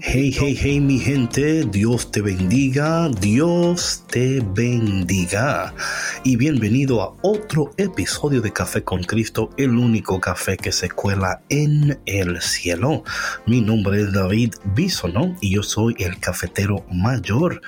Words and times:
Hey, 0.00 0.30
hey, 0.30 0.56
hey, 0.56 0.80
mi 0.80 1.00
gente, 1.00 1.64
Dios 1.64 2.12
te 2.12 2.20
bendiga, 2.20 3.08
Dios 3.08 4.04
te 4.06 4.40
bendiga. 4.40 5.74
Y 6.22 6.36
bienvenido 6.36 7.02
a 7.02 7.16
otro 7.22 7.72
episodio 7.76 8.40
de 8.40 8.52
Café 8.52 8.84
con 8.84 9.02
Cristo, 9.02 9.50
el 9.56 9.70
único 9.70 10.20
café 10.20 10.56
que 10.56 10.70
se 10.70 10.88
cuela 10.88 11.42
en 11.48 11.98
el 12.06 12.40
cielo. 12.42 13.02
Mi 13.44 13.60
nombre 13.60 14.02
es 14.02 14.12
David 14.12 14.54
Bisono 14.76 15.36
y 15.40 15.56
yo 15.56 15.64
soy 15.64 15.96
el 15.98 16.20
cafetero 16.20 16.86
mayor, 16.92 17.60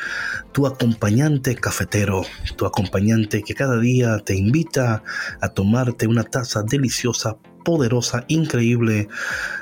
tu 0.53 0.69
acompañante 0.69 1.57
cafetero, 1.57 2.23
tu 2.55 2.67
acompañante 2.67 3.43
que 3.43 3.55
cada 3.55 3.81
día 3.81 4.21
te 4.21 4.37
invita 4.37 5.03
a 5.41 5.49
tomarte 5.49 6.07
una 6.07 6.23
taza 6.23 6.63
deliciosa 6.63 7.39
poderosa, 7.67 8.25
increíble, 8.29 9.09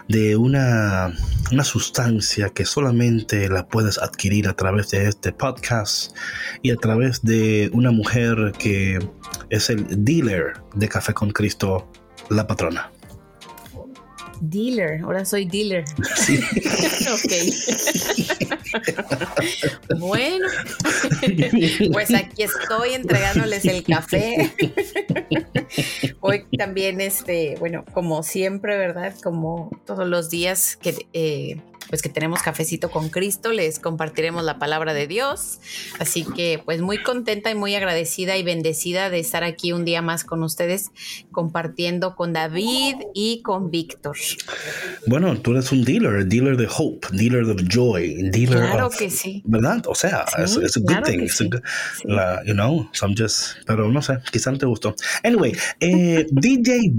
de 0.09 0.37
una, 0.37 1.11
una 1.51 1.65
sustancia 1.65 2.51
que 2.51 2.67
solamente 2.67 3.49
la 3.49 3.67
puedes 3.67 3.97
adquirir 3.97 4.47
a 4.47 4.53
través 4.53 4.91
de 4.91 5.09
este 5.09 5.33
podcast 5.33 6.15
y 6.61 6.71
a 6.71 6.77
través 6.77 7.23
de 7.23 7.71
una 7.73 7.93
mujer 7.93 8.53
que 8.59 8.99
es 9.49 9.71
el 9.71 9.87
dealer 10.05 10.53
de 10.75 10.87
Café 10.87 11.15
con 11.15 11.31
Cristo, 11.31 11.91
la 12.29 12.47
patrona. 12.47 12.94
Dealer, 14.51 15.01
ahora 15.03 15.25
soy 15.25 15.47
dealer. 15.47 15.85
Sí. 16.17 16.39
ok. 17.13 17.33
bueno, 19.99 20.47
pues 21.93 22.15
aquí 22.15 22.43
estoy 22.43 22.95
entregándoles 22.95 23.65
el 23.65 23.83
café. 23.85 24.53
Hoy 26.21 26.45
también, 26.59 27.01
este, 27.01 27.57
bueno, 27.59 27.85
como 27.93 28.23
siempre, 28.23 28.77
¿verdad? 28.77 29.15
Como 29.23 29.71
todos 29.87 30.07
los 30.07 30.31
días 30.31 30.77
que 30.77 31.07
eh, 31.13 31.61
pues 31.89 32.03
que 32.03 32.09
tenemos 32.09 32.43
cafecito 32.43 32.91
con 32.91 33.09
Cristo, 33.09 33.53
les 33.53 33.79
compartiremos 33.79 34.45
la 34.45 34.59
palabra 34.59 34.95
de 34.95 35.07
Dios. 35.07 35.61
Así 35.99 36.25
que 36.25 36.61
pues 36.65 36.81
muy 36.81 37.03
contenta 37.03 37.51
y 37.51 37.55
muy 37.55 37.75
agradecida 37.75 38.37
y 38.37 38.43
bendecida 38.43 39.11
de 39.11 39.21
estar 39.21 39.45
aquí 39.45 39.73
un 39.73 39.85
día 39.85 40.03
más 40.03 40.25
con 40.25 40.43
ustedes 40.43 40.91
compartiendo 41.31 42.17
con 42.17 42.33
David 42.33 42.97
y 43.15 43.43
con 43.43 43.71
Víctor. 43.71 44.17
Bueno, 45.07 45.41
tú 45.41 45.53
eres 45.53 45.73
un 45.73 45.85
dealer, 45.85 46.27
dealer 46.27 46.57
de 46.57 46.69
hope, 46.69 47.09
dealer 47.13 47.45
of 47.45 47.61
joy, 47.69 48.31
dealer 48.31 48.71
Claro 48.71 48.91
que 48.91 49.11
sí. 49.11 49.43
¿Verdad? 49.45 49.83
O 49.87 49.95
sea, 49.95 50.25
es 50.39 50.57
un 50.77 50.85
good 50.85 51.03
thing. 51.05 51.29
you 52.47 52.55
know, 52.55 52.89
so 52.93 53.07
I'm 53.07 53.15
just, 53.17 53.59
pero 53.67 53.91
no 53.91 54.03
sé, 54.03 54.19
quizás 54.31 54.53
no 54.53 54.59
te 54.59 54.67
gustó. 54.67 54.95
Anyway, 55.23 55.53
eh, 55.81 56.27
DJ 56.31 56.91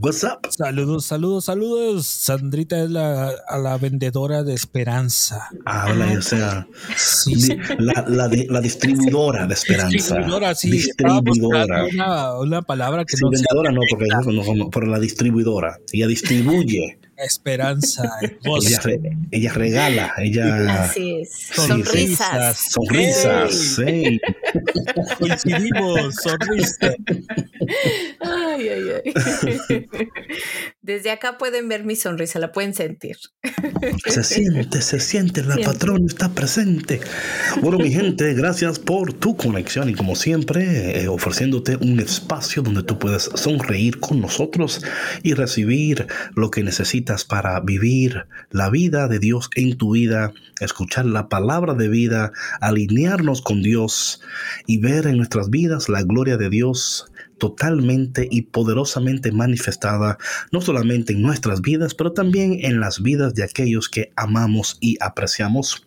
What's 0.00 0.24
up? 0.24 0.46
Saludos, 0.50 1.06
saludos, 1.06 1.44
saludos. 1.44 2.06
Sandrita 2.06 2.82
es 2.82 2.90
la, 2.90 3.30
a 3.46 3.58
la 3.58 3.76
vendedora 3.78 4.42
de 4.42 4.54
esperanza. 4.54 5.48
Ah, 5.64 5.92
o 6.16 6.22
sea, 6.22 6.66
la, 7.78 8.04
la, 8.08 8.30
la, 8.48 8.60
distribuidora 8.60 9.46
de 9.46 9.54
esperanza. 9.54 9.90
Distribuidora, 9.90 10.54
sí. 10.54 10.70
Distribuidora. 10.70 11.84
Una, 11.92 12.38
una, 12.38 12.62
palabra 12.62 13.04
que 13.04 13.16
sí, 13.16 13.24
no 13.24 13.30
vendedora 13.30 13.72
no, 13.72 13.80
porque 13.90 14.06
no, 14.06 14.54
no, 14.54 14.70
pero 14.70 14.86
la 14.86 14.98
distribuidora. 14.98 15.78
Ella 15.92 16.06
distribuye 16.06 16.98
esperanza. 17.24 18.10
Ella, 18.44 18.80
ella, 19.30 19.52
regala, 19.52 20.14
ella. 20.18 20.84
Así 20.84 21.20
es. 21.20 21.30
Sonrisas. 21.52 22.58
Sonrisas, 22.70 23.54
sí. 23.54 24.20
Coincidimos, 25.18 26.14
sonrisas. 26.16 26.96
Ay, 28.20 28.68
ay, 28.68 28.84
ay. 29.04 29.86
Desde 30.82 31.10
acá 31.10 31.36
pueden 31.36 31.68
ver 31.68 31.84
mi 31.84 31.96
sonrisa, 31.96 32.38
la 32.38 32.52
pueden 32.52 32.74
sentir. 32.74 33.16
Se 34.06 34.22
siente, 34.24 34.80
se 34.80 35.00
siente, 35.00 35.42
la 35.42 35.56
patrona 35.58 36.06
está 36.06 36.30
presente. 36.30 37.00
Bueno, 37.60 37.78
mi 37.78 37.92
gente, 37.92 38.32
gracias 38.34 38.78
por 38.78 39.12
tu 39.12 39.36
conexión 39.36 39.90
y 39.90 39.94
como 39.94 40.16
siempre, 40.16 41.02
eh, 41.02 41.08
ofreciéndote 41.08 41.76
un 41.76 42.00
espacio 42.00 42.62
donde 42.62 42.82
tú 42.82 42.98
puedes 42.98 43.24
sonreír 43.34 44.00
con 44.00 44.20
nosotros 44.20 44.82
y 45.22 45.34
recibir 45.34 46.06
lo 46.34 46.50
que 46.50 46.62
necesitas 46.62 47.07
para 47.24 47.58
vivir 47.60 48.26
la 48.50 48.68
vida 48.68 49.08
de 49.08 49.18
Dios 49.18 49.48
en 49.54 49.78
tu 49.78 49.94
vida, 49.94 50.32
escuchar 50.60 51.06
la 51.06 51.28
palabra 51.28 51.74
de 51.74 51.88
vida, 51.88 52.32
alinearnos 52.60 53.40
con 53.40 53.62
Dios 53.62 54.20
y 54.66 54.78
ver 54.78 55.06
en 55.06 55.16
nuestras 55.16 55.48
vidas 55.48 55.88
la 55.88 56.02
gloria 56.02 56.36
de 56.36 56.50
Dios 56.50 57.10
totalmente 57.38 58.28
y 58.30 58.42
poderosamente 58.42 59.32
manifestada, 59.32 60.18
no 60.52 60.60
solamente 60.60 61.12
en 61.12 61.22
nuestras 61.22 61.60
vidas, 61.62 61.94
pero 61.94 62.12
también 62.12 62.58
en 62.60 62.80
las 62.80 63.02
vidas 63.02 63.34
de 63.34 63.44
aquellos 63.44 63.88
que 63.88 64.12
amamos 64.16 64.76
y 64.80 64.96
apreciamos. 65.00 65.86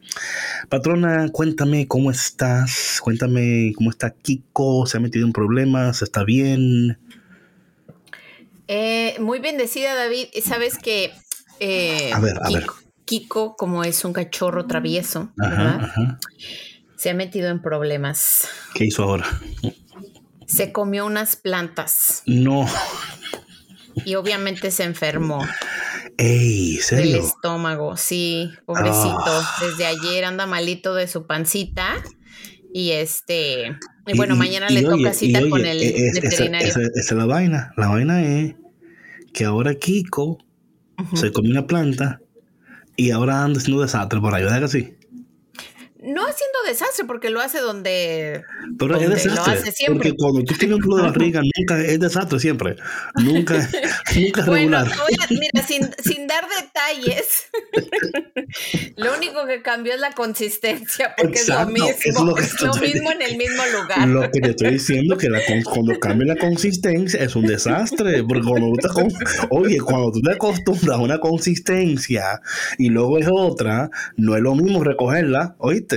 Patrona, 0.69 1.29
cuéntame 1.29 1.87
cómo 1.87 2.09
estás, 2.09 2.99
cuéntame 3.03 3.73
cómo 3.75 3.89
está 3.91 4.11
Kiko, 4.11 4.85
se 4.87 4.97
ha 4.97 5.01
metido 5.01 5.25
en 5.25 5.33
problemas, 5.33 6.01
está 6.01 6.23
bien. 6.23 6.97
Eh, 8.73 9.17
muy 9.19 9.39
bendecida, 9.39 9.95
David. 9.95 10.27
Sabes 10.41 10.77
que 10.77 11.11
eh, 11.59 12.09
Kiko, 13.03 13.57
como 13.57 13.83
es 13.83 14.05
un 14.05 14.13
cachorro 14.13 14.65
travieso, 14.65 15.33
se 16.95 17.09
ha 17.09 17.13
metido 17.13 17.49
en 17.49 17.61
problemas. 17.61 18.47
¿Qué 18.73 18.85
hizo 18.85 19.03
ahora? 19.03 19.25
Se 20.47 20.71
comió 20.71 21.05
unas 21.05 21.35
plantas. 21.35 22.23
No. 22.25 22.65
Y 24.05 24.15
obviamente 24.15 24.71
se 24.71 24.85
enfermó. 24.85 25.45
Ey, 26.17 26.77
¿serio? 26.77 27.17
Del 27.17 27.25
estómago, 27.25 27.97
sí, 27.97 28.51
pobrecito. 28.65 29.19
Ah. 29.25 29.57
Desde 29.59 29.85
ayer 29.85 30.23
anda 30.23 30.45
malito 30.45 30.95
de 30.95 31.09
su 31.09 31.27
pancita. 31.27 32.01
Y 32.73 32.91
este, 32.91 33.77
y 34.07 34.15
bueno, 34.15 34.37
mañana 34.37 34.69
le 34.69 34.81
toca 34.81 35.13
cita 35.13 35.41
con 35.49 35.65
el 35.65 35.77
veterinario. 36.13 36.69
Esa, 36.69 36.79
es 36.95 37.11
la 37.11 37.25
vaina. 37.25 37.73
La 37.75 37.89
vaina 37.89 38.23
es 38.23 38.55
que 39.33 39.45
ahora 39.45 39.75
Kiko 39.75 40.37
se 41.13 41.31
comió 41.31 41.51
una 41.51 41.67
planta 41.67 42.21
y 42.95 43.11
ahora 43.11 43.43
anda 43.43 43.59
haciendo 43.59 43.81
desastre 43.81 44.19
por 44.19 44.33
ahí, 44.33 44.43
¿verdad 44.43 44.61
que 44.61 44.67
sí? 44.67 44.95
No 46.03 46.21
haciendo 46.21 46.57
desastre 46.65 47.05
porque 47.05 47.29
lo 47.29 47.41
hace 47.41 47.59
donde. 47.59 48.43
Pero 48.79 48.97
es 48.97 49.23
desastre. 49.23 49.71
Porque 49.87 50.13
cuando 50.17 50.43
tú 50.43 50.55
tienes 50.55 50.77
un 50.77 50.81
club 50.81 50.97
de 50.97 51.03
barriga, 51.03 51.41
nunca 51.41 51.79
es 51.79 51.99
desastre 51.99 52.39
siempre. 52.39 52.75
Nunca, 53.15 53.69
nunca 54.15 54.45
bueno, 54.45 54.83
regular. 54.83 55.29
mira, 55.29 55.67
sin, 55.67 55.87
sin, 56.03 56.25
dar 56.25 56.45
detalles, 56.49 57.49
lo 58.97 59.15
único 59.15 59.45
que 59.45 59.61
cambió 59.61 59.93
es 59.93 59.99
la 59.99 60.11
consistencia, 60.13 61.13
porque 61.15 61.37
es 61.37 61.49
lo 61.49 61.67
mismo. 61.67 61.89
Es 62.03 62.19
lo, 62.19 62.35
es 62.35 62.61
lo 62.61 62.73
mismo 62.77 63.11
en 63.11 63.21
el 63.21 63.37
mismo 63.37 63.61
lugar. 63.79 64.07
Lo 64.07 64.21
que 64.31 64.41
te 64.41 64.49
estoy 64.49 64.71
diciendo 64.71 65.17
que 65.17 65.29
la, 65.29 65.39
cuando 65.65 65.99
cambia 65.99 66.33
la 66.33 66.39
consistencia 66.39 67.21
es 67.21 67.35
un 67.35 67.45
desastre. 67.45 68.23
Porque 68.23 68.47
cuando 68.47 68.71
tú 68.71 68.87
te, 68.87 69.47
oye, 69.51 69.79
cuando 69.79 70.11
tú 70.11 70.21
te 70.21 70.31
acostumbras 70.31 70.97
a 70.97 70.99
una 70.99 71.19
consistencia 71.19 72.41
y 72.79 72.89
luego 72.89 73.19
es 73.19 73.27
otra, 73.31 73.91
no 74.17 74.35
es 74.35 74.41
lo 74.41 74.55
mismo 74.55 74.83
recogerla, 74.83 75.55
¿oíste? 75.59 75.90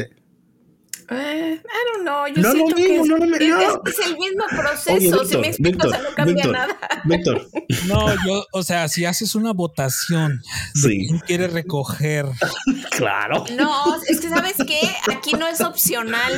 Eh, 1.10 1.60
I 1.62 1.92
don't 1.92 2.02
know. 2.02 2.26
Yo 2.28 2.42
no 2.42 2.52
siento 2.52 2.76
que 2.76 2.96
es, 2.96 3.06
no, 3.06 3.18
no, 3.18 3.24
es, 3.36 3.98
es, 3.98 4.06
el 4.06 4.16
mismo 4.16 4.44
proceso. 4.48 4.92
Oye, 4.92 5.06
Víctor, 5.06 5.26
si 5.26 5.36
me 5.36 5.48
explico, 5.48 5.70
Víctor, 5.70 5.88
o 5.88 5.92
sea, 5.92 6.02
no 6.02 6.14
cambia 6.14 6.34
Víctor, 6.34 6.52
nada. 6.52 6.78
Víctor. 7.04 7.48
No, 7.86 8.14
yo, 8.26 8.46
o 8.52 8.62
sea, 8.62 8.88
si 8.88 9.04
haces 9.04 9.34
una 9.34 9.52
votación 9.52 10.42
sí. 10.74 11.06
quién 11.06 11.18
quiere 11.20 11.48
recoger. 11.48 12.26
claro. 12.90 13.44
No, 13.56 13.96
es 14.08 14.20
que 14.20 14.28
sabes 14.28 14.54
qué, 14.66 14.80
aquí 15.12 15.32
no 15.32 15.46
es 15.46 15.60
opcional. 15.60 16.32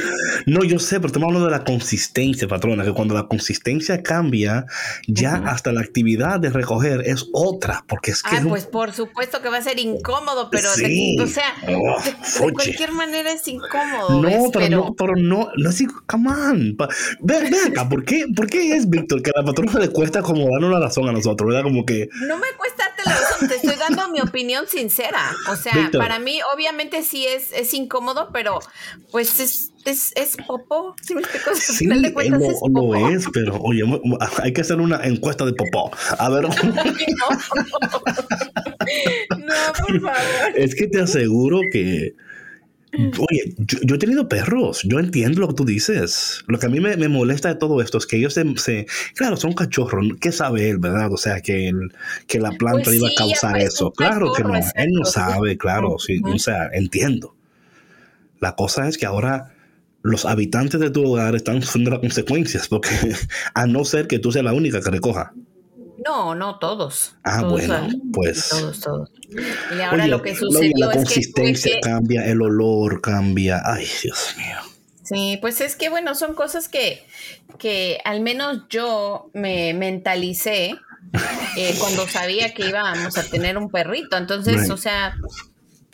No, 0.47 0.65
yo 0.65 0.79
sé, 0.79 0.97
pero 0.97 1.09
estamos 1.09 1.29
hablando 1.29 1.47
de 1.47 1.53
la 1.53 1.65
consistencia, 1.65 2.49
patrona, 2.49 2.85
que 2.85 2.93
cuando 2.93 3.15
la 3.15 3.27
consistencia 3.27 4.03
cambia, 4.03 4.67
ya 5.07 5.35
uh 5.35 5.45
-huh. 5.45 5.51
hasta 5.51 5.73
la 5.73 5.81
actividad 5.81 6.41
de 6.41 6.51
recoger 6.51 7.03
es 7.07 7.27
otra, 7.33 7.85
porque 7.87 8.11
es 8.11 8.23
que. 8.23 8.37
Ah, 8.37 8.45
pues 8.49 8.67
por 8.67 8.93
supuesto 8.93 9.41
que 9.43 9.49
va 9.49 9.59
a 9.59 9.63
ser 9.63 9.79
incómodo, 9.79 10.49
pero 10.51 10.69
sí. 10.75 11.17
de, 11.17 11.23
o 11.23 11.27
sea, 11.27 11.55
oh, 11.69 12.03
de, 12.03 12.47
de, 12.47 12.53
cualquier 12.53 12.93
manera 12.93 13.33
es 13.33 13.47
incómodo. 13.47 14.23
No, 14.23 14.51
pero, 14.59 14.77
no, 14.77 14.95
pero 14.95 15.15
no, 15.17 15.49
no 15.57 15.71
es 15.71 15.83
come 16.07 16.31
on. 16.31 16.77
Ve, 17.21 17.51
ve 17.51 17.57
acá, 17.69 17.89
¿por 17.89 18.05
qué, 18.05 18.25
¿por 18.35 18.47
qué 18.49 18.77
es 18.77 18.89
Víctor 18.89 19.23
que 19.23 19.31
a 19.35 19.41
la 19.41 19.45
patrona 19.45 19.79
le 19.81 19.89
cuesta 19.91 20.23
como 20.23 20.49
darnos 20.51 20.71
la 20.73 20.81
razón 20.81 21.09
a 21.09 21.13
nosotros, 21.13 21.49
¿verdad? 21.49 21.63
Como 21.65 21.85
que. 21.85 22.09
No 22.27 22.37
me 22.37 22.47
cuesta 22.57 22.85
darte 22.89 23.03
la 23.05 23.13
razón, 23.17 23.49
te 23.49 23.55
estoy 23.57 23.77
dando 23.77 24.09
mi 24.11 24.21
opinión 24.21 24.67
sincera. 24.69 25.21
O 25.51 25.57
sea, 25.57 25.73
Víctor. 25.75 26.01
para 26.01 26.19
mí, 26.19 26.41
obviamente 26.55 27.03
sí 27.03 27.27
es, 27.27 27.53
es 27.53 27.73
incómodo, 27.75 28.31
pero 28.33 28.59
pues 29.11 29.41
es, 29.41 29.73
es, 29.85 30.13
es 30.17 30.37
popó. 30.47 30.95
¿Sí 31.03 31.15
me 31.15 31.21
explico? 31.21 31.51
Al 31.51 31.57
Sí, 31.57 31.77
final 31.77 32.03
de 32.03 32.13
cuentas 32.13 32.41
lo, 32.41 32.51
es 32.51 32.59
popó. 32.61 32.95
lo 32.95 33.09
es, 33.11 33.27
pero 33.33 33.57
oye, 33.61 33.83
hay 34.43 34.53
que 34.53 34.61
hacer 34.63 34.81
una 34.81 35.05
encuesta 35.05 35.45
de 35.45 35.53
popó. 35.53 35.91
A 36.19 36.29
ver. 36.31 36.45
no, 39.39 39.55
por 39.87 40.01
favor. 40.01 40.53
Es 40.57 40.75
que 40.75 40.87
te 40.89 41.01
aseguro 41.01 41.61
que. 41.73 42.15
Oye, 42.97 43.55
yo, 43.59 43.79
yo, 43.83 43.95
he 43.95 43.99
tenido 43.99 44.29
perros, 44.29 44.83
yo 44.85 44.99
entiendo 44.99 45.41
lo 45.41 45.49
que 45.49 45.55
tú 45.55 45.65
dices. 45.65 46.45
Lo 46.47 46.59
que 46.59 46.67
a 46.67 46.69
mí 46.69 46.81
me, 46.81 46.97
me 46.97 47.09
molesta 47.09 47.49
de 47.49 47.55
todo 47.57 47.81
esto 47.81 47.99
es 47.99 48.07
que 48.07 48.17
ellos 48.17 48.35
se, 48.35 48.45
se, 48.57 48.87
claro, 49.15 49.37
son 49.37 49.53
cachorros, 49.53 50.07
¿qué 50.21 50.33
sabe 50.33 50.71
él, 50.71 50.79
verdad? 50.79 51.13
O 51.13 51.17
sea, 51.17 51.41
que, 51.41 51.69
el, 51.69 51.93
que 52.27 52.41
la 52.41 52.53
planta 52.53 52.85
Pues 52.85 52.97
iba 52.97 53.09
a 53.09 53.15
causar 53.17 53.59
eso. 53.59 53.93
Claro 53.93 54.33
que 54.33 54.43
no, 54.43 54.55
él 54.57 54.91
no 54.93 55.05
sabe, 55.05 55.57
claro, 55.57 55.99
sí, 55.99 56.21
o 56.25 56.39
sea, 56.39 56.69
entiendo. 56.73 57.35
La 58.41 58.55
cosa 58.55 58.89
es 58.89 58.99
que 58.99 59.07
ahora 59.07 59.55
los 60.03 60.25
habitantes 60.25 60.81
de 60.81 60.91
tu 60.91 61.05
hogar 61.05 61.35
están 61.35 61.63
sufriendo 61.63 61.91
las 61.91 62.01
consecuencias, 62.01 62.69
porque 62.69 62.91
a 63.55 63.67
no 63.67 63.85
ser 63.85 64.07
que 64.07 64.19
tú 64.19 64.33
seas 64.33 64.45
la 64.45 64.53
única 64.53 64.81
que 64.81 64.91
recoja. 64.91 65.33
No, 66.07 66.35
no 66.35 66.59
todos. 66.59 67.17
Ah, 67.25 67.41
Todos, 67.41 67.67
bueno, 67.67 67.89
pues. 68.13 68.49
Todos, 68.49 68.81
todos. 68.81 69.11
Y 69.77 69.81
ahora 69.81 70.05
Oye, 70.05 70.09
lo 70.11 70.23
que 70.23 70.31
oye, 70.31 70.39
sucedió 70.39 70.87
la 70.87 70.93
es 70.93 70.93
que 70.93 70.97
tuve 70.97 71.05
consistencia 71.05 71.75
que- 71.75 71.81
cambia, 71.81 72.27
el 72.27 72.41
olor 72.43 73.01
cambia. 73.01 73.61
Ay, 73.65 73.87
Dios 74.03 74.35
mío. 74.39 74.57
Sí, 75.03 75.39
pues 75.41 75.61
es 75.61 75.77
que 75.77 75.89
bueno, 75.89 76.15
son 76.15 76.35
cosas 76.35 76.69
que, 76.69 77.05
que 77.59 77.99
al 78.05 78.21
menos 78.21 78.63
yo 78.71 79.31
me 79.35 79.73
mentalicé 79.75 80.77
eh, 81.57 81.75
cuando 81.79 82.07
sabía 82.09 82.53
que 82.55 82.69
íbamos 82.69 83.17
a 83.17 83.23
tener 83.25 83.57
un 83.59 83.71
perrito. 83.71 84.17
Entonces, 84.17 84.63
Right. 84.63 84.71
o 84.71 84.77
sea, 84.77 85.17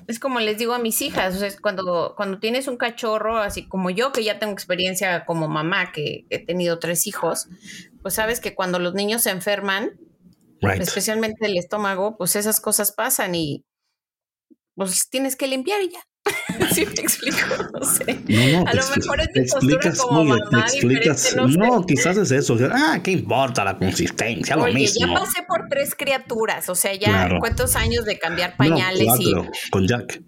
es 0.09 0.19
como 0.19 0.41
les 0.41 0.59
digo 0.59 0.75
a 0.75 0.79
mis 0.79 1.01
hijas, 1.03 1.35
o 1.35 1.39
sea, 1.39 1.49
es 1.49 1.61
cuando, 1.61 2.15
cuando 2.17 2.39
tienes 2.39 2.69
un 2.69 2.77
cachorro, 2.77 3.39
así 3.39 3.69
como 3.69 3.91
yo, 3.91 4.13
que 4.13 4.25
ya 4.25 4.39
tengo 4.39 4.53
experiencia 4.53 5.25
como 5.25 5.49
mamá, 5.49 5.93
que 5.93 6.27
he 6.31 6.45
tenido 6.45 6.79
tres 6.79 7.07
hijos, 7.07 7.49
pues 8.03 8.15
sabes 8.15 8.41
que 8.41 8.55
cuando 8.55 8.79
los 8.79 8.95
niños 8.95 9.23
se 9.23 9.31
enferman, 9.31 9.99
Right. 10.61 10.81
especialmente 10.81 11.45
el 11.47 11.59
estómago, 11.59 12.17
pues 12.17 12.37
esas 12.37 12.61
cosas 12.61 12.93
pasan 12.93 13.35
y 13.35 13.65
pues 14.77 15.09
tienes 15.11 15.35
que 15.35 15.49
limpiar 15.49 15.83
y 15.83 15.91
ya. 15.91 16.01
¿Sí 16.73 16.87
me 16.87 16.93
explico? 16.93 17.39
No 17.73 17.85
sé. 17.85 18.21
No, 18.29 18.61
no, 18.63 18.69
A 18.69 18.71
te 18.71 18.77
lo 18.77 18.83
mejor 18.97 19.21
es 19.21 19.33
te 19.33 19.41
explicas, 19.41 19.99
como 20.01 20.37
te 20.37 20.41
mamá 20.45 20.61
explicas, 20.67 21.23
diferente, 21.35 21.59
no 21.59 21.85
quizás 21.85 22.17
es 22.17 22.31
eso, 22.31 22.57
ah, 22.73 23.01
¿qué 23.03 23.11
importa 23.11 23.65
la 23.65 23.77
consistencia? 23.77 24.57
Lo 24.57 24.65
Oye, 24.65 24.75
mismo. 24.75 25.07
ya 25.07 25.15
pasé 25.15 25.43
por 25.49 25.69
tres 25.69 25.95
criaturas, 25.97 26.69
o 26.69 26.75
sea, 26.75 26.95
ya 26.95 27.07
Claro. 27.09 27.39
cuántos 27.41 27.75
años 27.77 28.05
de 28.05 28.19
cambiar 28.19 28.51
No, 28.51 28.57
pañales 28.59 29.05
cuatro, 29.07 29.47
con 29.71 29.87
Jack, 29.89 30.17
y 30.21 30.25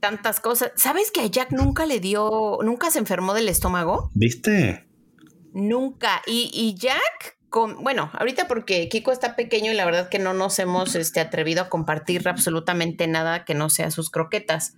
tantas 0.00 0.40
cosas. 0.40 0.72
¿Sabes 0.76 1.10
que 1.12 1.20
a 1.20 1.26
Jack 1.26 1.52
nunca 1.52 1.86
le 1.86 2.00
dio, 2.00 2.58
nunca 2.64 2.90
se 2.90 2.98
enfermó 2.98 3.32
del 3.34 3.48
estómago? 3.48 4.10
¿viste? 4.14 4.86
Nunca. 5.52 6.22
Y, 6.26 6.50
y 6.52 6.74
Jack, 6.74 7.36
con, 7.48 7.82
bueno, 7.84 8.10
ahorita 8.14 8.48
porque 8.48 8.88
Kiko 8.88 9.12
está 9.12 9.36
pequeño 9.36 9.70
y 9.72 9.74
la 9.74 9.84
verdad 9.84 10.08
que 10.08 10.18
no 10.18 10.32
nos 10.34 10.58
hemos 10.58 10.94
este, 10.94 11.20
atrevido 11.20 11.62
a 11.62 11.68
compartir 11.68 12.28
absolutamente 12.28 13.06
nada 13.08 13.44
que 13.44 13.54
no 13.54 13.68
sea 13.70 13.90
sus 13.90 14.10
croquetas. 14.10 14.74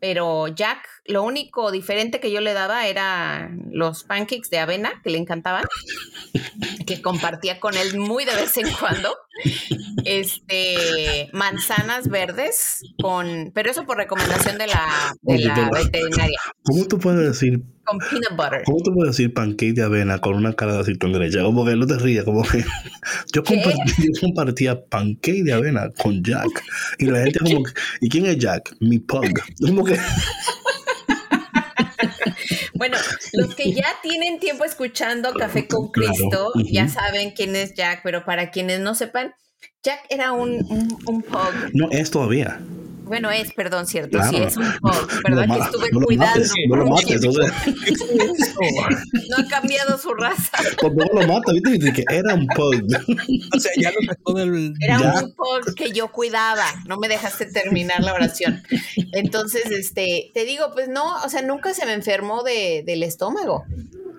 Pero 0.00 0.48
Jack, 0.48 0.86
lo 1.06 1.22
único 1.22 1.70
diferente 1.70 2.20
que 2.20 2.30
yo 2.30 2.40
le 2.40 2.52
daba 2.52 2.86
era 2.86 3.50
los 3.70 4.04
pancakes 4.04 4.50
de 4.50 4.58
avena 4.58 5.00
que 5.02 5.10
le 5.10 5.18
encantaban, 5.18 5.64
que 6.86 7.02
compartía 7.02 7.58
con 7.58 7.76
él 7.76 7.98
muy 7.98 8.24
de 8.24 8.34
vez 8.34 8.56
en 8.56 8.70
cuando. 8.72 9.16
Este, 10.04 11.28
manzanas 11.32 12.08
verdes 12.08 12.80
con, 13.00 13.50
pero 13.54 13.70
eso 13.70 13.84
por 13.84 13.96
recomendación 13.96 14.58
de 14.58 14.66
la, 14.68 15.14
de 15.22 15.34
Oye, 15.34 15.44
la 15.46 15.54
pero- 15.54 15.70
veterinaria, 15.84 16.38
¿Cómo 16.62 16.86
tú 16.86 16.98
puedes 16.98 17.26
decir, 17.28 17.62
con 17.84 17.98
peanut 17.98 18.30
butter. 18.36 18.62
cómo 18.64 18.78
tú 18.82 18.92
puedes 18.94 19.16
decir 19.16 19.32
pancake 19.34 19.74
de 19.74 19.82
avena 19.82 20.18
con 20.18 20.34
una 20.34 20.52
cara 20.54 20.74
de 20.74 20.80
aceitón 20.80 21.12
derecha? 21.12 21.42
Como 21.42 21.64
que 21.64 21.76
no 21.76 21.86
te 21.86 21.98
rías, 21.98 22.24
como 22.24 22.42
que 22.42 22.64
yo, 23.34 23.42
compartí- 23.42 23.94
yo 23.98 24.20
compartía 24.20 24.84
pancake 24.84 25.42
de 25.44 25.52
avena 25.52 25.90
con 26.02 26.22
Jack 26.22 26.48
y 26.98 27.06
la 27.06 27.20
gente 27.22 27.38
como, 27.40 27.62
que, 27.64 27.72
¿y 28.00 28.08
quién 28.08 28.26
es 28.26 28.38
Jack? 28.38 28.76
Mi 28.80 28.98
pug. 28.98 29.24
Como 29.60 29.84
que, 29.84 29.96
Bueno, 32.78 32.96
los 33.32 33.54
que 33.54 33.72
ya 33.72 33.88
tienen 34.02 34.38
tiempo 34.38 34.64
escuchando 34.64 35.34
Café 35.34 35.66
con 35.66 35.88
Cristo 35.92 36.52
ya 36.70 36.88
saben 36.88 37.32
quién 37.32 37.56
es 37.56 37.74
Jack, 37.74 38.00
pero 38.04 38.24
para 38.24 38.50
quienes 38.50 38.80
no 38.80 38.94
sepan, 38.94 39.34
Jack 39.82 40.06
era 40.08 40.32
un, 40.32 40.64
un, 40.70 40.98
un 41.06 41.22
pug. 41.22 41.52
no 41.74 41.90
es 41.90 42.10
todavía. 42.10 42.60
Bueno, 43.08 43.30
es, 43.30 43.52
perdón, 43.52 43.86
cierto, 43.86 44.18
Claro. 44.18 44.30
sí, 44.30 44.36
es 44.42 44.56
un 44.56 44.72
pug, 44.80 45.08
¿verdad? 45.24 45.46
No 45.46 45.54
que 45.56 45.60
estuve 45.62 45.88
no 45.92 46.00
lo 46.00 46.06
cuidando. 46.06 46.38
mates, 46.40 46.52
no 46.68 46.76
lo 46.76 46.86
mates, 46.86 47.24
o 47.26 47.32
sea, 47.32 47.52
No 49.30 49.36
ha 49.38 49.48
cambiado 49.48 49.98
su 49.98 50.12
raza. 50.14 50.58
cuando 50.80 51.04
uno 51.10 51.22
lo 51.22 51.28
mata, 51.34 51.52
viste, 51.52 51.70
dice 51.72 51.92
que 51.92 52.04
era 52.10 52.34
un 52.34 52.46
pug. 52.48 52.82
O 53.56 53.60
sea, 53.60 53.72
ya 53.76 53.90
lo 53.90 53.96
sacó 54.06 54.34
del. 54.34 54.74
Era 54.80 54.98
Ya. 54.98 55.12
un 55.24 55.34
pug 55.34 55.74
que 55.74 55.92
yo 55.92 56.10
cuidaba. 56.12 56.64
No 56.86 56.98
me 56.98 57.08
dejaste 57.08 57.46
terminar 57.46 58.02
la 58.02 58.14
oración. 58.14 58.62
Entonces, 59.12 59.70
este, 59.70 60.30
te 60.34 60.44
digo, 60.44 60.70
pues 60.72 60.88
no, 60.88 61.16
o 61.24 61.28
sea, 61.28 61.42
nunca 61.42 61.74
se 61.74 61.86
me 61.86 61.92
enfermó 61.94 62.42
de, 62.42 62.82
del 62.86 63.02
estómago. 63.02 63.64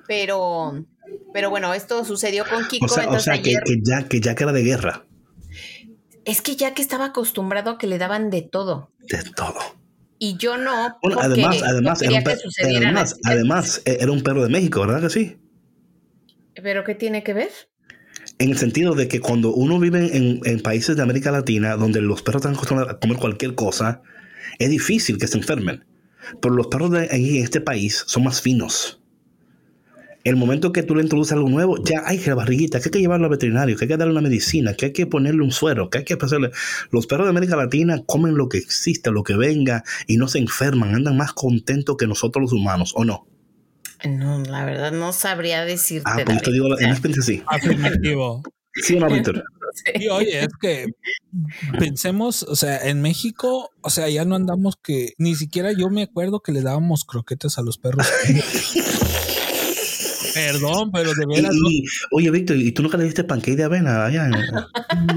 Pero, 0.07 0.85
pero 1.33 1.49
bueno, 1.49 1.73
esto 1.73 2.03
sucedió 2.05 2.43
con 2.49 2.67
Kiko. 2.67 2.85
O 2.85 2.89
sea, 2.89 3.09
o 3.09 3.19
sea 3.19 3.41
que, 3.41 3.51
ayer, 3.51 3.63
que 3.63 4.19
Jack, 4.21 4.35
que 4.37 4.43
era 4.43 4.51
de 4.51 4.63
guerra. 4.63 5.05
Es 6.25 6.41
que 6.41 6.55
ya 6.55 6.73
que 6.73 6.81
estaba 6.81 7.05
acostumbrado 7.05 7.71
a 7.71 7.77
que 7.77 7.87
le 7.87 7.97
daban 7.97 8.29
de 8.29 8.41
todo. 8.41 8.91
De 9.07 9.23
todo. 9.35 9.59
Y 10.17 10.37
yo 10.37 10.57
no, 10.57 10.97
Bueno, 11.01 11.17
además, 11.21 11.61
además, 11.63 12.01
no 12.01 12.11
era 12.11 12.17
un 12.17 12.23
que 12.25 13.05
además, 13.23 13.81
eh, 13.85 13.97
era 14.01 14.11
un 14.11 14.21
perro 14.21 14.43
de 14.43 14.49
México, 14.49 14.81
¿verdad 14.81 15.01
que 15.01 15.09
sí? 15.09 15.37
¿Pero 16.61 16.83
qué 16.83 16.93
tiene 16.93 17.23
que 17.23 17.33
ver? 17.33 17.49
En 18.37 18.49
el 18.49 18.57
sentido 18.57 18.95
de 18.95 19.07
que 19.07 19.21
cuando 19.21 19.53
uno 19.53 19.79
vive 19.79 20.15
en, 20.15 20.41
en 20.43 20.59
países 20.61 20.97
de 20.97 21.03
América 21.03 21.31
Latina, 21.31 21.77
donde 21.77 22.01
los 22.01 22.21
perros 22.21 22.41
están 22.41 22.55
acostumbrados 22.55 22.95
a 22.95 22.99
comer 22.99 23.17
cualquier 23.17 23.55
cosa, 23.55 24.01
es 24.59 24.69
difícil 24.69 25.17
que 25.17 25.27
se 25.27 25.37
enfermen. 25.37 25.85
Pero 26.41 26.53
los 26.53 26.67
perros 26.67 26.91
de 26.91 27.05
en 27.05 27.43
este 27.43 27.61
país 27.61 28.03
son 28.05 28.23
más 28.23 28.41
finos. 28.41 28.98
El 30.23 30.35
momento 30.35 30.71
que 30.73 30.83
tú 30.83 30.95
le 30.95 31.03
introduces 31.03 31.31
algo 31.31 31.49
nuevo, 31.49 31.81
ya 31.83 32.03
hay 32.05 32.17
que 32.17 32.29
la 32.29 32.35
barriguita, 32.35 32.79
que 32.79 32.85
hay 32.85 32.91
que 32.91 32.99
llevarlo 32.99 33.25
al 33.25 33.31
veterinario, 33.31 33.77
que 33.77 33.85
hay 33.85 33.89
que 33.89 33.97
darle 33.97 34.11
una 34.11 34.21
medicina, 34.21 34.73
que 34.73 34.87
hay 34.87 34.93
que 34.93 35.05
ponerle 35.07 35.43
un 35.43 35.51
suero, 35.51 35.89
que 35.89 35.99
hay 35.99 36.03
que 36.03 36.17
hacerle. 36.21 36.51
Los 36.91 37.07
perros 37.07 37.25
de 37.25 37.29
América 37.29 37.55
Latina 37.55 38.01
comen 38.05 38.35
lo 38.35 38.49
que 38.49 38.57
existe, 38.57 39.11
lo 39.11 39.23
que 39.23 39.35
venga, 39.37 39.83
y 40.07 40.17
no 40.17 40.27
se 40.27 40.39
enferman, 40.39 40.93
andan 40.93 41.15
más 41.15 41.33
contentos 41.33 41.95
que 41.97 42.07
nosotros 42.07 42.43
los 42.43 42.53
humanos, 42.53 42.93
¿o 42.95 43.05
no? 43.05 43.27
No, 44.07 44.41
la 44.43 44.65
verdad 44.65 44.91
no 44.91 45.13
sabría 45.13 45.65
decirte. 45.65 46.09
Ah, 46.09 46.21
pues 46.25 46.37
yo 46.37 46.43
te 46.43 46.51
digo, 46.51 46.79
en 46.79 46.89
experiencia 46.89 47.23
sí. 47.23 47.43
Afirmativo. 47.47 48.43
¿Sí 48.73 48.97
no, 48.97 49.09
Víctor? 49.09 49.43
Y 49.95 50.07
oye, 50.07 50.39
es 50.39 50.49
que 50.59 50.87
pensemos, 51.77 52.43
o 52.43 52.55
sea, 52.55 52.77
en 52.89 53.01
México, 53.01 53.71
o 53.81 53.89
sea, 53.89 54.09
ya 54.09 54.25
no 54.25 54.35
andamos 54.35 54.75
que 54.81 55.13
ni 55.17 55.35
siquiera 55.35 55.71
yo 55.73 55.89
me 55.89 56.03
acuerdo 56.03 56.39
que 56.41 56.51
le 56.51 56.61
dábamos 56.61 57.05
croquetas 57.05 57.57
a 57.57 57.61
los 57.61 57.77
perros. 57.77 58.07
Perdón, 60.47 60.91
pero 60.91 61.11
de 61.13 61.25
veras 61.25 61.53
y- 61.69 61.83
oye, 62.11 62.31
Víctor, 62.31 62.57
¿y 62.57 62.71
tú 62.71 62.81
nunca 62.83 62.97
le 62.97 63.03
diste 63.05 63.23
pancake 63.23 63.55
de 63.57 63.63
avena 63.63 64.05
allá? 64.05 64.25
en- 64.25 64.31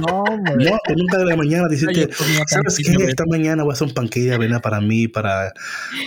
No, 0.01 0.25
güey. 0.25 0.67
No, 0.71 0.79
que 0.87 0.95
nunca 0.97 1.19
de 1.19 1.25
la 1.27 1.37
mañana 1.37 1.69
dijiste, 1.69 2.09
¿sabes 2.49 2.77
qué? 2.85 3.05
Esta 3.05 3.25
mañana 3.27 3.63
voy 3.63 3.73
a 3.73 3.75
hacer 3.75 3.89
un 3.89 3.95
pancake 3.95 4.25
de 4.27 4.35
avena 4.35 4.61
para 4.61 4.81
mí, 4.81 5.09
para, 5.09 5.53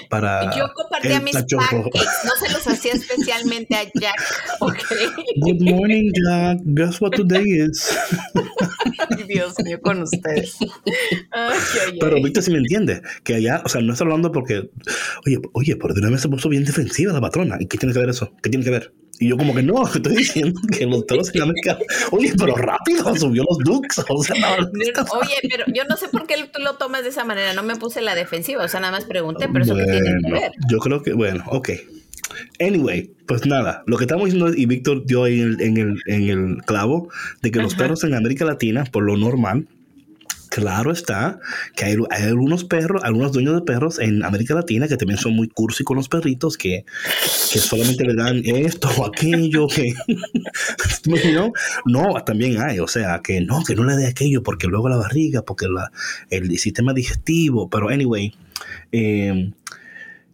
para 0.09 0.55
Yo 0.57 0.65
compartía 0.73 1.19
mis 1.21 1.33
cachorro. 1.33 1.83
pancakes, 1.83 2.09
no 2.25 2.31
se 2.47 2.53
los 2.53 2.67
hacía 2.67 2.93
especialmente 2.93 3.75
a 3.75 3.83
Jack, 3.83 4.15
¿ok? 4.59 4.77
Good 5.37 5.61
morning, 5.61 6.11
Jack. 6.13 6.59
Guess 6.65 7.01
what 7.01 7.11
today 7.11 7.43
is? 7.69 7.95
Ay, 9.09 9.23
Dios 9.27 9.53
mío, 9.63 9.79
con 9.81 10.01
ustedes. 10.03 10.55
pero 11.99 12.15
Víctor 12.21 12.43
sí 12.43 12.51
me 12.51 12.57
entiende, 12.59 13.01
que 13.23 13.35
allá, 13.35 13.61
o 13.65 13.69
sea, 13.69 13.81
no 13.81 13.93
está 13.93 14.03
hablando 14.03 14.31
porque, 14.31 14.69
oye, 15.25 15.37
oye, 15.53 15.75
por 15.75 15.93
de 15.93 16.01
una 16.01 16.09
vez 16.11 16.21
se 16.21 16.29
puso 16.29 16.49
bien 16.49 16.63
defensiva 16.65 17.13
la 17.13 17.21
patrona. 17.21 17.57
¿Y 17.59 17.67
qué 17.67 17.77
tiene 17.77 17.93
que 17.93 17.99
ver 17.99 18.09
eso? 18.09 18.33
¿Qué 18.41 18.49
tiene 18.49 18.63
que 18.65 18.71
ver? 18.71 18.93
Y 19.19 19.29
yo 19.29 19.37
como 19.37 19.55
que 19.55 19.63
no, 19.63 19.85
estoy 19.93 20.15
diciendo 20.15 20.59
que 20.71 20.85
los 20.85 21.05
toros 21.05 21.33
en 21.33 21.43
América, 21.43 21.77
oye, 22.11 22.33
pero 22.37 22.55
rápido 22.55 23.15
subió 23.19 23.43
los 23.49 23.57
Dukes. 23.59 24.03
O 24.09 24.23
sea, 24.23 24.57
oye, 24.59 25.35
pero 25.49 25.65
yo 25.73 25.83
no 25.89 25.95
sé 25.97 26.07
por 26.09 26.27
qué 26.27 26.35
tú 26.51 26.61
lo 26.61 26.75
tomas 26.75 27.03
de 27.03 27.09
esa 27.09 27.23
manera. 27.23 27.53
No 27.53 27.63
me 27.63 27.75
puse 27.75 28.01
la 28.01 28.15
defensiva, 28.15 28.63
o 28.63 28.67
sea, 28.67 28.79
nada 28.79 28.91
más 28.91 29.05
pregunté, 29.05 29.47
pero 29.51 29.63
eso 29.63 29.75
qué 29.75 29.83
tiene 29.83 30.21
que 30.23 30.31
ver. 30.31 30.51
Yo 30.69 30.79
creo 30.79 31.01
que, 31.01 31.13
bueno, 31.13 31.43
ok. 31.47 31.69
Anyway, 32.59 33.11
pues 33.27 33.45
nada, 33.45 33.83
lo 33.85 33.97
que 33.97 34.05
estamos 34.05 34.25
diciendo, 34.25 34.53
y 34.53 34.65
Víctor 34.65 35.05
dio 35.05 35.23
ahí 35.23 35.41
en 35.41 35.77
el, 35.77 35.99
en 36.05 36.29
el, 36.29 36.57
clavo, 36.65 37.09
de 37.41 37.51
que 37.51 37.61
los 37.61 37.75
perros 37.75 38.03
en 38.03 38.13
América 38.13 38.45
Latina, 38.45 38.83
por 38.85 39.03
lo 39.03 39.17
normal, 39.17 39.67
Claro 40.55 40.93
está 40.93 41.37
que 41.75 41.83
hay, 41.83 41.97
algunos 42.09 42.63
perros, 42.63 43.03
algunos 43.03 43.33
dueños 43.33 43.55
de 43.55 43.61
perros 43.63 43.99
en 43.99 44.23
América 44.23 44.53
Latina 44.53 44.87
que 44.87 44.95
también 44.95 45.19
son 45.19 45.35
muy 45.35 45.49
cursi 45.49 45.83
con 45.83 45.97
los 45.97 46.07
perritos, 46.07 46.55
que, 46.55 46.85
que 47.51 47.59
solamente 47.59 48.05
le 48.05 48.13
dan 48.13 48.41
esto 48.45 48.89
o 48.97 49.05
aquello, 49.05 49.67
que 49.67 49.93
no, 51.33 51.51
no, 51.85 52.23
también 52.23 52.61
hay, 52.61 52.79
o 52.79 52.87
sea, 52.87 53.19
que 53.21 53.41
no, 53.41 53.65
que 53.65 53.75
no 53.75 53.83
le 53.83 53.97
dé 53.97 54.07
aquello 54.07 54.43
porque 54.43 54.67
luego 54.67 54.87
la 54.87 54.95
barriga, 54.95 55.41
porque 55.41 55.67
la, 55.67 55.91
el 56.29 56.57
sistema 56.57 56.93
digestivo, 56.93 57.69
pero 57.69 57.89
anyway, 57.89 58.33
eh, 58.93 59.51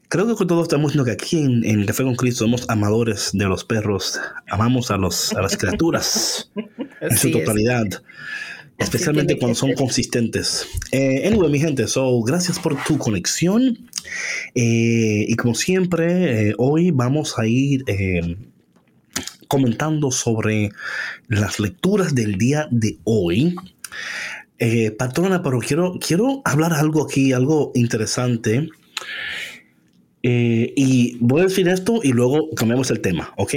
creo 0.08 0.36
que 0.36 0.46
todos 0.46 0.62
estamos 0.62 0.92
diciendo 0.92 1.06
que 1.06 1.14
aquí 1.14 1.40
en, 1.40 1.66
en 1.66 1.84
Café 1.88 2.04
con 2.04 2.16
Cristo 2.16 2.44
somos 2.44 2.70
amadores 2.70 3.32
de 3.34 3.46
los 3.46 3.66
perros, 3.66 4.20
amamos 4.52 4.92
a, 4.92 4.98
los, 4.98 5.34
a 5.34 5.42
las 5.42 5.58
criaturas 5.58 6.52
en 7.02 7.18
su 7.18 7.32
totalidad 7.32 7.88
especialmente 8.82 9.38
cuando 9.38 9.56
son 9.56 9.74
consistentes. 9.74 10.68
Eh, 10.92 11.28
anyway, 11.28 11.50
mi 11.50 11.60
gente, 11.60 11.88
so 11.88 12.22
gracias 12.22 12.60
por 12.60 12.82
tu 12.84 12.98
conexión. 12.98 13.78
Eh, 14.56 15.26
y 15.28 15.36
como 15.36 15.56
siempre, 15.56 16.50
eh, 16.50 16.56
hoy 16.58 16.92
vamos 16.92 17.38
a 17.38 17.46
ir 17.46 17.84
eh, 17.88 18.38
comentando 19.48 20.12
sobre 20.12 20.72
las 21.28 21.60
lecturas 21.60 22.16
del 22.16 22.38
día 22.38 22.68
de 22.72 22.98
hoy. 23.04 23.56
patrona, 24.98 25.42
pero 25.42 25.60
quiero, 25.60 25.98
quiero 26.00 26.42
hablar 26.46 26.74
algo 26.74 27.04
aquí, 27.04 27.34
algo 27.34 27.72
interesante. 27.74 28.70
y 30.24 31.18
voy 31.20 31.42
a 31.42 31.46
decir 31.46 31.68
esto 31.68 32.00
y 32.04 32.14
luego 32.14 32.50
cambiamos 32.56 32.92
el 32.92 33.02
tema, 33.02 33.34
¿ok? 33.38 33.56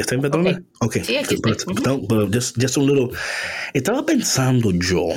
¿Está 0.00 0.14
en 0.14 0.24
Okay. 0.24 0.56
ok. 0.80 0.96
Sí, 1.04 1.16
aquí 1.16 1.34
estoy. 1.34 1.54
Estaba 3.74 4.06
pensando 4.06 4.70
yo 4.72 5.08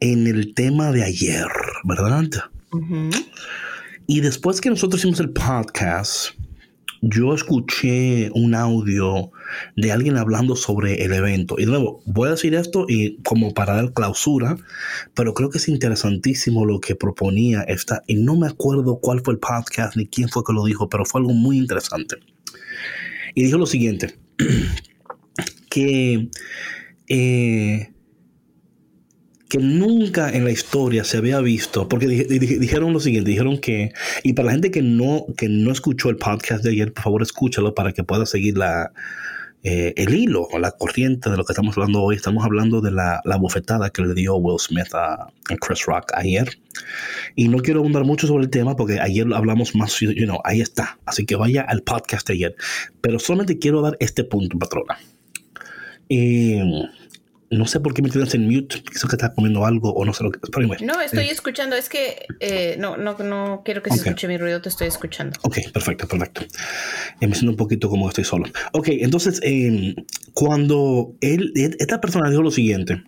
en 0.00 0.26
el 0.26 0.52
tema 0.54 0.90
de 0.90 1.04
ayer, 1.04 1.46
¿verdad? 1.84 2.28
Y 4.08 4.20
después 4.20 4.60
que 4.60 4.68
nosotros 4.68 5.00
hicimos 5.00 5.20
el 5.20 5.30
podcast, 5.30 6.30
yo 7.02 7.34
escuché 7.34 8.32
un 8.34 8.56
audio 8.56 9.30
de 9.76 9.92
alguien 9.92 10.16
hablando 10.16 10.56
sobre 10.56 11.04
el 11.04 11.12
evento. 11.12 11.54
Y 11.58 11.66
de 11.66 11.70
nuevo, 11.70 12.02
voy 12.04 12.26
a 12.26 12.32
decir 12.32 12.54
esto 12.56 12.86
y 12.88 13.22
como 13.22 13.54
para 13.54 13.76
dar 13.76 13.92
clausura, 13.92 14.56
pero 15.14 15.34
creo 15.34 15.50
que 15.50 15.58
es 15.58 15.68
interesantísimo 15.68 16.66
lo 16.66 16.80
que 16.80 16.96
proponía 16.96 17.62
esta. 17.62 18.02
Y 18.08 18.16
no 18.16 18.34
me 18.34 18.48
acuerdo 18.48 18.98
cuál 19.00 19.20
fue 19.20 19.34
el 19.34 19.40
podcast 19.40 19.94
ni 19.96 20.08
quién 20.08 20.28
fue 20.28 20.42
que 20.44 20.52
lo 20.52 20.64
dijo, 20.64 20.88
pero 20.88 21.04
fue 21.04 21.20
algo 21.20 21.32
muy 21.32 21.58
interesante 21.58 22.16
y 23.34 23.44
dijo 23.44 23.58
lo 23.58 23.66
siguiente, 23.66 24.14
que, 25.70 26.28
eh, 27.08 27.90
que 29.48 29.58
nunca 29.58 30.30
en 30.30 30.44
la 30.44 30.50
historia 30.50 31.04
se 31.04 31.18
había 31.18 31.40
visto, 31.40 31.88
porque 31.88 32.06
dijeron 32.06 32.92
lo 32.92 33.00
siguiente, 33.00 33.30
dijeron 33.30 33.58
que, 33.58 33.92
y 34.22 34.32
para 34.32 34.46
la 34.46 34.52
gente 34.52 34.70
que 34.70 34.82
no, 34.82 35.26
que 35.36 35.48
no 35.48 35.72
escuchó 35.72 36.08
el 36.10 36.16
podcast 36.16 36.64
de 36.64 36.70
ayer, 36.70 36.92
por 36.92 37.04
favor 37.04 37.22
escúchalo 37.22 37.74
para 37.74 37.92
que 37.92 38.04
pueda 38.04 38.26
seguir 38.26 38.56
la, 38.56 38.92
eh, 39.62 39.92
el 39.96 40.14
hilo 40.14 40.48
o 40.50 40.58
la 40.58 40.72
corriente 40.72 41.28
de 41.28 41.36
lo 41.36 41.44
que 41.44 41.52
estamos 41.52 41.76
hablando 41.76 42.02
hoy. 42.02 42.16
Estamos 42.16 42.44
hablando 42.44 42.80
de 42.80 42.90
la, 42.90 43.20
la 43.24 43.36
bofetada 43.36 43.90
que 43.90 44.02
le 44.02 44.14
dio 44.14 44.36
Will 44.36 44.58
Smith 44.58 44.94
a, 44.94 45.28
Chris 45.60 45.84
Rock 45.86 46.12
ayer. 46.14 46.58
Y 47.36 47.48
no 47.48 47.58
quiero 47.58 47.80
abundar 47.80 48.04
mucho 48.04 48.26
sobre 48.26 48.44
el 48.44 48.50
tema 48.50 48.76
porque 48.76 49.00
ayer 49.00 49.26
hablamos 49.34 49.74
más, 49.74 49.98
you 50.00 50.24
know, 50.24 50.40
ahí 50.44 50.60
está. 50.60 50.98
Así 51.04 51.26
que 51.26 51.36
vaya 51.36 51.62
al 51.62 51.82
podcast 51.82 52.26
de 52.28 52.34
ayer. 52.34 52.56
Pero 53.00 53.18
solamente 53.18 53.58
quiero 53.58 53.82
dar 53.82 53.96
este 54.00 54.24
punto, 54.24 54.58
patrona. 54.58 54.98
Eh, 56.08 56.62
no 57.50 57.66
sé 57.66 57.80
por 57.80 57.94
qué 57.94 58.00
me 58.00 58.10
tienes 58.10 58.32
en 58.34 58.46
mute, 58.46 58.80
pienso 58.80 59.08
que 59.08 59.16
estás 59.16 59.32
comiendo 59.34 59.66
algo 59.66 59.92
o 59.92 60.04
no 60.04 60.14
sé 60.14 60.22
lo 60.22 60.30
que 60.30 60.38
No, 60.84 61.00
estoy 61.00 61.24
eh. 61.24 61.30
escuchando, 61.32 61.74
es 61.74 61.88
que 61.88 62.26
eh, 62.38 62.76
no, 62.78 62.96
no, 62.96 63.18
no 63.18 63.62
quiero 63.64 63.82
que 63.82 63.90
se 63.90 63.96
escuche 63.96 64.28
mi 64.28 64.38
ruido, 64.38 64.62
te 64.62 64.68
estoy 64.68 64.86
escuchando. 64.86 65.36
Ok, 65.42 65.58
perfecto, 65.72 66.06
perfecto. 66.06 66.42
Eh, 67.20 67.26
me 67.26 67.34
siento 67.34 67.50
un 67.50 67.56
poquito 67.56 67.88
como 67.88 68.08
estoy 68.08 68.22
solo. 68.22 68.46
Ok, 68.72 68.88
entonces, 68.90 69.40
em, 69.42 69.96
cuando 70.32 71.16
él, 71.20 71.52
esta 71.56 72.00
persona 72.00 72.30
dijo 72.30 72.42
lo 72.42 72.52
siguiente, 72.52 73.02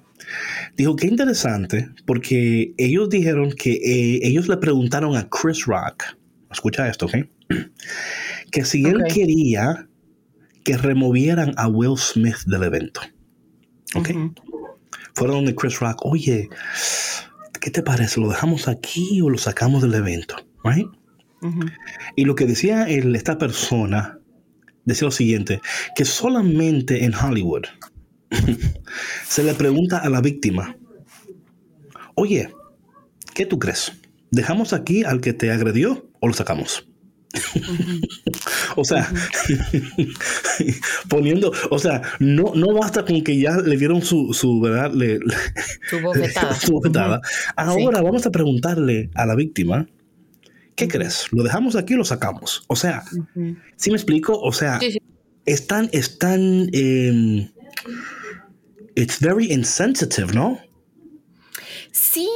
dijo 0.76 0.96
que 0.96 1.06
interesante, 1.06 1.88
porque 2.04 2.74
ellos 2.78 3.10
dijeron 3.10 3.52
que 3.52 3.78
ellos 4.22 4.48
le 4.48 4.56
preguntaron 4.56 5.16
a 5.16 5.28
Chris 5.28 5.66
Rock, 5.66 6.02
escucha 6.50 6.88
esto, 6.88 7.06
ok, 7.06 7.14
que 8.50 8.64
si 8.64 8.84
él 8.84 9.04
quería 9.08 9.86
que 10.64 10.76
removieran 10.76 11.54
a 11.56 11.68
Will 11.68 11.96
Smith 11.96 12.38
del 12.46 12.64
evento. 12.64 13.02
¿Ok? 13.94 14.10
Fueron 15.14 15.36
donde 15.36 15.54
Chris 15.54 15.78
Rock, 15.80 16.04
oye, 16.04 16.48
¿qué 17.60 17.70
te 17.70 17.82
parece? 17.82 18.20
¿Lo 18.20 18.28
dejamos 18.28 18.68
aquí 18.68 19.20
o 19.20 19.30
lo 19.30 19.38
sacamos 19.38 19.82
del 19.82 19.94
evento? 19.94 20.36
Right? 20.64 20.88
Y 22.16 22.24
lo 22.24 22.34
que 22.34 22.46
decía 22.46 22.88
esta 22.88 23.36
persona, 23.36 24.18
decía 24.84 25.06
lo 25.06 25.12
siguiente, 25.12 25.60
que 25.96 26.04
solamente 26.04 27.04
en 27.04 27.14
Hollywood 27.14 27.64
se 29.28 29.42
le 29.42 29.54
pregunta 29.54 29.98
a 29.98 30.08
la 30.08 30.20
víctima, 30.20 30.76
oye, 32.14 32.54
¿qué 33.34 33.44
tú 33.44 33.58
crees? 33.58 33.92
¿Dejamos 34.30 34.72
aquí 34.72 35.04
al 35.04 35.20
que 35.20 35.32
te 35.32 35.50
agredió 35.50 36.08
o 36.20 36.28
lo 36.28 36.34
sacamos? 36.34 36.88
o 38.76 38.84
sea, 38.84 39.10
poniendo, 41.08 41.52
o 41.70 41.78
sea, 41.78 42.02
no, 42.18 42.52
no 42.54 42.74
basta 42.74 43.04
con 43.04 43.22
que 43.22 43.38
ya 43.38 43.56
le 43.56 43.76
dieron 43.76 44.02
su, 44.02 44.32
su 44.32 44.60
¿verdad? 44.60 44.92
Le, 44.92 45.18
su 45.88 46.72
bofetada. 46.72 47.20
Ahora 47.56 48.02
vamos 48.02 48.26
a 48.26 48.30
preguntarle 48.30 49.10
a 49.14 49.26
la 49.26 49.34
víctima, 49.34 49.86
¿qué 50.74 50.88
crees? 50.88 51.26
¿Lo 51.32 51.42
dejamos 51.42 51.76
aquí 51.76 51.94
o 51.94 51.98
lo 51.98 52.04
sacamos? 52.04 52.64
O 52.68 52.76
sea, 52.76 53.04
si 53.76 53.90
me 53.90 53.96
explico? 53.96 54.38
O 54.38 54.52
sea, 54.52 54.78
están, 55.46 55.88
están, 55.92 56.68
eh, 56.72 57.50
it's 58.94 59.20
very 59.20 59.52
insensitive, 59.52 60.32
¿no? 60.32 60.60
Sí, 61.92 62.28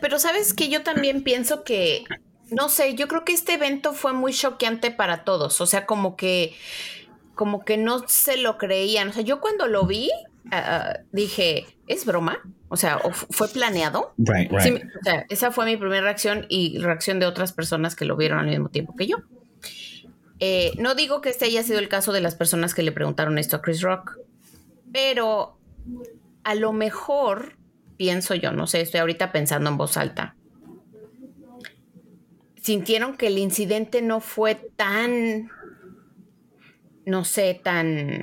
pero 0.00 0.18
sabes 0.18 0.54
que 0.54 0.70
yo 0.70 0.82
también 0.82 1.22
pienso 1.22 1.62
que 1.62 2.04
no 2.50 2.68
sé, 2.68 2.94
yo 2.94 3.08
creo 3.08 3.24
que 3.24 3.32
este 3.32 3.54
evento 3.54 3.92
fue 3.92 4.12
muy 4.12 4.32
choqueante 4.32 4.90
para 4.90 5.24
todos, 5.24 5.60
o 5.60 5.66
sea, 5.66 5.86
como 5.86 6.16
que, 6.16 6.54
como 7.34 7.64
que 7.64 7.76
no 7.76 8.06
se 8.06 8.36
lo 8.36 8.58
creían, 8.58 9.08
o 9.08 9.12
sea, 9.12 9.22
yo 9.22 9.40
cuando 9.40 9.66
lo 9.66 9.86
vi, 9.86 10.10
ah, 10.50 10.98
dije, 11.12 11.66
¿es 11.86 12.04
broma? 12.04 12.38
O 12.68 12.76
sea, 12.76 12.98
¿fue 13.30 13.48
planeado? 13.48 14.14
Right, 14.18 14.50
right. 14.50 14.84
o 14.84 15.04
sea, 15.04 15.26
esa 15.28 15.52
fue 15.52 15.64
mi 15.66 15.76
primera 15.76 16.02
reacción 16.02 16.46
y 16.48 16.78
reacción 16.78 17.20
de 17.20 17.26
otras 17.26 17.52
personas 17.52 17.94
que 17.94 18.04
lo 18.04 18.16
vieron 18.16 18.38
al 18.38 18.46
mismo 18.46 18.68
tiempo 18.68 18.94
que 18.96 19.06
yo. 19.06 19.18
Eh, 20.40 20.72
no 20.78 20.94
digo 20.94 21.20
que 21.20 21.28
este 21.28 21.44
haya 21.44 21.62
sido 21.62 21.78
el 21.78 21.88
caso 21.88 22.12
de 22.12 22.20
las 22.20 22.34
personas 22.34 22.74
que 22.74 22.82
le 22.82 22.92
preguntaron 22.92 23.38
esto 23.38 23.56
a 23.56 23.62
Chris 23.62 23.80
Rock, 23.80 24.18
pero 24.92 25.56
a 26.42 26.54
lo 26.54 26.72
mejor, 26.72 27.56
pienso 27.96 28.34
yo, 28.34 28.52
no 28.52 28.66
sé, 28.66 28.80
estoy 28.80 29.00
ahorita 29.00 29.32
pensando 29.32 29.70
en 29.70 29.76
voz 29.76 29.96
alta, 29.96 30.34
sintieron 32.64 33.18
que 33.18 33.26
el 33.26 33.36
incidente 33.36 34.00
no 34.00 34.20
fue 34.20 34.54
tan 34.54 35.50
no 37.06 37.22
sé, 37.22 37.60
tan, 37.62 38.22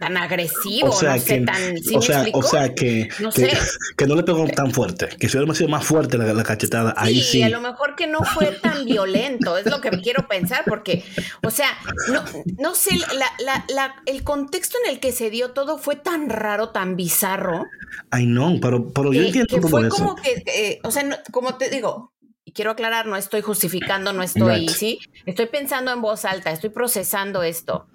tan 0.00 0.16
agresivo, 0.16 0.88
o 0.88 0.92
sea, 0.92 1.14
no 1.14 1.20
sé, 1.20 1.40
tan, 1.42 1.74
o, 1.94 2.02
sea, 2.02 2.26
o 2.32 2.42
sea, 2.42 2.74
que 2.74 3.08
no, 3.20 3.30
que, 3.30 4.06
no 4.08 4.16
le 4.16 4.24
pegó 4.24 4.44
tan 4.48 4.72
fuerte, 4.72 5.08
que 5.20 5.28
si 5.28 5.36
hubiera 5.36 5.54
sido 5.54 5.68
más 5.68 5.86
fuerte 5.86 6.18
la, 6.18 6.42
cachetada, 6.42 6.94
ahí 6.96 7.20
sí. 7.20 7.44
A 7.44 7.48
lo 7.48 7.60
mejor 7.60 7.94
que 7.94 8.08
no 8.08 8.24
fue 8.24 8.46
tan 8.60 8.84
violento, 8.84 9.56
es 9.56 9.66
lo 9.66 9.80
que 9.80 9.90
quiero 10.00 10.26
pensar, 10.26 10.64
porque, 10.66 11.04
o 11.44 11.52
sea, 11.52 11.68
no, 12.08 12.24
no 12.58 12.74
sé, 12.74 12.90
la, 12.96 13.64
la, 13.68 13.94
el 14.06 14.24
contexto 14.24 14.78
en 14.84 14.90
el 14.90 14.98
que 14.98 15.12
se 15.12 15.30
dio 15.30 15.52
todo 15.52 15.78
fue 15.78 15.94
tan 15.94 16.28
raro, 16.28 16.70
tan 16.70 16.96
bizarro. 16.96 17.66
Ay, 18.10 18.26
no, 18.26 18.58
pero, 18.60 18.92
pero 18.92 19.12
yo 19.12 19.22
entiendo 19.22 19.46
que 19.54 19.60
fue 19.60 19.88
como 19.88 20.16
que, 20.16 20.42
eh, 20.46 20.80
o 20.82 20.90
sea, 20.90 21.22
como 21.30 21.54
te 21.54 21.70
digo, 21.70 22.11
y 22.44 22.52
quiero 22.52 22.72
aclarar, 22.72 23.06
no 23.06 23.16
estoy 23.16 23.40
justificando, 23.40 24.12
no 24.12 24.22
estoy, 24.22 24.68
¿sí? 24.68 24.98
Estoy 25.26 25.46
pensando 25.46 25.92
en 25.92 26.02
voz 26.02 26.24
alta, 26.24 26.50
estoy 26.50 26.70
procesando 26.70 27.42
esto. 27.42 27.86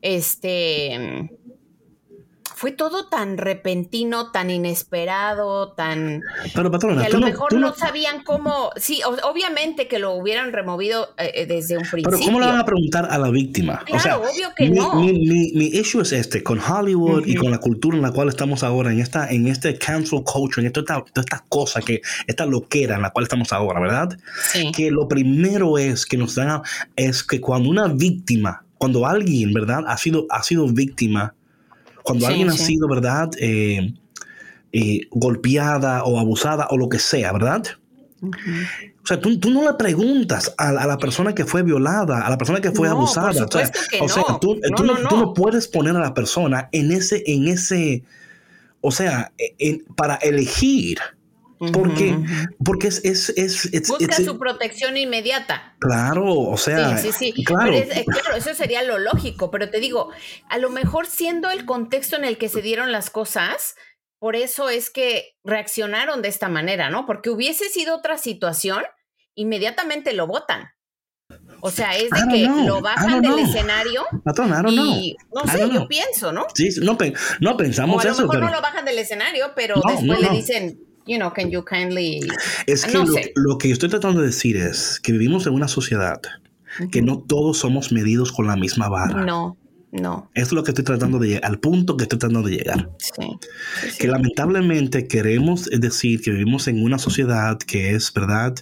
Este, 0.00 1.30
fue 2.56 2.70
todo 2.70 3.06
tan 3.08 3.36
repentino, 3.36 4.30
tan 4.30 4.48
inesperado, 4.48 5.72
tan... 5.72 6.22
Pero 6.54 6.70
patrona, 6.70 7.00
que 7.02 7.08
a 7.08 7.10
lo 7.10 7.18
no- 7.18 7.26
mejor 7.26 7.52
no, 7.52 7.58
no- 7.58 7.74
sabían 7.74 8.22
cómo... 8.22 8.70
Sí, 8.76 9.00
o- 9.04 9.28
obviamente 9.28 9.88
que 9.88 9.98
lo 9.98 10.12
hubieran 10.12 10.52
removido 10.52 11.08
eh, 11.18 11.32
eh, 11.34 11.46
desde 11.46 11.76
un 11.76 11.82
principio. 11.82 12.10
Pero 12.16 12.22
¿cómo 12.24 12.38
le 12.38 12.46
van 12.46 12.58
a 12.60 12.64
preguntar 12.64 13.08
a 13.10 13.18
la 13.18 13.30
víctima? 13.30 13.80
o 13.82 13.84
Claro, 13.86 14.02
sea, 14.02 14.18
obvio 14.18 14.48
que 14.56 14.70
mi, 14.70 14.76
no. 14.78 14.94
mi, 14.94 15.12
mi- 15.12 15.52
mi 15.52 15.66
issue 15.66 16.00
es 16.02 16.12
este, 16.12 16.44
con 16.44 16.60
Hollywood 16.60 17.26
y 17.26 17.32
Ujú. 17.36 17.42
con 17.42 17.50
la 17.50 17.58
cultura 17.58 17.96
en 17.96 18.02
la 18.02 18.12
cual 18.12 18.28
estamos 18.28 18.62
ahora, 18.62 18.92
en 18.92 19.00
esta, 19.00 19.28
en 19.30 19.48
este 19.48 19.76
cancel 19.76 20.22
culture, 20.22 20.60
en 20.62 20.68
esta, 20.68 20.82
toda 20.82 21.04
esta 21.16 21.44
cosa 21.48 21.80
que, 21.80 22.02
esta 22.28 22.46
loquera 22.46 22.94
en 22.94 23.02
la 23.02 23.10
cual 23.10 23.24
estamos 23.24 23.52
ahora, 23.52 23.80
¿verdad? 23.80 24.16
Sí. 24.52 24.70
Que 24.70 24.92
lo 24.92 25.08
primero 25.08 25.76
es 25.76 26.06
que 26.06 26.16
nos 26.16 26.36
dan, 26.36 26.50
a- 26.50 26.62
es 26.94 27.24
que 27.24 27.40
cuando 27.40 27.68
una 27.68 27.88
víctima, 27.88 28.64
cuando 28.78 29.06
alguien, 29.06 29.52
¿verdad? 29.52 29.82
Ha 29.88 29.96
sido, 29.96 30.26
ha 30.30 30.42
sido 30.44 30.68
víctima, 30.68 31.34
cuando 32.04 32.26
Sí, 32.26 32.30
alguien 32.32 32.50
ha 32.50 32.52
sido, 32.56 32.86
¿verdad? 32.86 33.30
Eh, 33.40 33.92
eh, 34.72 35.00
golpeada 35.10 36.04
o 36.04 36.20
abusada 36.20 36.68
o 36.70 36.76
lo 36.78 36.88
que 36.88 37.00
sea, 37.00 37.32
¿verdad? 37.32 37.64
O 38.22 39.06
sea, 39.06 39.20
tú, 39.20 39.38
tú 39.38 39.50
no 39.50 39.62
le 39.64 39.74
preguntas 39.74 40.54
a, 40.56 40.68
a 40.68 40.86
la 40.86 40.96
persona 40.96 41.34
que 41.34 41.44
fue 41.44 41.62
violada, 41.62 42.24
a 42.26 42.30
la 42.30 42.38
persona 42.38 42.60
que 42.60 42.70
fue 42.70 42.88
No, 42.88 42.94
abusada. 42.96 43.32
por 43.32 43.44
o 43.44 43.50
sea, 43.50 43.70
que 43.90 44.00
o 44.00 44.08
sea, 44.08 44.22
no. 44.28 44.38
tú, 44.40 44.54
No, 44.54 44.76
tú 44.76 44.84
tú 44.86 44.94
no. 44.94 45.10
no 45.10 45.34
puedes 45.34 45.68
poner 45.68 45.94
a 45.96 46.00
la 46.00 46.14
persona 46.14 46.68
en 46.72 46.90
ese, 46.92 47.22
en 47.26 47.48
ese, 47.48 48.02
o 48.80 48.90
sea, 48.90 49.32
en- 49.58 49.84
para 49.96 50.14
elegir. 50.16 50.98
Porque, 51.72 52.16
porque 52.64 52.88
es, 52.88 53.04
es, 53.04 53.30
es, 53.36 53.66
es- 53.72 53.88
Busca 53.88 54.16
su 54.16 54.38
protección 54.38 54.96
inmediata. 54.96 55.76
claro, 55.80 56.24
o 56.38 56.56
sea, 56.56 56.98
Sí, 56.98 57.10
sí, 57.12 57.32
sí. 57.34 57.44
claro. 57.44 57.72
Pero 57.72 57.92
es- 57.92 58.04
claro, 58.04 58.36
eso 58.36 58.54
sería 58.54 58.82
lo 58.82 58.98
lógico, 58.98 59.50
pero 59.50 59.70
te 59.70 59.80
digo, 59.80 60.10
a 60.48 60.58
lo 60.58 60.70
mejor 60.70 61.06
siendo 61.06 61.50
el 61.50 61.64
contexto 61.64 62.16
en 62.16 62.24
el 62.24 62.38
que 62.38 62.48
se 62.48 62.62
dieron 62.62 62.92
las 62.92 63.10
cosas, 63.10 63.74
por 64.18 64.36
eso 64.36 64.68
es 64.68 64.90
que 64.90 65.34
reaccionaron 65.44 66.22
de 66.22 66.28
esta 66.28 66.48
manera, 66.48 66.88
¿no? 66.90 67.04
Porque 67.06 67.30
hubiese 67.30 67.68
sido 67.68 67.96
otra 67.96 68.16
situación, 68.18 68.82
inmediatamente 69.34 70.12
lo 70.12 70.26
votan. 70.26 70.70
O 71.60 71.70
sea, 71.70 71.96
es 71.96 72.10
de 72.10 72.20
que 72.30 72.44
know, 72.46 72.66
lo 72.66 72.80
bajan 72.82 73.22
del 73.22 73.32
know. 73.32 73.38
escenario 73.44 74.04
Patrón, 74.24 74.50
I 74.50 74.52
don't 74.62 74.68
know. 74.72 74.84
y 74.96 75.16
no 75.34 75.42
I 75.44 75.48
sé, 75.48 75.58
don't 75.58 75.72
yo 75.72 75.78
know. 75.80 75.88
pienso, 75.88 76.32
¿no? 76.32 76.46
Sí, 76.54 76.68
no, 76.82 76.98
no 77.40 77.50
O 77.52 77.56
pensamos 77.56 78.02
a 78.04 78.08
lo 78.08 78.12
eso, 78.12 78.22
mejor 78.22 78.36
pero 78.36 78.46
no 78.46 78.52
lo 78.54 78.60
bajan 78.60 78.84
del 78.84 78.98
escenario, 78.98 79.52
pero 79.56 79.76
No, 79.76 79.90
después 79.90 80.20
no, 80.20 80.30
le 80.30 80.36
dicen, 80.36 80.78
you 81.06 81.16
know, 81.16 81.32
can 81.32 81.50
you 81.50 81.64
kindly 81.64 82.20
es 82.66 82.84
que 82.84 82.92
no 82.92 83.04
lo, 83.04 83.12
sé. 83.12 83.32
lo 83.36 83.58
que 83.58 83.68
yo 83.68 83.74
estoy 83.74 83.88
tratando 83.88 84.20
de 84.20 84.26
decir 84.26 84.56
es 84.56 85.00
que 85.00 85.12
vivimos 85.12 85.46
en 85.46 85.54
una 85.54 85.68
sociedad 85.68 86.20
que 86.90 87.02
no 87.02 87.18
todos 87.20 87.58
somos 87.58 87.92
medidos 87.92 88.32
con 88.32 88.46
la 88.46 88.56
misma 88.56 88.88
barra. 88.88 89.24
No, 89.24 89.56
no. 89.92 90.30
Eso 90.34 90.46
es 90.46 90.52
lo 90.52 90.64
que 90.64 90.72
estoy 90.72 90.84
tratando 90.84 91.20
de 91.20 91.28
llegar, 91.28 91.44
al 91.44 91.60
punto 91.60 91.96
que 91.96 92.02
estoy 92.02 92.18
tratando 92.18 92.42
de 92.42 92.56
llegar. 92.56 92.90
Sí. 92.98 93.10
sí, 93.80 93.90
sí. 93.90 93.98
Que 93.98 94.08
lamentablemente 94.08 95.06
queremos 95.06 95.66
decir 95.66 96.20
que 96.20 96.32
vivimos 96.32 96.66
en 96.66 96.82
una 96.82 96.98
sociedad 96.98 97.58
que 97.58 97.94
es, 97.94 98.12
¿verdad? 98.12 98.56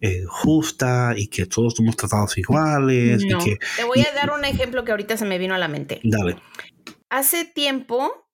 Eh, 0.00 0.24
justa 0.28 1.14
y 1.16 1.26
que 1.28 1.46
todos 1.46 1.74
somos 1.74 1.96
tratados 1.96 2.36
iguales 2.38 3.24
No. 3.24 3.40
y 3.40 3.44
que... 3.44 3.58
Te 3.76 3.84
voy 3.84 4.00
a 4.00 4.14
dar 4.14 4.30
un 4.30 4.44
ejemplo 4.44 4.84
que 4.84 4.90
ahorita 4.90 5.16
se 5.16 5.24
me 5.24 5.38
vino 5.38 5.54
a 5.54 5.58
la 5.58 5.68
mente. 5.68 6.00
Dale. 6.04 6.36
Hace 7.08 7.46
tiempo, 7.46 8.27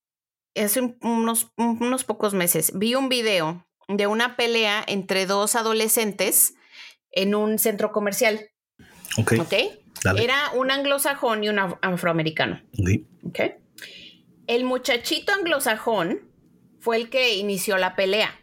hace 0.56 0.80
un- 0.80 0.96
unos, 1.02 1.52
unos 1.56 2.04
pocos 2.04 2.34
meses, 2.34 2.72
vi 2.74 2.94
un 2.94 3.08
video 3.08 3.66
de 3.88 4.06
una 4.06 4.36
pelea 4.36 4.82
entre 4.86 5.26
dos 5.26 5.54
adolescentes 5.56 6.54
en 7.10 7.34
un 7.34 7.58
centro 7.58 7.92
comercial, 7.92 8.48
Ok. 9.18 9.34
¿ok? 9.40 9.54
Dale. 10.02 10.24
Era 10.24 10.50
un 10.54 10.70
anglosajón 10.70 11.44
y 11.44 11.48
un 11.48 11.56
af- 11.56 11.78
afroamericano, 11.82 12.60
Ok. 12.78 12.88
¿ok? 13.28 13.40
El 14.46 14.64
muchachito 14.64 15.32
anglosajón 15.32 16.30
fue 16.80 16.96
el 16.96 17.08
que 17.10 17.34
inició 17.36 17.76
la 17.78 17.96
pelea. 17.96 18.38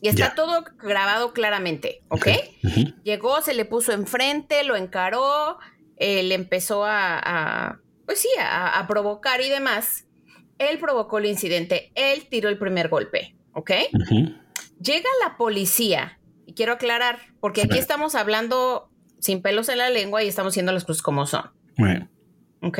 Y 0.00 0.08
está 0.08 0.34
todo 0.34 0.64
grabado 0.82 1.32
claramente, 1.32 2.02
¿ok? 2.08 2.26
Llegó, 3.04 3.40
se 3.40 3.54
le 3.54 3.64
puso 3.64 3.92
enfrente, 3.92 4.62
lo 4.64 4.76
encaró, 4.76 5.58
eh, 5.96 6.22
le 6.22 6.34
empezó 6.34 6.84
a, 6.84 7.18
a, 7.18 7.80
pues 8.04 8.20
sí, 8.20 8.28
a, 8.38 8.78
a 8.78 8.86
provocar 8.86 9.40
y 9.40 9.48
demás. 9.48 10.04
Él 10.58 10.78
provocó 10.78 11.18
el 11.18 11.26
incidente, 11.26 11.90
él 11.94 12.26
tiró 12.30 12.48
el 12.48 12.58
primer 12.58 12.88
golpe, 12.88 13.36
¿ok? 13.52 13.70
Llega 14.80 15.08
la 15.24 15.36
policía, 15.36 16.18
y 16.46 16.54
quiero 16.54 16.72
aclarar, 16.74 17.18
porque 17.40 17.62
aquí 17.62 17.78
estamos 17.78 18.14
hablando 18.14 18.90
sin 19.18 19.40
pelos 19.42 19.68
en 19.68 19.78
la 19.78 19.90
lengua 19.90 20.22
y 20.22 20.28
estamos 20.28 20.52
haciendo 20.52 20.72
las 20.72 20.84
cosas 20.84 21.02
como 21.02 21.26
son, 21.26 21.50
Right. 21.76 22.04
¿ok? 22.62 22.78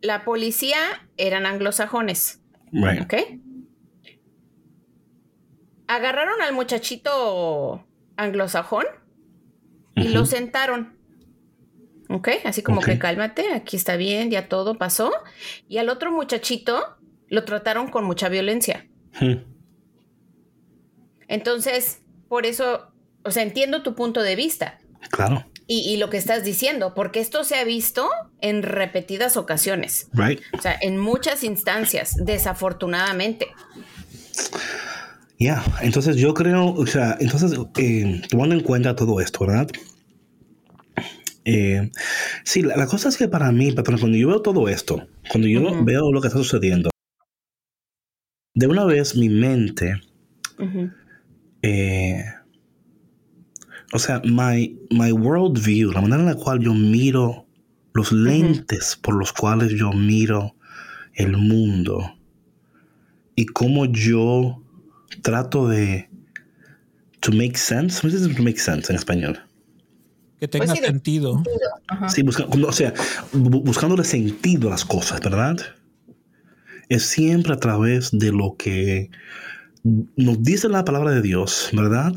La 0.00 0.24
policía 0.24 0.78
eran 1.16 1.46
anglosajones, 1.46 2.40
Right. 2.72 3.02
¿ok? 3.02 3.14
Agarraron 5.86 6.40
al 6.40 6.54
muchachito 6.54 7.86
anglosajón 8.16 8.84
y 9.96 10.08
lo 10.08 10.24
sentaron. 10.24 10.93
¿Ok? 12.14 12.28
Así 12.44 12.62
como 12.62 12.80
que 12.80 12.96
cálmate, 12.98 13.52
aquí 13.54 13.76
está 13.76 13.96
bien, 13.96 14.30
ya 14.30 14.48
todo 14.48 14.78
pasó. 14.78 15.12
Y 15.68 15.78
al 15.78 15.88
otro 15.88 16.12
muchachito 16.12 16.96
lo 17.28 17.44
trataron 17.44 17.88
con 17.90 18.04
mucha 18.04 18.28
violencia. 18.28 18.86
Entonces, 21.28 21.98
por 22.28 22.46
eso, 22.46 22.92
o 23.24 23.30
sea, 23.30 23.42
entiendo 23.42 23.82
tu 23.82 23.94
punto 23.96 24.22
de 24.22 24.36
vista 24.36 24.78
Claro. 25.10 25.44
y, 25.66 25.80
y 25.92 25.96
lo 25.96 26.08
que 26.10 26.16
estás 26.18 26.44
diciendo, 26.44 26.94
porque 26.94 27.18
esto 27.20 27.42
se 27.42 27.56
ha 27.56 27.64
visto 27.64 28.08
en 28.40 28.62
repetidas 28.62 29.36
ocasiones, 29.36 30.08
Right. 30.12 30.40
o 30.56 30.60
sea, 30.62 30.76
en 30.80 30.98
muchas 30.98 31.42
instancias, 31.42 32.14
desafortunadamente. 32.24 33.48
Ya, 35.38 35.64
entonces 35.82 36.16
yo 36.16 36.32
creo, 36.32 36.66
o 36.74 36.86
sea, 36.86 37.16
entonces 37.18 37.58
eh, 37.78 38.22
tomando 38.30 38.54
en 38.54 38.60
cuenta 38.62 38.94
todo 38.94 39.20
esto, 39.20 39.46
¿verdad? 39.46 39.68
Eh, 41.44 41.90
sí, 42.44 42.62
la, 42.62 42.76
la 42.76 42.86
cosa 42.86 43.08
es 43.08 43.16
que 43.16 43.28
para 43.28 43.52
mí, 43.52 43.72
patrón, 43.72 43.98
cuando 43.98 44.16
yo 44.16 44.28
veo 44.28 44.42
todo 44.42 44.68
esto, 44.68 45.06
cuando 45.30 45.48
yo 45.48 45.60
Ujú. 45.60 45.84
veo 45.84 46.12
lo 46.12 46.20
que 46.20 46.28
está 46.28 46.38
sucediendo, 46.38 46.90
de 48.54 48.66
una 48.66 48.84
vez 48.84 49.16
mi 49.16 49.28
mente, 49.28 50.00
Ujú. 50.58 50.90
eh, 51.62 52.24
o 53.92 53.98
sea, 53.98 54.22
my, 54.24 54.78
my 54.90 55.12
world 55.12 55.58
view, 55.62 55.92
la 55.92 56.00
manera 56.00 56.20
en 56.20 56.26
la 56.26 56.34
cual 56.34 56.60
yo 56.60 56.72
miro, 56.72 57.46
los 57.92 58.10
lentes 58.10 58.96
por 59.00 59.14
los 59.14 59.32
cuales 59.32 59.72
yo 59.72 59.92
miro 59.92 60.56
el 61.14 61.36
mundo 61.36 62.16
y 63.36 63.46
cómo 63.46 63.86
yo 63.86 64.60
trato 65.22 65.68
de 65.68 66.08
to 67.20 67.30
make 67.32 67.56
sense, 67.56 68.00
¿cómo 68.00 68.10
se 68.10 68.18
dice 68.18 68.34
to 68.34 68.42
make 68.42 68.58
sense 68.58 68.92
en 68.92 68.96
español? 68.98 69.38
Que 70.44 70.48
tenga 70.48 70.66
Pues 70.66 70.76
sí, 70.76 70.80
de- 70.82 70.86
sentido. 70.88 71.42
Sí, 72.08 72.22
busca- 72.22 72.46
como- 72.46 72.66
o 72.66 72.72
sea, 72.72 72.92
bu- 73.32 73.62
buscándole 73.64 74.04
sentido 74.04 74.68
a 74.68 74.72
las 74.72 74.84
cosas, 74.84 75.20
¿verdad? 75.20 75.56
Es 76.90 77.04
siempre 77.04 77.54
a 77.54 77.56
través 77.56 78.10
de 78.12 78.30
lo 78.30 78.56
que 78.58 79.10
nos 80.16 80.42
dice 80.42 80.68
la 80.68 80.84
palabra 80.84 81.12
de 81.12 81.22
Dios, 81.22 81.70
¿verdad? 81.72 82.12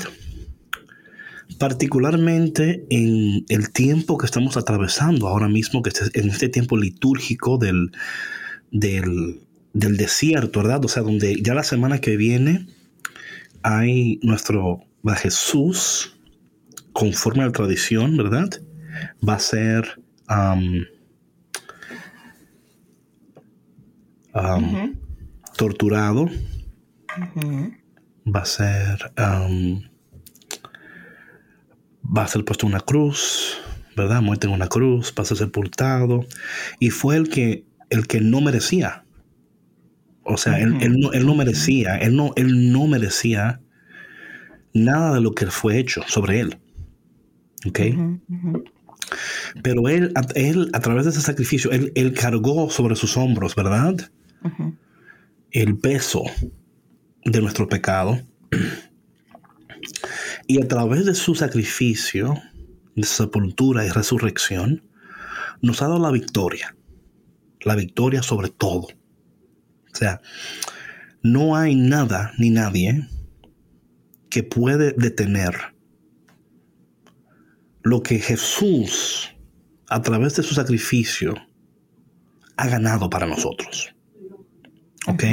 Particularmente 1.58 2.84
en 2.90 3.46
el 3.48 3.70
tiempo 3.72 4.18
que 4.18 4.26
estamos 4.26 4.56
atravesando 4.58 5.26
ahora 5.26 5.48
mismo, 5.48 5.82
que 5.82 5.88
es 5.90 6.10
en 6.14 6.28
este 6.28 6.48
tiempo 6.50 6.76
litúrgico 6.76 7.56
del, 7.56 7.90
del, 8.70 9.40
del 9.72 9.96
desierto, 9.96 10.60
¿verdad? 10.60 10.84
O 10.84 10.88
sea, 10.88 11.02
donde 11.02 11.40
ya 11.42 11.54
la 11.54 11.62
semana 11.62 11.98
que 12.00 12.16
viene 12.18 12.66
hay 13.62 14.20
nuestro 14.22 14.84
Jesús, 15.16 16.17
conforme 16.98 17.44
a 17.44 17.46
la 17.46 17.52
tradición, 17.52 18.16
¿verdad? 18.16 18.50
Va 19.26 19.34
a 19.34 19.38
ser 19.38 20.02
um, 20.28 20.82
um, 24.34 24.96
torturado, 25.56 26.28
va 28.26 28.40
a 28.40 28.44
ser 28.44 29.12
um, 29.16 29.80
va 32.02 32.24
a 32.24 32.26
ser 32.26 32.44
puesto 32.44 32.66
en 32.66 32.72
una 32.72 32.80
cruz, 32.80 33.58
¿verdad? 33.96 34.20
Muerto 34.20 34.48
en 34.48 34.54
una 34.54 34.66
cruz, 34.66 35.14
va 35.16 35.22
a 35.22 35.26
ser 35.26 35.36
sepultado 35.36 36.26
y 36.80 36.90
fue 36.90 37.14
el 37.14 37.28
que 37.28 37.64
el 37.90 38.08
que 38.08 38.20
no 38.20 38.40
merecía. 38.40 39.04
O 40.24 40.36
sea, 40.36 40.58
él, 40.58 40.76
él 40.80 40.96
no, 40.98 41.12
él 41.12 41.24
no 41.24 41.36
merecía, 41.36 41.96
él 41.96 42.16
no, 42.16 42.32
él 42.34 42.72
no 42.72 42.88
merecía 42.88 43.60
nada 44.74 45.14
de 45.14 45.20
lo 45.20 45.36
que 45.36 45.46
fue 45.46 45.78
hecho 45.78 46.02
sobre 46.08 46.40
él. 46.40 46.58
¿Ok? 47.66 47.80
Pero 49.62 49.88
él, 49.88 50.12
a, 50.14 50.22
él, 50.34 50.70
a 50.72 50.80
través 50.80 51.04
de 51.04 51.10
ese 51.10 51.20
sacrificio, 51.20 51.70
él, 51.70 51.92
él 51.94 52.12
cargó 52.12 52.70
sobre 52.70 52.96
sus 52.96 53.16
hombros, 53.16 53.54
¿verdad? 53.54 54.10
El 55.50 55.78
peso 55.78 56.24
de 57.24 57.40
nuestro 57.40 57.68
pecado. 57.68 58.20
Y 60.46 60.62
a 60.62 60.68
través 60.68 61.04
de 61.06 61.14
su 61.14 61.34
sacrificio, 61.34 62.34
de 62.94 63.04
su 63.04 63.22
sepultura 63.24 63.86
y 63.86 63.90
resurrección, 63.90 64.82
nos 65.62 65.82
ha 65.82 65.88
dado 65.88 65.98
la 65.98 66.10
victoria. 66.10 66.76
La 67.62 67.74
victoria 67.74 68.22
sobre 68.22 68.50
todo. 68.50 68.88
sea, 69.92 70.20
no 71.22 71.56
hay 71.56 71.74
nada 71.74 72.32
ni 72.38 72.50
nadie 72.50 73.08
que 74.30 74.42
puede 74.42 74.92
detener 74.92 75.54
lo 77.88 78.02
que 78.02 78.18
Jesús, 78.18 79.30
a 79.88 80.02
través 80.02 80.36
de 80.36 80.42
su 80.42 80.54
sacrificio, 80.54 81.34
ha 82.56 82.68
ganado 82.68 83.08
para 83.08 83.26
nosotros. 83.26 83.94
¿Ok? 85.06 85.24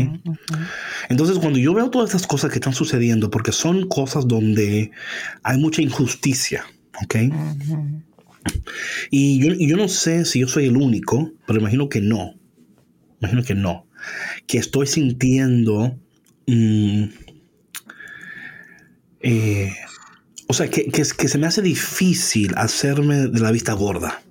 Entonces, 1.10 1.38
cuando 1.40 1.60
yo 1.60 1.74
veo 1.74 1.90
todas 1.90 2.10
estas 2.10 2.28
cosas 2.28 2.50
que 2.50 2.58
están 2.58 2.74
sucediendo, 2.74 3.30
porque 3.30 3.52
son 3.52 3.88
cosas 3.90 4.28
donde 4.28 4.92
hay 5.44 5.58
mucha 5.58 5.82
injusticia, 5.82 6.66
¿ok? 7.04 7.16
y, 9.12 9.68
yo, 9.68 9.76
no 9.76 9.90
sé 9.90 10.24
si 10.24 10.40
yo 10.40 10.48
soy 10.48 10.68
el 10.68 10.78
único, 10.78 11.34
pero 11.46 11.60
imagino 11.60 11.90
que 11.90 12.00
no. 12.00 12.36
Imagino 13.20 13.44
que 13.44 13.56
no. 13.56 13.88
Que 14.48 14.60
estoy 14.60 14.88
sintiendo... 14.88 15.98
Mm, 16.48 17.06
eh, 19.28 19.74
o 20.48 20.54
sea, 20.54 20.70
que, 20.70 20.86
que, 20.86 21.04
se 21.06 21.38
me 21.38 21.48
hace 21.48 21.62
difícil 21.62 22.54
hacerme 22.56 23.28
de 23.28 23.40
la 23.40 23.52
vista 23.52 23.74
gorda. 23.74 24.22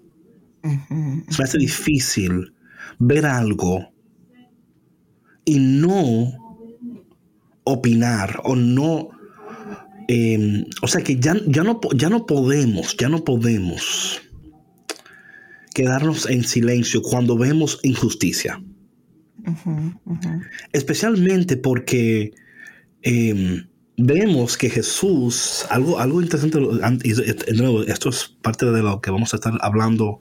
Se 0.63 1.39
me 1.39 1.45
hace 1.45 1.59
difícil 1.59 2.55
ver 2.99 3.27
algo 3.27 3.93
y 5.45 5.59
no 5.59 6.33
opinar 7.65 8.41
o 8.45 8.55
no... 8.57 9.11
Em, 10.07 10.67
o 10.83 10.87
sea 10.87 11.03
que 11.03 11.17
ya, 11.17 11.35
ya, 11.47 11.65
no, 11.65 11.81
ya 11.97 12.11
no 12.11 12.27
podemos, 12.27 12.95
ya 12.97 13.09
no 13.09 13.25
podemos 13.25 14.21
quedarnos 15.75 16.29
en 16.29 16.45
silencio 16.45 17.03
cuando 17.03 17.37
vemos 17.37 17.81
injusticia. 17.83 18.63
Especialmente 20.73 21.57
porque 21.57 22.33
em, 23.03 23.67
vemos 23.97 24.57
que 24.57 24.71
Jesús, 24.71 25.67
algo, 25.71 25.99
algo 25.99 26.21
interesante, 26.21 26.59
esto 27.87 28.09
es 28.09 28.37
parte 28.43 28.67
de 28.67 28.83
lo 28.83 29.01
que 29.01 29.11
vamos 29.11 29.33
a 29.33 29.37
estar 29.37 29.55
hablando 29.61 30.21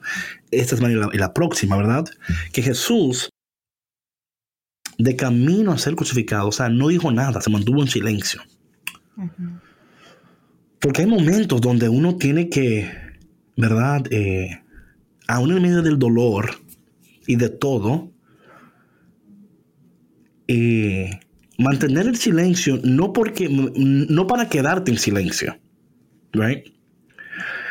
esta 0.50 0.76
semana 0.76 1.10
y 1.12 1.18
la, 1.18 1.34
próxima, 1.34 1.76
¿verdad? 1.76 2.04
Que 2.52 2.62
Jesús, 2.62 3.30
de 4.98 5.16
camino 5.16 5.72
a 5.72 5.78
ser 5.78 5.96
crucificado, 5.96 6.48
o 6.48 6.52
sea, 6.52 6.68
no 6.68 6.88
dijo 6.88 7.10
nada, 7.10 7.40
se 7.40 7.50
mantuvo 7.50 7.82
en 7.82 7.88
silencio. 7.88 8.42
Porque 10.80 11.02
hay 11.02 11.08
momentos 11.08 11.60
donde 11.60 11.88
uno 11.88 12.16
tiene 12.16 12.48
que, 12.48 12.90
¿verdad? 13.56 14.04
Eh, 14.10 14.60
aún 15.26 15.50
en 15.52 15.62
medio 15.62 15.82
del 15.82 15.98
dolor 15.98 16.50
y 17.26 17.36
de 17.36 17.48
todo, 17.48 18.12
eh, 20.46 21.20
mantener 21.58 22.06
el 22.06 22.16
silencio 22.16 22.80
no 22.82 23.12
porque 23.12 23.48
no 23.48 24.26
para 24.26 24.48
quedarte 24.48 24.90
en 24.90 24.98
silencio, 24.98 25.56
right? 26.32 26.74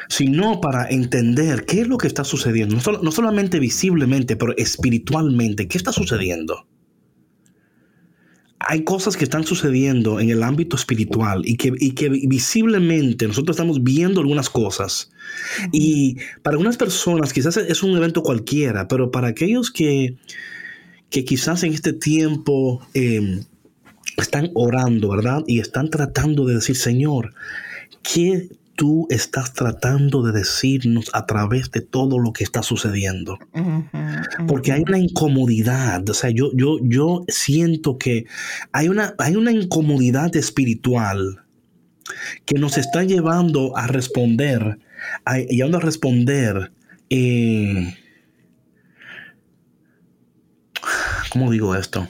sino 0.09 0.61
para 0.61 0.89
entender 0.89 1.65
qué 1.65 1.81
es 1.81 1.87
lo 1.87 1.97
que 1.97 2.07
está 2.07 2.23
sucediendo, 2.23 2.77
no, 3.01 3.11
solamente 3.11 3.59
visiblemente, 3.59 4.35
pero 4.35 4.55
espiritualmente, 4.57 5.67
qué 5.67 5.77
está 5.77 5.91
sucediendo. 5.91 6.67
Hay 8.59 8.83
cosas 8.83 9.17
que 9.17 9.25
están 9.25 9.43
sucediendo 9.43 10.19
en 10.19 10.29
el 10.29 10.41
ámbito 10.41 10.77
espiritual 10.77 11.41
y 11.45 11.57
que, 11.57 11.73
y 11.77 11.91
que 11.91 12.09
visiblemente 12.09 13.27
nosotros 13.27 13.55
estamos 13.55 13.83
viendo 13.83 14.21
algunas 14.21 14.49
cosas. 14.49 15.11
Y 15.73 16.17
para 16.43 16.53
algunas 16.53 16.77
personas 16.77 17.33
quizás 17.33 17.57
es 17.57 17.83
un 17.83 17.97
evento 17.97 18.21
cualquiera, 18.23 18.87
pero 18.87 19.11
para 19.11 19.27
aquellos 19.29 19.69
que, 19.69 20.15
que 21.09 21.25
quizás 21.25 21.63
en 21.63 21.73
este 21.73 21.91
tiempo 21.91 22.87
eh, 22.93 23.41
están 24.17 24.51
orando, 24.53 25.09
¿verdad? 25.09 25.43
Y 25.47 25.59
están 25.59 25.89
tratando 25.89 26.45
de 26.45 26.55
decir, 26.55 26.75
Señor, 26.75 27.33
¿qué 28.01 28.49
tú 28.75 29.07
estás 29.09 29.53
tratando 29.53 30.23
de 30.23 30.31
decirnos 30.31 31.09
a 31.13 31.25
través 31.25 31.71
de 31.71 31.81
todo 31.81 32.19
lo 32.19 32.33
que 32.33 32.43
está 32.43 32.63
sucediendo? 32.63 33.37
Porque 34.47 34.71
hay 34.71 34.83
una 34.87 34.97
incomodidad, 34.97 36.07
o 36.09 36.13
sea, 36.13 36.29
yo, 36.29 36.51
yo, 36.53 36.77
yo 36.81 37.23
siento 37.27 37.97
que 37.97 38.25
hay 38.71 38.89
una, 38.89 39.15
hay 39.17 39.35
una 39.35 39.51
incomodidad 39.51 40.35
espiritual 40.35 41.43
que 42.45 42.59
nos 42.59 42.77
está 42.77 43.03
llevando 43.03 43.77
a 43.77 43.87
responder, 43.87 44.79
a, 45.25 45.37
llevando 45.37 45.77
a 45.77 45.81
responder. 45.81 46.71
Eh, 47.09 47.95
¿Cómo 51.31 51.51
digo 51.51 51.75
esto? 51.75 52.07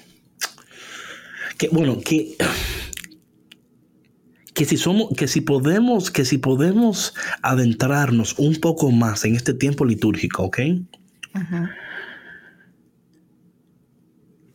Que 1.64 1.70
bueno, 1.74 2.00
que 2.00 2.36
que 4.54 4.66
si 4.66 4.78
somos, 4.78 5.10
que 5.18 5.28
si 5.28 5.42
podemos, 5.42 6.12
que 6.12 6.26
si 6.26 6.38
podemos 6.38 7.14
adentrarnos 7.42 8.38
un 8.38 8.58
poco 8.58 8.92
más 8.92 9.26
en 9.26 9.36
este 9.36 9.54
tiempo 9.54 9.84
litúrgico, 9.86 10.44
¿ok? 10.44 10.60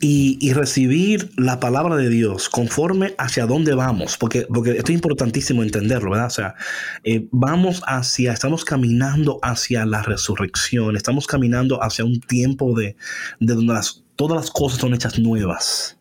Y, 0.01 0.53
recibir 0.53 1.33
la 1.37 1.59
palabra 1.59 1.97
de 1.97 2.09
Dios 2.09 2.49
conforme 2.49 3.15
hacia 3.19 3.47
dónde 3.47 3.75
vamos, 3.75 4.17
porque, 4.17 4.47
porque 4.49 4.73
esto 4.73 4.93
es 4.93 4.95
importantísimo 4.95 5.65
entenderlo, 5.65 6.13
¿verdad? 6.13 6.29
O 6.29 6.31
sea, 6.31 6.55
eh, 7.03 7.27
vamos 7.33 7.83
hacia, 7.87 8.33
estamos 8.33 8.65
caminando 8.65 9.41
hacia 9.43 9.85
la 9.85 10.03
resurrección, 10.03 10.95
estamos 10.97 11.27
caminando 11.27 11.83
hacia 11.83 12.05
un 12.05 12.21
tiempo 12.21 12.79
de, 12.79 12.97
de 13.41 13.55
donde 13.55 13.75
todas 14.15 14.37
las 14.37 14.51
cosas 14.53 14.79
son 14.79 14.95
hechas 14.95 15.19
nuevas. 15.19 15.98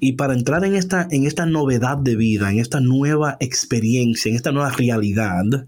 Y 0.00 0.12
para 0.12 0.34
entrar 0.34 0.64
en 0.64 0.74
esta, 0.74 1.06
en 1.10 1.26
esta 1.26 1.46
novedad 1.46 1.98
de 1.98 2.16
vida, 2.16 2.50
en 2.50 2.58
esta 2.58 2.80
nueva 2.80 3.36
experiencia, 3.40 4.28
en 4.28 4.36
esta 4.36 4.52
nueva 4.52 4.70
realidad, 4.70 5.66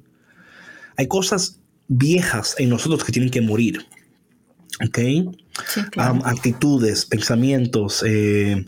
hay 0.96 1.06
cosas 1.06 1.60
viejas 1.88 2.54
en 2.58 2.68
nosotros 2.68 3.04
que 3.04 3.12
tienen 3.12 3.30
que 3.30 3.40
morir. 3.40 3.86
¿Ok? 4.86 4.98
actitudes, 5.96 7.04
pensamientos, 7.04 8.04
eh, 8.06 8.64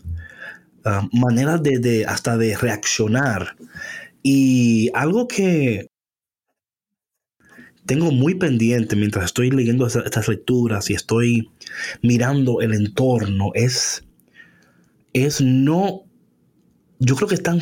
maneras 1.13 1.61
de, 1.63 2.05
hasta 2.05 2.37
de 2.37 2.57
reaccionar. 2.57 3.55
Y 4.23 4.89
algo 4.93 5.27
que 5.27 5.87
tengo 7.85 8.11
muy 8.11 8.35
pendiente 8.35 8.95
mientras 8.95 9.25
estoy 9.25 9.51
leyendo 9.51 9.87
estas 9.87 10.27
lecturas 10.27 10.89
y 10.89 10.93
estoy 10.93 11.49
mirando 12.01 12.61
el 12.61 12.73
entorno 12.73 13.51
es 13.53 14.03
es 15.13 15.41
no, 15.41 16.03
yo 16.99 17.15
creo 17.15 17.27
que 17.27 17.35
es 17.35 17.43
tan, 17.43 17.59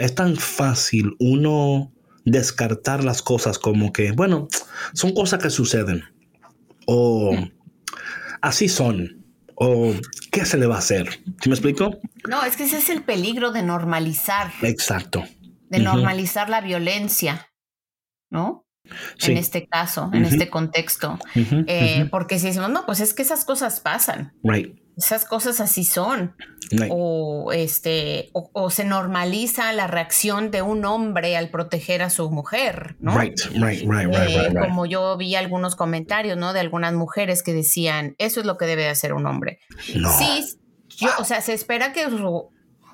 es 0.00 0.14
tan 0.14 0.36
fácil 0.36 1.16
uno 1.18 1.92
descartar 2.24 3.04
las 3.04 3.22
cosas 3.22 3.58
como 3.58 3.92
que, 3.92 4.12
bueno, 4.12 4.48
son 4.94 5.12
cosas 5.14 5.42
que 5.42 5.50
suceden. 5.50 6.04
O 6.86 7.36
así 8.40 8.68
son. 8.68 9.24
O 9.54 9.94
qué 10.30 10.44
se 10.44 10.56
le 10.56 10.66
va 10.66 10.76
a 10.76 10.78
hacer. 10.78 11.08
¿Sí 11.40 11.48
me 11.48 11.54
explico? 11.54 11.98
No, 12.28 12.42
es 12.44 12.56
que 12.56 12.64
ese 12.64 12.78
es 12.78 12.88
el 12.88 13.02
peligro 13.02 13.52
de 13.52 13.62
normalizar. 13.62 14.52
Exacto. 14.62 15.24
De 15.68 15.78
normalizar 15.78 16.48
la 16.48 16.60
violencia, 16.60 17.48
¿no? 18.30 18.66
En 19.20 19.36
este 19.36 19.68
caso, 19.68 20.10
en 20.12 20.24
este 20.24 20.50
contexto. 20.50 21.18
Eh, 21.34 22.08
porque 22.10 22.38
si 22.38 22.46
decimos, 22.46 22.70
no, 22.70 22.84
pues 22.84 23.00
es 23.00 23.14
que 23.14 23.22
esas 23.22 23.44
cosas 23.44 23.80
pasan. 23.80 24.34
Right 24.42 24.81
esas 24.96 25.24
cosas 25.24 25.60
así 25.60 25.84
son. 25.84 26.36
O 26.88 27.52
este, 27.52 28.30
o, 28.32 28.70
se 28.70 28.84
normaliza 28.84 29.72
la 29.74 29.86
reacción 29.86 30.50
de 30.50 30.62
un 30.62 30.86
hombre 30.86 31.36
al 31.36 31.50
proteger 31.50 32.02
a 32.02 32.08
su 32.08 32.30
mujer, 32.30 32.96
¿no? 32.98 33.18
Right, 33.18 33.38
right, 33.54 33.82
right, 33.86 34.08
right, 34.08 34.58
Como 34.58 34.86
yo 34.86 35.18
vi 35.18 35.34
algunos 35.34 35.76
comentarios, 35.76 36.38
¿no? 36.38 36.54
De 36.54 36.60
algunas 36.60 36.94
mujeres 36.94 37.42
que 37.42 37.52
decían, 37.52 38.14
eso 38.16 38.40
es 38.40 38.46
lo 38.46 38.56
que 38.56 38.64
debe 38.64 38.88
hacer 38.88 39.12
un 39.12 39.26
hombre. 39.26 39.58
Sí, 39.78 40.56
yo, 40.96 41.10
o 41.18 41.24
sea, 41.24 41.42
se 41.42 41.52
espera 41.52 41.92
que 41.92 42.06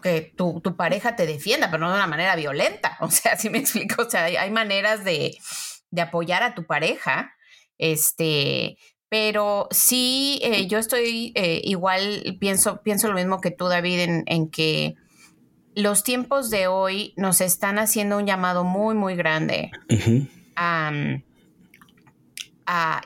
que 0.03 0.33
tu, 0.37 0.61
tu, 0.61 0.77
pareja 0.77 1.17
te 1.17 1.27
defienda, 1.27 1.71
pero 1.71 1.85
no 1.85 1.91
de 1.91 1.97
una 1.97 2.07
manera 2.07 2.37
violenta. 2.37 2.97
O 3.01 3.11
sea, 3.11 3.37
si 3.37 3.51
me 3.51 3.59
explico, 3.59 4.03
o 4.03 4.11
sea, 4.11 4.25
hay, 4.25 4.37
hay 4.37 4.51
maneras 4.51 5.05
de, 5.05 5.37
de, 5.91 6.03
apoyar 6.03 6.43
a 6.43 6.55
tu 6.55 6.67
pareja, 6.67 7.33
este, 7.79 8.77
pero 9.09 9.69
sí, 9.71 10.39
eh, 10.43 10.67
yo 10.67 10.79
estoy 10.79 11.33
eh, 11.35 11.61
igual, 11.65 12.37
pienso, 12.39 12.83
pienso 12.83 13.09
lo 13.09 13.15
mismo 13.15 13.41
que 13.41 13.51
tú, 13.51 13.67
David, 13.67 14.25
en, 14.27 14.49
que 14.51 14.97
los 15.75 16.05
tiempos 16.05 16.51
de 16.51 16.67
hoy 16.67 17.15
nos 17.17 17.41
están 17.41 17.79
haciendo 17.79 18.19
un 18.19 18.27
llamado 18.27 18.65
muy, 18.65 18.95
muy 18.95 19.17
grande. 19.17 19.71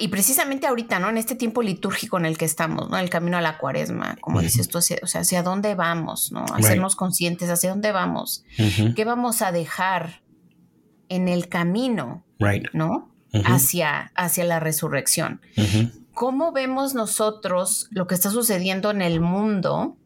y 0.01 0.09
precisamente 0.09 0.67
ahorita, 0.67 0.99
¿no? 0.99 1.09
En 1.09 1.19
este 1.19 1.37
tiempo 1.37 1.62
litúrgico 1.62 2.19
en 2.19 2.27
el 2.27 2.37
que 2.37 2.47
estamos, 2.47 2.91
¿no? 2.91 2.99
El 2.99 3.09
camino 3.09 3.37
a 3.37 3.41
la 3.41 3.59
cuaresma, 3.59 4.17
como 4.21 4.41
dices 4.41 4.69
tú, 4.69 4.79
o 4.79 4.81
sea, 4.81 4.99
hacia 5.21 5.45
dónde 5.45 5.77
vamos, 5.77 6.33
¿no? 6.33 6.45
Hacernos 6.53 6.97
conscientes, 6.97 7.49
hacia 7.49 7.71
dónde 7.71 7.93
vamos. 7.93 8.45
¿Qué 8.97 9.05
vamos 9.05 9.41
a 9.41 9.53
dejar 9.53 10.23
en 11.09 11.29
el 11.29 11.49
camino, 11.49 12.25
¿no? 12.73 13.12
Hacia, 13.45 14.12
hacia 14.14 14.45
la 14.45 14.61
resurrección. 14.61 15.40
cómo 16.14 16.53
vemos 16.53 16.95
nosotros 16.95 17.88
lo 17.90 18.07
que 18.07 18.14
está 18.14 18.31
sucediendo 18.31 18.90
en 18.90 19.03
el 19.03 19.21
mundo 19.21 19.97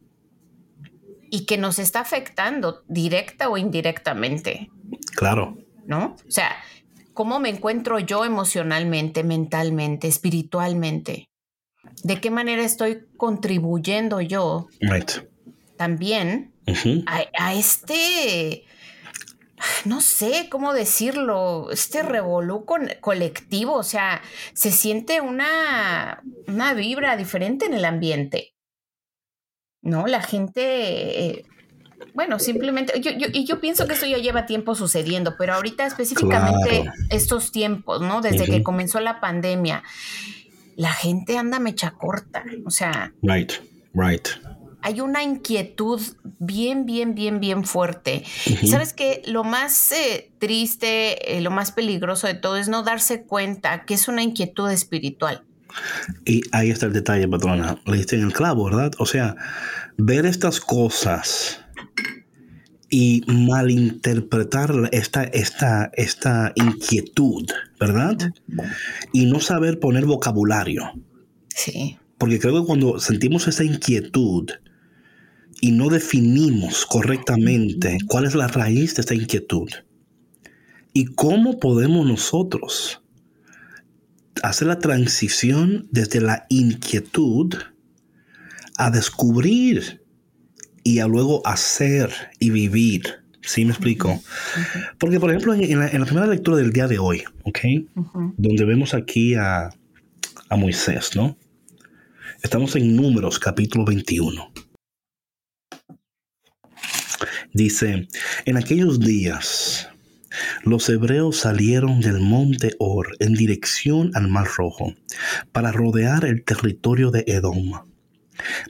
y 1.30 1.44
que 1.46 1.58
nos 1.58 1.78
está 1.78 2.00
afectando 2.00 2.82
directa 2.88 3.48
o 3.48 3.56
indirectamente. 3.56 4.70
Claro. 5.16 5.58
¿No? 5.86 6.16
O 6.26 6.30
sea, 6.30 6.56
¿cómo 7.14 7.38
me 7.38 7.48
encuentro 7.48 7.98
yo 7.98 8.24
emocionalmente, 8.24 9.24
mentalmente, 9.24 10.08
espiritualmente? 10.08 11.28
¿De 12.02 12.20
qué 12.20 12.30
manera 12.30 12.62
estoy 12.62 13.06
contribuyendo 13.16 14.20
yo 14.20 14.68
también 15.76 16.52
a, 17.06 17.54
este, 17.54 18.64
no 19.84 20.00
sé 20.00 20.48
cómo 20.50 20.72
decirlo, 20.74 21.70
este 21.70 22.02
revolú 22.02 22.64
colectivo? 23.00 23.74
O 23.74 23.82
sea, 23.82 24.22
se 24.54 24.70
siente 24.70 25.20
una, 25.20 26.22
una 26.46 26.74
vibra 26.74 27.16
diferente 27.16 27.66
en 27.66 27.74
el 27.74 27.84
ambiente. 27.84 28.56
¿no? 29.86 30.06
La 30.06 30.20
gente, 30.20 31.20
eh, 31.20 31.44
bueno, 32.14 32.38
simplemente, 32.38 33.00
yo, 33.00 33.12
y 33.32 33.44
yo 33.46 33.60
pienso 33.60 33.86
que 33.86 33.94
esto 33.94 34.06
ya 34.06 34.18
lleva 34.18 34.44
tiempo 34.44 34.74
sucediendo, 34.74 35.36
pero 35.38 35.54
ahorita 35.54 35.86
específicamente 35.86 36.90
estos 37.10 37.52
tiempos, 37.52 38.00
¿no? 38.00 38.20
Desde 38.20 38.46
que 38.46 38.62
comenzó 38.62 39.00
la 39.00 39.20
pandemia, 39.20 39.82
la 40.74 40.92
gente 40.92 41.38
anda 41.38 41.58
mecha 41.58 41.92
corta, 41.92 42.44
o 42.66 42.70
sea. 42.70 43.12
Right, 43.22 43.52
right. 43.94 44.28
Hay 44.86 45.00
una 45.00 45.24
inquietud 45.24 46.00
bien, 46.38 46.86
bien, 46.86 47.16
bien, 47.16 47.40
bien 47.40 47.64
fuerte. 47.64 48.22
Y 48.62 48.68
sabes 48.68 48.92
que 48.92 49.20
lo 49.26 49.42
más 49.42 49.90
eh, 49.90 50.30
triste, 50.38 51.36
eh, 51.36 51.40
lo 51.40 51.50
más 51.50 51.72
peligroso 51.72 52.28
de 52.28 52.34
todo 52.34 52.56
es 52.56 52.68
no 52.68 52.84
darse 52.84 53.24
cuenta 53.24 53.84
que 53.84 53.94
es 53.94 54.06
una 54.06 54.22
inquietud 54.22 54.70
espiritual. 54.70 55.42
Y 56.24 56.42
ahí 56.52 56.70
está 56.70 56.86
el 56.86 56.92
detalle, 56.92 57.26
patrona. 57.26 57.80
Le 57.84 57.96
diste 57.96 58.14
en 58.14 58.22
el 58.22 58.32
clavo, 58.32 58.66
¿verdad? 58.66 58.92
O 58.98 59.06
sea, 59.06 59.34
ver 59.96 60.24
estas 60.24 60.60
cosas 60.60 61.58
y 62.88 63.24
malinterpretar 63.26 64.72
esta, 64.92 65.24
esta, 65.24 65.90
esta 65.94 66.52
inquietud, 66.54 67.50
¿verdad? 67.80 68.32
Y 69.12 69.26
no 69.26 69.40
saber 69.40 69.80
poner 69.80 70.04
vocabulario. 70.06 70.92
Sí. 71.48 71.98
Porque 72.18 72.38
creo 72.38 72.60
que 72.60 72.66
cuando 72.68 73.00
sentimos 73.00 73.48
esa 73.48 73.64
inquietud 73.64 74.48
y 75.60 75.72
no 75.72 75.88
definimos 75.88 76.86
correctamente 76.86 77.98
cuál 78.06 78.26
es 78.26 78.34
la 78.34 78.48
raíz 78.48 78.94
de 78.94 79.00
esta 79.00 79.14
inquietud 79.14 79.70
y 80.92 81.06
cómo 81.06 81.58
podemos 81.60 82.06
nosotros 82.06 83.02
hacer 84.42 84.68
la 84.68 84.78
transición 84.78 85.88
desde 85.90 86.20
la 86.20 86.46
inquietud 86.48 87.54
a 88.76 88.90
descubrir 88.90 90.02
y 90.84 91.00
a 91.00 91.06
luego 91.06 91.46
hacer 91.46 92.10
y 92.38 92.50
vivir. 92.50 93.24
¿Sí 93.42 93.64
me 93.64 93.70
explico? 93.70 94.20
Porque, 94.98 95.20
por 95.20 95.30
ejemplo, 95.30 95.54
en 95.54 95.78
la, 95.78 96.04
primera 96.04 96.26
lectura 96.26 96.56
del 96.56 96.72
día 96.72 96.88
de 96.88 96.98
hoy, 96.98 97.22
¿ok? 97.44 97.58
Donde 98.36 98.64
vemos 98.64 98.92
aquí 98.92 99.34
a, 99.34 99.70
a 100.48 100.56
Moisés, 100.56 101.14
¿no? 101.14 101.36
Estamos 102.42 102.76
en 102.76 102.94
Números, 102.96 103.38
capítulo 103.38 103.84
21. 103.84 104.52
Dice, 107.56 108.06
en 108.44 108.58
aquellos 108.58 109.00
días 109.00 109.88
los 110.62 110.90
hebreos 110.90 111.38
salieron 111.38 112.02
del 112.02 112.20
monte 112.20 112.74
Or 112.78 113.16
en 113.18 113.32
dirección 113.32 114.10
al 114.12 114.28
Mar 114.28 114.46
Rojo 114.58 114.92
para 115.52 115.72
rodear 115.72 116.26
el 116.26 116.44
territorio 116.44 117.10
de 117.10 117.24
Edom. 117.26 117.86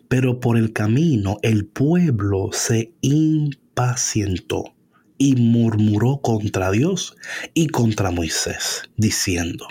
Pero 0.07 0.39
por 0.39 0.57
el 0.57 0.73
camino 0.73 1.39
el 1.43 1.67
pueblo 1.67 2.51
se 2.53 2.93
impacientó 3.01 4.77
y 5.19 5.35
murmuró 5.35 6.21
contra 6.21 6.71
Dios 6.71 7.17
y 7.55 7.67
contra 7.67 8.13
Moisés, 8.13 8.83
diciendo, 8.97 9.67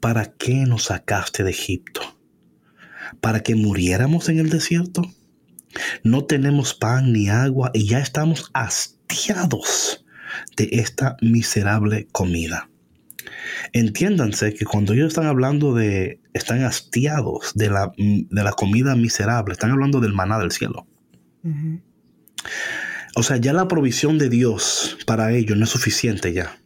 ¿para 0.00 0.32
qué 0.32 0.64
nos 0.64 0.84
sacaste 0.84 1.44
de 1.44 1.50
Egipto? 1.50 2.00
¿Para 3.20 3.40
que 3.40 3.56
muriéramos 3.56 4.30
en 4.30 4.38
el 4.38 4.48
desierto? 4.48 5.02
No 6.02 6.24
tenemos 6.24 6.74
pan 6.74 7.12
ni 7.12 7.28
agua 7.28 7.70
y 7.74 7.86
ya 7.86 7.98
estamos 7.98 8.50
hastiados 8.54 10.04
de 10.56 10.68
esta 10.72 11.16
miserable 11.20 12.08
comida. 12.12 12.68
Entiéndanse 13.72 14.54
que 14.54 14.64
cuando 14.64 14.92
ellos 14.92 15.08
están 15.08 15.26
hablando 15.26 15.74
de, 15.74 16.20
están 16.32 16.64
hastiados 16.64 17.52
de 17.54 17.70
la, 17.70 17.92
de 17.96 18.44
la 18.44 18.52
comida 18.52 18.94
miserable, 18.96 19.52
están 19.52 19.70
hablando 19.70 20.00
del 20.00 20.12
maná 20.12 20.38
del 20.38 20.52
cielo. 20.52 20.86
O 23.14 23.22
sea, 23.22 23.36
ya 23.36 23.52
la 23.52 23.68
provisión 23.68 24.18
de 24.18 24.28
Dios 24.28 24.96
para 25.06 25.32
ellos 25.32 25.56
no 25.56 25.64
es 25.64 25.70
suficiente 25.70 26.32
ya. 26.32 26.58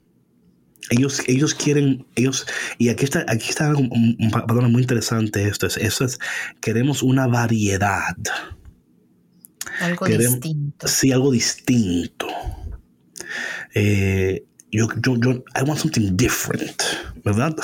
Ellos, 0.90 1.22
ellos 1.26 1.54
quieren, 1.54 2.06
ellos, 2.14 2.46
y 2.78 2.90
aquí 2.90 3.04
está, 3.04 3.24
aquí 3.28 3.48
está 3.48 3.66
algo 3.66 3.82
muy 3.82 4.82
interesante 4.82 5.48
esto, 5.48 5.66
es, 5.66 5.76
eso 5.78 6.04
es, 6.04 6.20
queremos 6.60 7.02
una 7.02 7.26
variedad. 7.26 8.14
Algo 9.80 10.06
distinto. 10.06 10.88
Sí, 10.88 11.12
algo 11.12 11.30
distinto. 11.30 12.26
Eh, 13.74 14.44
yo, 14.70 14.88
yo, 15.02 15.16
yo, 15.16 15.44
I 15.54 15.62
want 15.62 15.78
something 15.78 16.16
different, 16.16 16.82
¿verdad? 17.24 17.54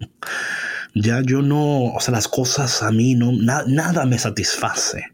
ya 0.94 1.22
yo 1.22 1.42
no, 1.42 1.92
o 1.94 2.00
sea, 2.00 2.12
las 2.12 2.28
cosas 2.28 2.82
a 2.82 2.90
mí 2.90 3.14
no, 3.14 3.32
nada 3.32 4.04
me 4.06 4.18
satisface. 4.18 5.04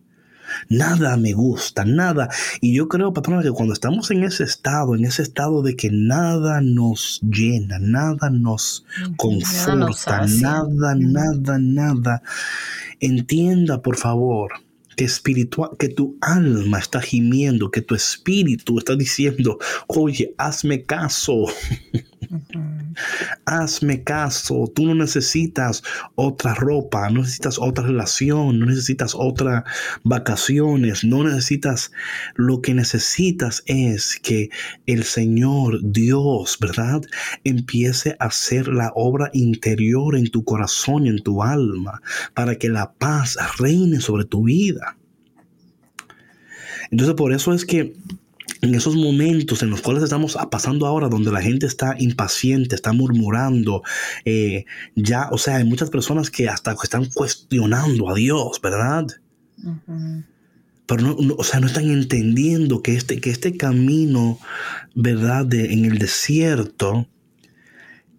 Nada 0.68 1.16
me 1.16 1.32
gusta, 1.32 1.84
nada. 1.84 2.28
Y 2.60 2.74
yo 2.74 2.88
creo, 2.88 3.12
patrona, 3.12 3.42
que 3.42 3.50
cuando 3.50 3.74
estamos 3.74 4.10
en 4.10 4.24
ese 4.24 4.44
estado, 4.44 4.94
en 4.94 5.04
ese 5.04 5.22
estado 5.22 5.62
de 5.62 5.76
que 5.76 5.90
nada 5.90 6.60
nos 6.60 7.20
llena, 7.22 7.78
nada 7.78 8.30
nos 8.30 8.84
conforta, 9.16 10.26
nada, 10.26 10.94
nada, 10.96 11.58
nada, 11.58 12.22
entienda, 13.00 13.82
por 13.82 13.96
favor, 13.96 14.52
que 14.96 15.04
espiritual, 15.04 15.70
que 15.78 15.88
tu 15.88 16.16
alma 16.20 16.78
está 16.78 17.00
gimiendo, 17.00 17.70
que 17.70 17.82
tu 17.82 17.94
espíritu 17.94 18.78
está 18.78 18.96
diciendo, 18.96 19.58
oye, 19.86 20.34
hazme 20.38 20.82
caso. 20.82 21.46
Hazme 23.44 24.02
caso, 24.02 24.70
tú 24.74 24.86
no 24.86 24.94
necesitas 24.94 25.82
otra 26.14 26.54
ropa, 26.54 27.08
no 27.10 27.20
necesitas 27.20 27.58
otra 27.58 27.84
relación, 27.84 28.58
no 28.58 28.66
necesitas 28.66 29.14
otras 29.14 29.64
vacaciones, 30.02 31.04
no 31.04 31.22
necesitas, 31.24 31.92
lo 32.34 32.62
que 32.62 32.74
necesitas 32.74 33.62
es 33.66 34.18
que 34.20 34.50
el 34.86 35.04
Señor 35.04 35.80
Dios, 35.82 36.58
¿verdad? 36.60 37.02
Empiece 37.44 38.16
a 38.18 38.26
hacer 38.26 38.68
la 38.68 38.92
obra 38.94 39.30
interior 39.32 40.16
en 40.16 40.30
tu 40.30 40.44
corazón 40.44 41.06
y 41.06 41.10
en 41.10 41.22
tu 41.22 41.42
alma 41.42 42.00
para 42.34 42.56
que 42.56 42.68
la 42.68 42.92
paz 42.94 43.36
reine 43.58 44.00
sobre 44.00 44.24
tu 44.24 44.44
vida. 44.44 44.85
Entonces 46.90 47.14
por 47.14 47.32
eso 47.32 47.52
es 47.52 47.64
que 47.64 47.94
en 48.62 48.74
esos 48.74 48.96
momentos 48.96 49.62
en 49.62 49.70
los 49.70 49.82
cuales 49.82 50.02
estamos 50.02 50.36
pasando 50.50 50.86
ahora, 50.86 51.08
donde 51.08 51.30
la 51.30 51.42
gente 51.42 51.66
está 51.66 51.94
impaciente, 51.98 52.74
está 52.74 52.92
murmurando, 52.92 53.82
eh, 54.24 54.64
ya, 54.94 55.28
o 55.30 55.38
sea, 55.38 55.56
hay 55.56 55.64
muchas 55.64 55.90
personas 55.90 56.30
que 56.30 56.48
hasta 56.48 56.74
están 56.82 57.06
cuestionando 57.06 58.08
a 58.08 58.14
Dios, 58.14 58.60
¿verdad? 58.62 59.06
Pero 60.86 61.02
no, 61.02 61.34
o 61.36 61.44
sea, 61.44 61.60
no 61.60 61.66
están 61.66 61.90
entendiendo 61.90 62.82
que 62.82 62.94
este, 62.94 63.20
que 63.20 63.30
este 63.30 63.56
camino, 63.56 64.38
¿verdad? 64.94 65.44
De, 65.44 65.72
en 65.72 65.84
el 65.84 65.98
desierto, 65.98 67.06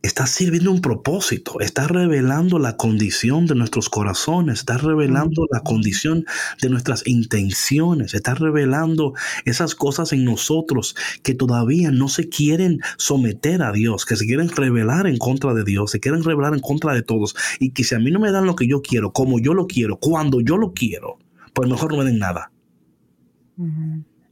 está 0.07 0.25
sirviendo 0.25 0.71
un 0.71 0.81
propósito, 0.81 1.59
está 1.59 1.87
revelando 1.87 2.59
la 2.59 2.77
condición 2.77 3.45
de 3.45 3.55
nuestros 3.55 3.89
corazones, 3.89 4.59
está 4.59 4.77
revelando 4.77 5.45
la 5.51 5.59
condición 5.59 6.25
de 6.61 6.69
nuestras 6.69 7.05
intenciones, 7.05 8.13
está 8.13 8.33
revelando 8.33 9.13
esas 9.45 9.75
cosas 9.75 10.13
en 10.13 10.23
nosotros 10.23 10.95
que 11.23 11.33
todavía 11.33 11.91
no 11.91 12.07
se 12.07 12.29
quieren 12.29 12.79
someter 12.97 13.61
a 13.61 13.73
Dios, 13.73 14.05
que 14.05 14.15
se 14.15 14.25
quieren 14.25 14.49
revelar 14.49 15.07
en 15.07 15.17
contra 15.17 15.53
de 15.53 15.65
Dios, 15.65 15.91
se 15.91 15.99
quieren 15.99 16.23
revelar 16.23 16.53
en 16.53 16.61
contra 16.61 16.93
de 16.93 17.03
todos. 17.03 17.35
Y 17.59 17.71
que 17.71 17.83
si 17.83 17.93
a 17.93 17.99
mí 17.99 18.09
no 18.09 18.19
me 18.19 18.31
dan 18.31 18.45
lo 18.45 18.55
que 18.55 18.67
yo 18.67 18.81
quiero, 18.81 19.11
como 19.11 19.39
yo 19.39 19.53
lo 19.53 19.67
quiero, 19.67 19.97
cuando 19.97 20.39
yo 20.39 20.57
lo 20.57 20.73
quiero, 20.73 21.19
pues 21.53 21.69
mejor 21.69 21.91
no 21.91 21.97
me 21.97 22.05
den 22.05 22.19
nada 22.19 22.51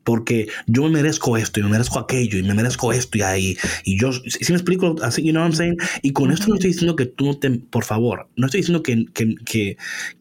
porque 0.06 0.48
yo 0.68 0.84
me 0.84 0.92
merezco 0.92 1.36
esto 1.36 1.60
y 1.60 1.64
me 1.64 1.70
merezco 1.70 2.00
aquello 2.00 2.38
y 2.38 2.44
me 2.44 2.54
merezco 2.54 2.94
esto 2.94 3.18
y 3.18 3.22
ahí. 3.24 3.58
Y 3.84 4.00
yo, 4.00 4.14
si 4.14 4.52
me 4.52 4.58
explico 4.58 4.96
así, 5.02 5.24
you 5.24 5.32
know 5.32 5.42
what 5.42 5.50
I'm 5.50 5.58
saying? 5.58 5.78
Y 6.04 6.14
con 6.14 6.32
esto 6.32 6.48
no 6.48 6.56
estoy 6.56 6.72
diciendo 6.72 6.96
que 6.96 7.08
tú 7.08 7.26
no 7.26 7.38
te, 7.38 7.50
por 7.50 7.84
favor, 7.84 8.30
no 8.38 8.46
estoy 8.46 8.62
diciendo 8.62 8.84
que, 8.84 9.06
que, 9.14 9.78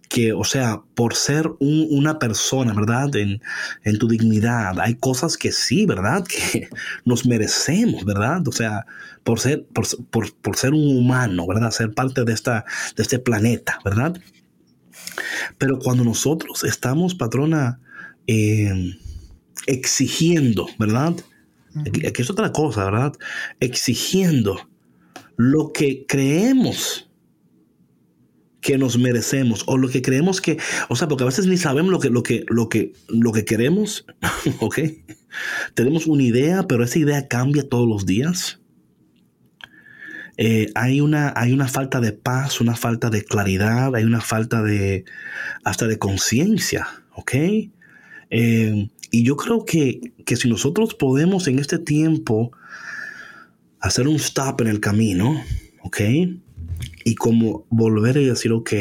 que, 0.09 0.33
o 0.33 0.43
sea, 0.45 0.81
por 0.95 1.15
ser 1.15 1.51
una 1.61 2.19
persona, 2.19 2.73
¿verdad? 2.73 3.15
En, 3.15 3.43
en, 3.85 3.99
tu 3.99 4.09
dignidad, 4.09 4.81
hay 4.81 4.95
cosas 4.95 5.37
que 5.37 5.53
sí, 5.53 5.85
¿verdad? 5.87 6.25
Que 6.53 6.69
nos 7.05 7.27
merecemos, 7.27 8.07
¿verdad? 8.07 8.49
O 8.49 8.53
sea, 8.53 8.87
por 9.23 9.39
ser, 9.39 9.67
por, 9.67 9.87
por, 10.41 10.57
ser 10.57 10.73
un 10.73 10.97
humano, 10.97 11.47
¿verdad? 11.47 11.71
Ser 11.71 11.93
parte 11.93 12.25
de, 12.25 12.33
esta, 12.33 12.65
de 12.97 13.03
este 13.03 13.19
planeta, 13.19 13.79
¿verdad? 13.85 14.19
Pero 15.59 15.79
cuando 15.79 16.05
nosotros 16.05 16.65
estamos, 16.65 17.15
patrona, 17.15 17.81
eh, 18.27 18.97
exigiendo, 19.67 20.67
¿verdad? 20.79 21.15
Aquí, 21.87 22.07
aquí 22.07 22.23
es 22.23 22.31
otra 22.31 22.53
cosa, 22.53 22.85
¿verdad? 22.85 23.13
Exigiendo 23.61 24.69
lo 25.37 25.73
que 25.73 26.07
creemos 26.07 27.09
que 28.65 28.79
nos 28.79 28.99
merecemos 28.99 29.63
o 29.67 29.77
lo 29.77 29.89
que 29.89 30.01
creemos 30.01 30.41
que, 30.41 30.57
o 30.89 30.97
sea, 30.97 31.07
porque 31.07 31.23
a 31.23 31.27
veces 31.27 31.47
ni 31.47 31.59
sabemos 31.59 31.93
lo 31.93 32.01
que, 32.01 32.09
lo 32.09 32.23
que, 32.23 32.45
lo 32.49 32.71
que, 32.71 32.95
lo 33.09 33.31
que 33.31 33.45
queremos, 33.45 34.07
¿ok? 34.61 34.79
Tenemos 35.75 36.07
una 36.07 36.23
idea, 36.23 36.67
pero 36.67 36.83
esa 36.83 36.99
idea 36.99 37.29
cambia 37.29 37.69
todos 37.69 37.87
los 37.87 38.07
días. 38.07 38.63
Eh, 40.39 40.69
hay, 40.75 41.03
una, 41.03 41.35
hay 41.37 41.53
una 41.53 41.69
falta 41.69 42.01
de 42.01 42.13
paz, 42.13 42.63
una 42.63 42.75
falta 42.75 43.11
de 43.11 43.23
claridad, 43.23 43.95
hay 43.95 44.05
una 44.05 44.23
falta 44.23 44.63
de, 44.63 45.05
hasta 45.63 45.87
de 45.87 45.99
conciencia, 45.99 46.89
¿ok? 47.15 47.35
Eh, 48.31 48.89
y 49.15 49.23
yo 49.23 49.37
creo 49.37 49.65
que, 49.65 50.13
que 50.27 50.37
si 50.37 50.49
nosotros 50.49 50.95
podemos 50.95 51.47
en 51.47 51.59
este 51.59 51.79
tiempo 51.79 52.51
hacer 53.79 54.09
un 54.09 54.17
stop 54.17 54.63
en 54.63 54.67
el 54.67 54.81
camino, 54.81 55.41
¿ok? 55.83 56.01
y 57.05 57.15
como 57.15 57.67
volver 57.71 58.17
y 58.17 58.25
decir, 58.25 58.53
ok, 58.53 58.73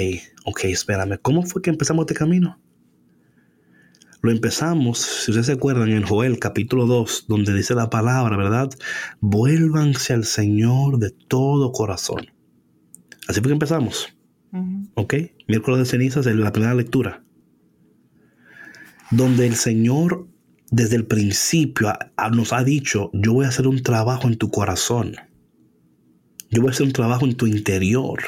ok, 0.46 0.64
espérame, 0.66 1.20
¿cómo 1.22 1.44
fue 1.44 1.62
que 1.62 1.70
empezamos 1.70 2.04
este 2.04 2.16
camino? 2.16 2.60
Lo 4.22 4.32
empezamos, 4.32 5.00
si 5.00 5.32
ustedes 5.32 5.48
se 5.48 5.52
acuerdan, 5.52 5.90
en 5.90 6.04
Joel 6.04 6.40
capítulo 6.40 6.86
2, 6.88 7.26
donde 7.28 7.54
dice 7.54 7.76
la 7.76 7.90
palabra, 7.90 8.38
¿verdad? 8.38 8.70
Vuélvanse 9.20 10.14
al 10.14 10.24
Señor 10.24 10.98
de 10.98 11.12
todo 11.12 11.74
corazón. 11.74 12.32
Así 13.28 13.40
fue 13.40 13.50
que 13.50 13.54
empezamos. 13.54 14.18
¿Ok? 14.96 15.16
Miércoles 15.48 15.80
de 15.80 15.86
cenizas 15.86 16.26
la 16.26 16.54
primera 16.54 16.74
lectura. 16.74 17.24
Donde 19.16 19.46
el 19.46 19.56
Señor 19.56 20.28
desde 20.72 20.96
el 20.96 21.06
principio 21.06 21.94
nos 22.32 22.52
ha 22.52 22.64
dicho, 22.64 23.12
yo 23.14 23.34
voy 23.34 23.46
a 23.46 23.50
hacer 23.50 23.68
un 23.68 23.84
trabajo 23.84 24.28
en 24.28 24.38
tu 24.38 24.50
corazón. 24.50 25.16
Yo 26.50 26.64
voy 26.64 26.70
a 26.70 26.72
hacer 26.72 26.88
un 26.88 26.94
trabajo 26.94 27.24
en 27.26 27.36
tu 27.36 27.46
interior. 27.46 28.20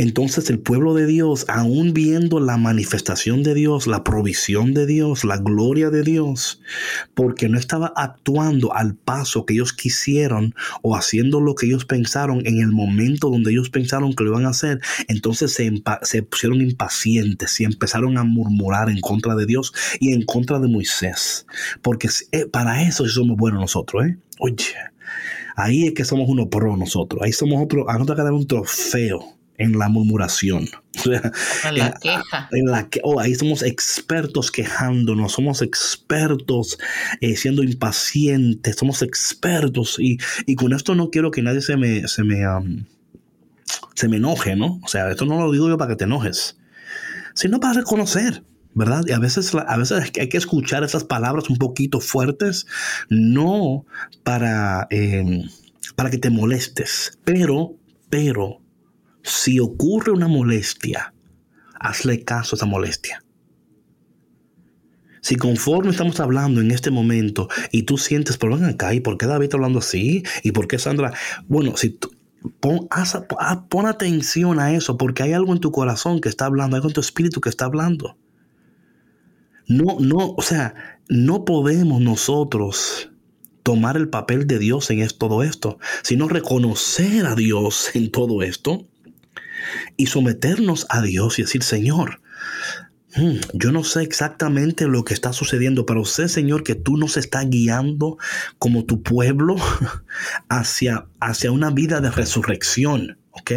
Entonces 0.00 0.48
el 0.48 0.60
pueblo 0.60 0.94
de 0.94 1.04
Dios, 1.06 1.44
aún 1.46 1.92
viendo 1.92 2.40
la 2.40 2.56
manifestación 2.56 3.42
de 3.42 3.52
Dios, 3.52 3.86
la 3.86 4.02
provisión 4.02 4.72
de 4.72 4.86
Dios, 4.86 5.24
la 5.24 5.36
gloria 5.36 5.90
de 5.90 6.02
Dios, 6.02 6.62
porque 7.12 7.50
no 7.50 7.58
estaba 7.58 7.92
actuando 7.94 8.74
al 8.74 8.94
paso 8.94 9.44
que 9.44 9.52
ellos 9.52 9.74
quisieron 9.74 10.54
o 10.80 10.96
haciendo 10.96 11.42
lo 11.42 11.54
que 11.54 11.66
ellos 11.66 11.84
pensaron 11.84 12.40
en 12.46 12.62
el 12.62 12.72
momento 12.72 13.28
donde 13.28 13.50
ellos 13.50 13.68
pensaron 13.68 14.14
que 14.14 14.24
lo 14.24 14.30
iban 14.30 14.46
a 14.46 14.50
hacer, 14.50 14.80
entonces 15.08 15.52
se, 15.52 16.22
pusieron 16.22 16.62
impacientes 16.62 17.60
y 17.60 17.64
empezaron 17.64 18.16
a 18.16 18.24
murmurar 18.24 18.88
en 18.88 19.00
contra 19.02 19.34
de 19.34 19.44
Dios 19.44 19.74
y 19.98 20.14
en 20.14 20.24
contra 20.24 20.60
de 20.60 20.68
Moisés. 20.68 21.44
Porque 21.82 22.08
eh, 22.32 22.46
para 22.46 22.84
eso 22.84 23.06
somos 23.06 23.36
buenos 23.36 23.60
nosotros, 23.60 24.06
¿eh? 24.06 24.16
Oye, 24.38 24.64
Ahí 25.56 25.86
es 25.86 25.92
que 25.92 26.06
somos 26.06 26.26
uno 26.26 26.48
pro 26.48 26.74
nosotros. 26.78 27.20
Ahí 27.22 27.32
somos 27.32 27.62
otro, 27.62 27.90
a 27.90 27.98
nosotros 27.98 28.16
que 28.16 28.32
un 28.32 28.46
trofeo 28.46 29.39
en 29.60 29.78
la 29.78 29.88
murmuración. 29.88 30.68
en 31.04 31.78
la 31.78 31.92
queja. 32.00 32.48
En 32.50 32.66
la 32.66 32.88
que, 32.88 33.00
oh, 33.04 33.20
ahí 33.20 33.34
somos 33.34 33.62
expertos 33.62 34.50
quejándonos, 34.50 35.32
somos 35.32 35.60
expertos 35.60 36.78
eh, 37.20 37.36
siendo 37.36 37.62
impacientes, 37.62 38.76
somos 38.76 39.02
expertos. 39.02 39.98
Y, 39.98 40.18
con 40.56 40.72
esto 40.72 40.94
no 40.94 41.10
quiero 41.10 41.30
que 41.30 41.42
nadie 41.42 41.60
se 41.60 41.76
me, 41.76 42.08
se 42.08 42.24
me, 42.24 42.42
se 43.94 44.08
me 44.08 44.16
enoje, 44.16 44.56
¿no? 44.56 44.80
O 44.82 44.88
sea, 44.88 45.10
esto 45.10 45.26
no 45.26 45.38
lo 45.38 45.52
digo 45.52 45.68
yo 45.68 45.76
para 45.76 45.90
que 45.90 45.96
te 45.96 46.04
enojes, 46.04 46.58
sino 47.34 47.60
para 47.60 47.74
reconocer. 47.74 48.42
¿verdad? 48.72 49.02
Y 49.08 49.12
a 49.12 49.18
veces, 49.18 49.52
a 49.52 49.76
veces 49.76 50.12
hay 50.16 50.28
que 50.28 50.36
escuchar 50.36 50.84
esas 50.84 51.02
palabras 51.02 51.50
un 51.50 51.56
poquito 51.56 52.00
fuertes, 52.00 52.68
no 53.08 53.84
para, 54.22 54.86
em, 54.90 55.42
para 55.96 56.08
que 56.08 56.18
te 56.18 56.30
molestes, 56.30 57.18
pero, 57.24 57.74
pero, 58.10 58.60
si 59.22 59.60
ocurre 59.60 60.12
una 60.12 60.28
molestia, 60.28 61.14
hazle 61.78 62.24
caso 62.24 62.54
a 62.54 62.56
esa 62.56 62.66
molestia. 62.66 63.22
Si 65.22 65.36
conforme 65.36 65.90
estamos 65.90 66.18
hablando 66.20 66.60
en 66.60 66.70
este 66.70 66.90
momento 66.90 67.48
y 67.72 67.82
tú 67.82 67.98
sientes, 67.98 68.38
pero 68.38 68.56
ven 68.56 68.64
acá, 68.64 68.94
¿y 68.94 69.00
por 69.00 69.18
qué 69.18 69.26
David 69.26 69.44
está 69.44 69.56
hablando 69.58 69.80
así? 69.80 70.22
¿Y 70.42 70.52
por 70.52 70.66
qué 70.66 70.78
Sandra? 70.78 71.12
Bueno, 71.46 71.76
si 71.76 71.98
pon, 72.60 72.88
pon 73.68 73.86
atención 73.86 74.58
a 74.58 74.74
eso, 74.74 74.96
porque 74.96 75.22
hay 75.22 75.32
algo 75.32 75.52
en 75.52 75.60
tu 75.60 75.72
corazón 75.72 76.20
que 76.20 76.30
está 76.30 76.46
hablando, 76.46 76.76
hay 76.76 76.78
algo 76.78 76.88
en 76.88 76.94
tu 76.94 77.00
espíritu 77.00 77.40
que 77.40 77.50
está 77.50 77.66
hablando. 77.66 78.16
No, 79.66 79.98
no, 80.00 80.34
o 80.36 80.42
sea, 80.42 80.74
no 81.08 81.44
podemos 81.44 82.00
nosotros 82.00 83.10
tomar 83.62 83.96
el 83.96 84.08
papel 84.08 84.46
de 84.46 84.58
Dios 84.58 84.90
en 84.90 85.06
todo 85.18 85.42
esto, 85.42 85.78
sino 86.02 86.28
reconocer 86.28 87.26
a 87.26 87.34
Dios 87.34 87.90
en 87.94 88.10
todo 88.10 88.42
esto 88.42 88.88
y 89.96 90.06
someternos 90.06 90.86
a 90.88 91.02
Dios 91.02 91.38
y 91.38 91.42
decir, 91.42 91.62
Señor, 91.62 92.20
hmm, 93.16 93.36
yo 93.54 93.72
no 93.72 93.84
sé 93.84 94.02
exactamente 94.02 94.86
lo 94.86 95.04
que 95.04 95.14
está 95.14 95.32
sucediendo, 95.32 95.86
pero 95.86 96.04
sé, 96.04 96.28
Señor, 96.28 96.62
que 96.62 96.74
tú 96.74 96.96
nos 96.96 97.16
estás 97.16 97.48
guiando 97.48 98.18
como 98.58 98.84
tu 98.84 99.02
pueblo 99.02 99.56
hacia, 100.48 101.06
hacia 101.20 101.52
una 101.52 101.70
vida 101.70 102.00
de 102.00 102.10
resurrección, 102.10 103.18
¿ok? 103.32 103.52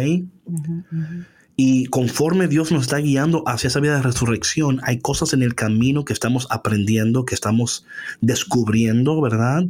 Y 1.56 1.86
conforme 1.86 2.48
Dios 2.48 2.72
nos 2.72 2.82
está 2.82 2.96
guiando 2.98 3.44
hacia 3.46 3.68
esa 3.68 3.78
vida 3.78 3.96
de 3.96 4.02
resurrección, 4.02 4.80
hay 4.82 4.98
cosas 4.98 5.34
en 5.34 5.42
el 5.42 5.54
camino 5.54 6.04
que 6.04 6.12
estamos 6.12 6.48
aprendiendo, 6.50 7.24
que 7.24 7.34
estamos 7.34 7.86
descubriendo, 8.20 9.20
¿verdad? 9.20 9.64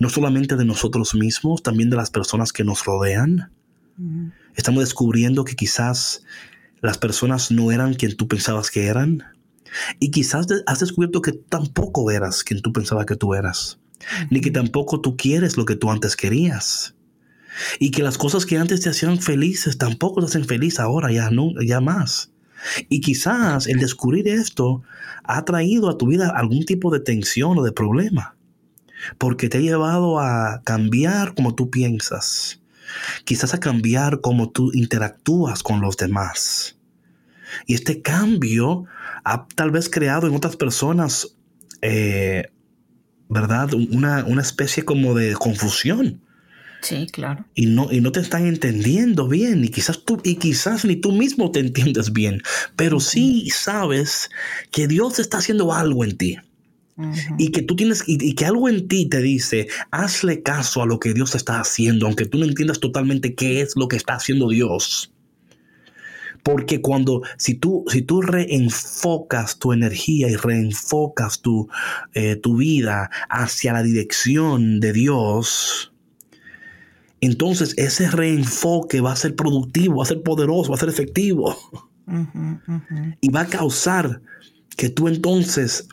No 0.00 0.08
solamente 0.08 0.56
de 0.56 0.64
nosotros 0.64 1.14
mismos, 1.14 1.62
también 1.62 1.90
de 1.90 1.96
las 1.96 2.10
personas 2.10 2.52
que 2.52 2.64
nos 2.64 2.84
rodean. 2.84 3.52
Estamos 4.58 4.80
descubriendo 4.80 5.44
que 5.44 5.54
quizás 5.54 6.24
las 6.80 6.98
personas 6.98 7.52
no 7.52 7.70
eran 7.70 7.94
quien 7.94 8.16
tú 8.16 8.26
pensabas 8.26 8.72
que 8.72 8.86
eran. 8.86 9.22
Y 10.00 10.10
quizás 10.10 10.48
has 10.66 10.80
descubierto 10.80 11.22
que 11.22 11.30
tampoco 11.30 12.10
eras 12.10 12.42
quien 12.42 12.60
tú 12.60 12.72
pensabas 12.72 13.06
que 13.06 13.14
tú 13.14 13.34
eras. 13.34 13.78
Ni 14.30 14.40
que 14.40 14.50
tampoco 14.50 15.00
tú 15.00 15.16
quieres 15.16 15.56
lo 15.56 15.64
que 15.64 15.76
tú 15.76 15.92
antes 15.92 16.16
querías. 16.16 16.96
Y 17.78 17.92
que 17.92 18.02
las 18.02 18.18
cosas 18.18 18.46
que 18.46 18.58
antes 18.58 18.80
te 18.80 18.90
hacían 18.90 19.20
felices 19.20 19.78
tampoco 19.78 20.20
te 20.20 20.26
hacen 20.26 20.44
feliz 20.44 20.80
ahora, 20.80 21.12
ya 21.12 21.30
no, 21.30 21.52
ya 21.64 21.80
más. 21.80 22.32
Y 22.88 23.00
quizás 23.00 23.68
el 23.68 23.78
descubrir 23.78 24.26
esto 24.26 24.82
ha 25.22 25.44
traído 25.44 25.88
a 25.88 25.96
tu 25.96 26.08
vida 26.08 26.32
algún 26.34 26.64
tipo 26.64 26.90
de 26.90 26.98
tensión 26.98 27.56
o 27.58 27.62
de 27.62 27.70
problema. 27.70 28.34
Porque 29.18 29.48
te 29.48 29.58
ha 29.58 29.60
llevado 29.60 30.18
a 30.18 30.62
cambiar 30.64 31.36
como 31.36 31.54
tú 31.54 31.70
piensas. 31.70 32.57
Quizás 33.24 33.54
a 33.54 33.60
cambiar 33.60 34.20
como 34.20 34.50
tú 34.50 34.70
interactúas 34.72 35.62
con 35.62 35.80
los 35.80 35.96
demás. 35.96 36.78
Y 37.66 37.74
este 37.74 38.02
cambio 38.02 38.84
ha 39.24 39.46
tal 39.54 39.70
vez 39.70 39.88
creado 39.88 40.26
en 40.26 40.34
otras 40.34 40.56
personas, 40.56 41.36
eh, 41.82 42.50
¿verdad? 43.28 43.72
Una, 43.74 44.24
una 44.24 44.42
especie 44.42 44.84
como 44.84 45.14
de 45.14 45.34
confusión 45.34 46.20
Sí, 46.80 47.06
claro. 47.10 47.44
Y 47.54 47.66
no, 47.66 47.90
y 47.90 48.00
no 48.00 48.12
te 48.12 48.20
están 48.20 48.46
entendiendo 48.46 49.28
bien, 49.28 49.64
y 49.64 49.68
quizás 49.68 50.04
tú, 50.04 50.20
y 50.24 50.36
quizás 50.36 50.84
ni 50.84 50.96
tú 50.96 51.12
mismo 51.12 51.50
te 51.50 51.60
entiendes 51.60 52.12
bien, 52.12 52.42
pero 52.76 53.00
sí 53.00 53.48
sabes 53.50 54.30
que 54.70 54.86
Dios 54.86 55.18
está 55.18 55.38
haciendo 55.38 55.72
algo 55.72 56.04
en 56.04 56.16
ti. 56.16 56.38
Y 57.38 57.52
que 57.52 57.62
tú 57.62 57.76
tienes, 57.76 58.02
y, 58.06 58.34
que 58.34 58.44
algo 58.44 58.68
en 58.68 58.88
ti 58.88 59.06
te 59.06 59.22
dice, 59.22 59.68
hazle 59.90 60.42
caso 60.42 60.82
a 60.82 60.86
lo 60.86 60.98
que 60.98 61.14
Dios 61.14 61.34
está 61.34 61.60
haciendo, 61.60 62.06
aunque 62.06 62.26
tú 62.26 62.38
no 62.38 62.44
entiendas 62.44 62.80
totalmente 62.80 63.34
qué 63.34 63.60
es 63.60 63.76
lo 63.76 63.86
que 63.88 63.96
está 63.96 64.14
haciendo 64.14 64.48
Dios. 64.48 65.12
Porque 66.42 66.80
cuando, 66.80 67.22
si 67.36 67.54
tú, 67.54 67.84
si 67.88 68.02
tú 68.02 68.22
reenfocas 68.22 69.58
tu 69.58 69.72
energía 69.72 70.28
y 70.28 70.36
reenfocas 70.36 71.40
tu, 71.40 71.68
eh, 72.14 72.36
tu 72.36 72.56
vida 72.56 73.10
hacia 73.28 73.72
la 73.72 73.82
dirección 73.82 74.80
de 74.80 74.92
Dios, 74.92 75.92
entonces 77.20 77.74
ese 77.76 78.10
reenfoque 78.10 79.00
va 79.00 79.12
a 79.12 79.16
ser 79.16 79.36
productivo, 79.36 79.96
va 79.96 80.04
a 80.04 80.06
ser 80.06 80.22
poderoso, 80.22 80.70
va 80.70 80.76
a 80.76 80.80
ser 80.80 80.88
efectivo. 80.88 81.56
Y 83.20 83.30
va 83.30 83.40
a 83.42 83.46
causar 83.46 84.22
que 84.76 84.88
tú 84.88 85.08
entonces 85.08 85.88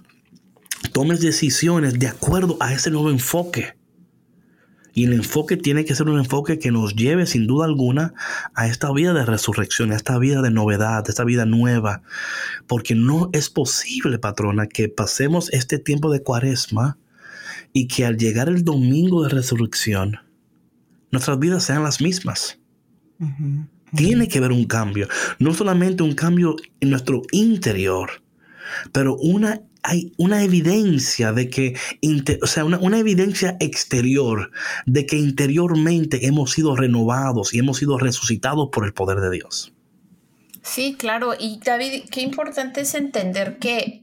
tomes 0.91 1.19
decisiones 1.21 1.99
de 1.99 2.07
acuerdo 2.07 2.57
a 2.59 2.73
ese 2.73 2.91
nuevo 2.91 3.09
enfoque. 3.09 3.75
Y 4.93 5.03
el 5.03 5.13
enfoque 5.13 5.57
tiene 5.57 5.83
que 5.83 5.93
ser 5.93 6.07
un 6.07 6.17
enfoque 6.17 6.57
que 6.57 6.71
nos 6.71 6.95
lleve 6.95 7.25
sin 7.25 7.47
duda 7.47 7.65
alguna 7.65 8.13
a 8.53 8.67
esta 8.67 8.91
vida 8.93 9.13
de 9.13 9.25
resurrección, 9.25 9.91
a 9.91 9.95
esta 9.97 10.17
vida 10.17 10.41
de 10.41 10.51
novedad, 10.51 11.03
a 11.05 11.09
esta 11.09 11.25
vida 11.25 11.45
nueva. 11.45 12.01
Porque 12.65 12.95
no 12.95 13.29
es 13.33 13.49
posible, 13.49 14.19
patrona, 14.19 14.67
que 14.67 14.87
pasemos 14.87 15.51
este 15.51 15.79
tiempo 15.79 16.09
de 16.11 16.23
cuaresma 16.23 16.97
y 17.73 17.87
que 17.87 18.05
al 18.05 18.17
llegar 18.17 18.47
el 18.47 18.63
domingo 18.63 19.23
de 19.23 19.29
resurrección, 19.29 20.19
nuestras 21.11 21.39
vidas 21.39 21.65
sean 21.65 21.83
las 21.83 21.99
mismas. 21.99 22.59
Tiene 23.95 24.29
que 24.29 24.37
haber 24.37 24.53
un 24.53 24.65
cambio. 24.65 25.09
No 25.39 25.53
solamente 25.53 26.03
un 26.03 26.13
cambio 26.13 26.55
en 26.79 26.89
nuestro 26.89 27.21
interior, 27.31 28.23
pero 28.91 29.15
una 29.17 29.61
hay 29.85 30.13
una 30.17 30.43
evidencia 30.43 31.31
de 31.31 31.49
que, 31.49 31.75
o 32.41 32.47
sea, 32.47 32.65
una, 32.65 32.97
evidencia 32.97 33.55
exterior 33.59 34.51
de 34.85 35.05
que 35.05 35.17
interiormente 35.17 36.25
hemos 36.25 36.51
sido 36.51 36.75
renovados 36.75 37.53
y 37.53 37.59
hemos 37.59 37.77
sido 37.77 37.97
resucitados 37.97 38.69
por 38.71 38.85
el 38.85 38.93
poder 38.93 39.19
de 39.19 39.29
Dios. 39.29 39.73
Sí, 40.63 40.95
claro. 40.97 41.33
Y 41.39 41.59
David, 41.63 42.05
qué 42.09 42.21
importante 42.21 42.81
es 42.81 42.95
entender 42.95 43.59
que, 43.59 44.01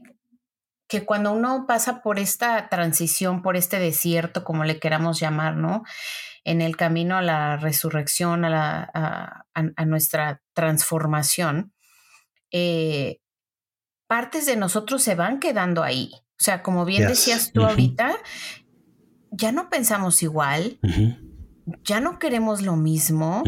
que 0.87 1.03
cuando 1.03 1.33
uno 1.33 1.65
pasa 1.67 2.01
por 2.01 2.17
esta 2.17 2.69
transición, 2.69 3.41
por 3.41 3.57
este 3.57 3.79
desierto, 3.79 4.45
como 4.45 4.63
le 4.63 4.79
queramos 4.79 5.19
llamar, 5.19 5.57
¿no? 5.57 5.83
En 6.45 6.61
el 6.61 6.77
camino 6.77 7.17
a 7.17 7.21
la 7.21 7.57
resurrección, 7.57 8.45
a, 8.45 8.49
la, 8.49 9.45
a, 9.53 9.85
nuestra 9.85 10.41
transformación, 10.53 11.73
eh, 12.51 13.19
partes 14.13 14.45
de 14.45 14.55
nosotros 14.55 15.01
se 15.01 15.15
van 15.15 15.39
quedando 15.39 15.81
ahí. 15.81 16.11
O 16.13 16.43
sea, 16.43 16.61
como 16.61 16.85
bien 16.85 17.07
decías 17.07 17.51
tú 17.51 17.63
ahorita, 17.63 18.13
ya 19.31 19.51
no 19.51 19.71
pensamos 19.71 20.21
igual, 20.21 20.77
ya 21.83 21.99
no 21.99 22.19
queremos 22.19 22.61
lo 22.61 22.75
mismo, 22.75 23.43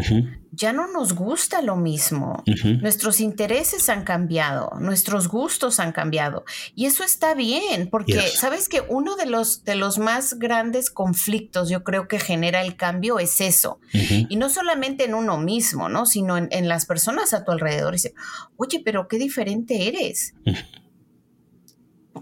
ya 0.56 0.74
no 0.74 0.88
nos 0.88 1.14
gusta 1.14 1.62
lo 1.62 1.76
mismo. 1.76 2.44
Nuestros 2.82 3.20
intereses 3.20 3.90
han 3.90 4.04
cambiado, 4.04 4.72
nuestros 4.80 5.28
gustos 5.28 5.80
han 5.80 5.92
cambiado. 5.92 6.46
Y 6.76 6.86
eso 6.86 7.04
está 7.04 7.34
bien, 7.34 7.90
porque 7.90 8.20
sabes 8.22 8.70
que 8.70 8.82
uno 8.88 9.16
de 9.16 9.26
los, 9.26 9.64
de 9.64 9.76
los 9.76 9.98
más 9.98 10.40
grandes 10.40 10.90
conflictos 10.90 11.70
yo 11.70 11.84
creo 11.84 12.08
que 12.08 12.20
genera 12.20 12.62
el 12.62 12.76
cambio 12.76 13.20
es 13.20 13.42
eso. 13.42 13.80
Y 13.92 14.36
no 14.38 14.50
solamente 14.50 15.06
en 15.06 15.14
uno 15.14 15.38
mismo, 15.38 15.90
¿no? 15.90 16.06
Sino 16.06 16.38
en, 16.38 16.66
las 16.66 16.86
personas 16.86 17.34
a 17.34 17.44
tu 17.44 17.52
alrededor. 17.52 17.94
Dice, 17.94 18.14
oye, 18.58 18.82
pero 18.84 19.08
qué 19.08 19.18
diferente 19.18 19.88
eres 19.88 20.34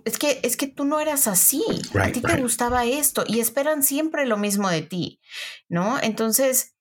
es 0.06 0.18
que, 0.18 0.40
es 0.44 0.58
que 0.58 0.68
tú 0.68 0.86
no 0.86 1.00
eras 1.00 1.28
así, 1.28 1.64
a 1.94 2.12
ti 2.12 2.22
te 2.22 2.42
gustaba 2.42 2.86
esto 2.86 3.24
y 3.28 3.40
esperan 3.40 3.84
siempre 3.84 4.26
lo 4.26 4.38
mismo 4.38 4.70
de 4.70 4.82
ti, 4.82 5.20
¿no? 5.70 6.00
Entonces, 6.02 6.73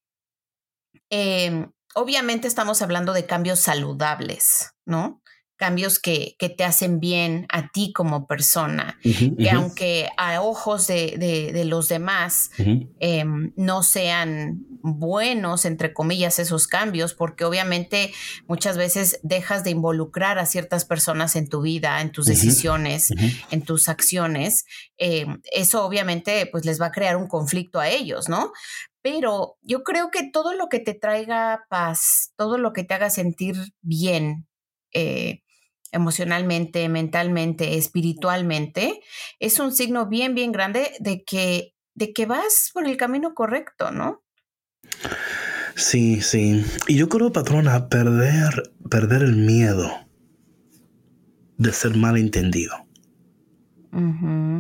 em, 1.13 1.71
obviamente 1.95 2.49
estamos 2.49 2.81
hablando 2.81 3.13
de 3.13 3.27
cambios 3.27 3.61
saludables, 3.61 4.73
¿no? 4.87 5.23
cambios 5.63 6.01
que, 6.01 6.35
que, 6.41 6.49
te 6.49 6.65
hacen 6.65 6.99
bien 6.99 7.47
a 7.49 7.71
ti 7.71 7.93
como 7.93 8.27
persona, 8.27 8.99
que 9.01 9.49
aunque 9.49 10.09
a 10.17 10.43
ojos 10.43 10.89
de, 10.89 11.53
de, 11.55 11.65
los 11.65 11.89
demás 11.89 12.51
em, 12.99 13.53
no 13.55 13.85
sean 13.85 14.67
buenos, 14.83 15.65
entre 15.65 15.95
comillas, 15.95 16.41
esos 16.41 16.67
cambios, 16.67 17.15
porque 17.15 17.45
obviamente 17.45 18.13
muchas 18.49 18.77
veces 18.77 19.21
dejas 19.23 19.63
de 19.63 19.71
involucrar 19.71 20.41
a 20.41 20.47
ciertas 20.47 20.85
personas 20.85 21.37
en 21.37 21.49
tu 21.49 21.63
vida, 21.63 22.01
en 22.01 22.11
tus 22.11 22.27
decisiones, 22.27 23.11
en 23.53 23.63
tus 23.63 23.89
acciones, 23.89 24.65
em, 24.97 25.41
eso 25.53 25.87
obviamente 25.87 26.49
pues 26.51 26.65
les 26.65 26.81
va 26.81 26.87
a 26.87 26.91
crear 26.91 27.17
un 27.17 27.29
conflicto 27.29 27.79
a 27.79 27.89
ellos, 27.89 28.29
¿no? 28.29 28.51
Pero 29.03 29.59
yo 29.63 29.83
creo 29.83 30.11
que 30.11 30.31
todo 30.31 30.55
lo 30.55 30.69
que 30.69 30.79
te 30.79 30.95
traiga 30.95 31.67
paz, 31.69 32.33
todo 32.37 32.57
lo 32.57 32.73
que 32.73 32.85
te 32.85 32.95
haga 32.95 33.11
sentir 33.11 33.57
bien, 33.81 34.47
eh, 34.93 35.43
emocionalmente, 35.91 36.89
mentalmente, 36.89 37.77
espiritualmente, 37.77 39.01
es 39.39 39.59
un 39.59 39.73
signo 39.73 40.07
bien, 40.07 40.35
bien 40.35 40.53
grande 40.53 40.93
de 41.01 41.23
que, 41.25 41.75
de 41.95 42.13
que 42.13 42.27
vas 42.27 42.71
por 42.73 42.87
el 42.87 42.97
camino 42.97 43.35
correcto, 43.35 43.91
¿no? 43.91 44.23
Sí, 45.77 46.21
sí. 46.21 46.65
Y 46.87 46.97
yo 46.97 47.09
creo, 47.09 47.33
patrona, 47.33 47.89
perder, 47.89 48.73
perder 48.91 49.23
el 49.23 49.37
miedo 49.37 49.91
de 51.59 51.73
ser 51.73 51.97
malentendido. 51.97 52.75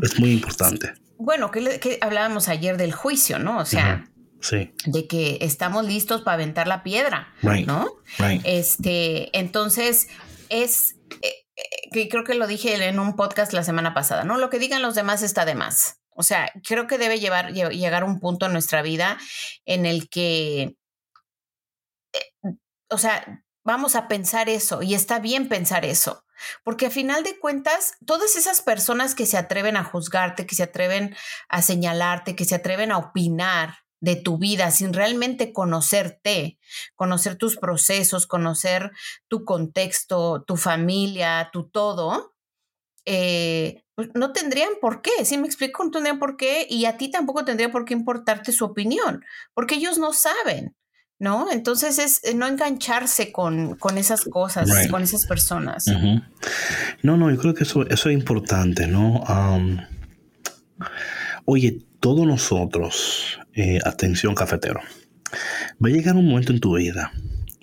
Es 0.03 0.21
muy 0.21 0.33
importante. 0.33 0.93
Bueno, 1.17 1.51
que, 1.51 1.99
hablábamos 2.01 2.49
ayer 2.49 2.77
del 2.77 2.93
juicio, 2.93 3.39
¿no? 3.39 3.59
O 3.59 3.65
sea, 3.65 4.11
Sí. 4.43 4.75
de 4.87 5.07
que 5.07 5.39
estamos 5.41 5.87
listos 5.87 6.23
para 6.23 6.35
aventar 6.35 6.67
la 6.67 6.83
piedra, 6.83 7.33
¿no? 7.67 7.89
Este, 8.45 9.37
entonces 9.39 10.09
es 10.49 10.97
eh, 11.23 11.47
eh, 11.57 11.91
que 11.93 12.09
creo 12.09 12.25
que 12.25 12.35
lo 12.35 12.47
dije 12.47 12.75
en 12.75 12.99
un 12.99 13.15
podcast 13.15 13.53
la 13.53 13.63
semana 13.63 13.95
pasada, 13.95 14.25
¿no? 14.25 14.39
Lo 14.39 14.51
que 14.51 14.59
digan 14.59 14.83
los 14.83 14.95
demás 14.95 15.23
está 15.23 15.45
de 15.45 15.55
más. 15.55 16.01
O 16.15 16.23
sea, 16.23 16.53
creo 16.67 16.87
que 16.87 16.99
debe 16.99 17.21
llevar, 17.21 17.53
llegar 17.53 18.05
un 18.05 18.21
punto 18.21 18.47
en 18.47 18.53
nuestra 18.53 18.83
vida 18.83 19.19
en 19.65 19.87
el 19.87 20.09
que, 20.09 20.77
eh, 22.13 22.33
o 22.89 22.99
sea, 22.99 23.45
vamos 23.65 23.95
a 23.97 24.09
pensar 24.09 24.49
eso 24.49 24.83
y 24.83 24.95
está 24.95 25.19
bien 25.19 25.49
pensar 25.49 25.85
eso. 25.85 26.25
Porque 26.65 26.87
a 26.87 26.91
final 26.91 27.23
de 27.23 27.39
cuentas, 27.39 27.95
todas 28.05 28.37
esas 28.37 28.61
personas 28.63 29.15
que 29.15 29.27
se 29.27 29.39
atreven 29.39 29.77
a 29.77 29.85
juzgarte, 29.85 30.47
que 30.47 30.57
se 30.57 30.65
atreven 30.65 31.17
a 31.49 31.63
señalarte, 31.63 32.35
que 32.35 32.45
se 32.45 32.57
atreven 32.57 32.91
a 32.91 32.99
opinar, 32.99 33.82
de 34.03 34.17
tu 34.17 34.37
vida 34.37 34.73
sin 34.73 34.93
realmente 34.93 35.53
conocerte, 35.53 36.59
conocer 36.97 37.37
tus 37.37 37.57
procesos, 37.57 38.27
conocer 38.27 38.91
tu 39.29 39.45
contexto, 39.45 40.43
tu 40.43 40.57
familia, 40.57 41.51
tu 41.53 41.69
todo, 41.69 42.35
eh, 43.07 43.85
pues, 43.95 44.09
no 44.15 44.33
tendrían 44.33 44.73
por 44.81 45.03
qué, 45.03 45.25
si 45.25 45.39
me 45.39 45.47
explico, 45.47 45.85
no 45.85 45.93
tendrían 45.93 46.19
por 46.19 46.37
qué 46.37 46.67
y 46.69 46.87
a 46.87 46.97
ti 46.97 47.13
tampoco 47.13 47.45
tendría 47.45 47.71
por 47.71 47.85
qué 47.85 47.95
importarte 47.95 48.51
su 48.51 48.65
opinión, 48.65 49.25
porque 49.55 49.77
ellos 49.77 49.99
no 49.99 50.13
saben. 50.13 50.77
¿No? 51.19 51.53
Entonces 51.53 52.01
es 52.01 52.25
eh, 52.25 52.35
no 52.35 52.49
engancharse 52.49 53.31
con, 53.31 53.77
con 53.77 53.97
esas 53.97 54.25
cosas, 54.25 54.69
con 54.91 55.05
esas 55.05 55.25
personas. 55.25 55.85
No, 57.05 57.17
no, 57.17 57.31
yo 57.31 57.39
creo 57.39 57.55
que 57.55 57.63
eso, 57.63 57.87
eso 57.87 58.09
es 58.09 58.15
importante, 58.15 58.89
¿no? 58.89 59.23
Oye, 61.45 61.79
todos 62.01 62.27
nosotros, 62.27 63.39
eh, 63.55 63.79
atención 63.85 64.35
cafetero, 64.35 64.81
va 65.83 65.89
a 65.89 65.93
llegar 65.93 66.17
un 66.17 66.27
momento 66.27 66.53
en 66.53 66.61
tu 66.61 66.77
vida 66.77 67.13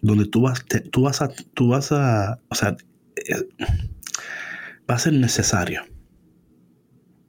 donde 0.01 0.25
tú 0.25 0.41
vas, 0.41 0.63
tú 0.91 1.01
vas 1.01 1.21
a, 1.21 1.29
tú 1.53 1.69
vas 1.69 1.91
a, 1.91 2.39
o 2.49 2.55
sea, 2.55 2.77
eh, 3.15 3.47
va 4.89 4.95
a 4.95 4.99
ser 4.99 5.13
necesario. 5.13 5.83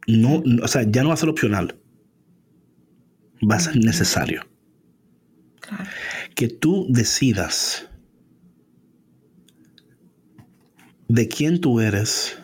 No, 0.07 0.43
o 0.63 0.69
sea, 0.69 0.83
ya 0.83 1.03
no 1.03 1.09
va 1.09 1.15
a 1.15 1.19
ser 1.19 1.29
opcional. 1.29 1.77
Va 3.49 3.57
a 3.57 3.61
ser 3.61 3.77
necesario. 3.77 4.47
Que 6.35 6.49
tú 6.49 6.87
decidas 6.89 7.89
de 11.09 11.29
quién 11.29 11.61
tú 11.61 11.81
eres, 11.81 12.39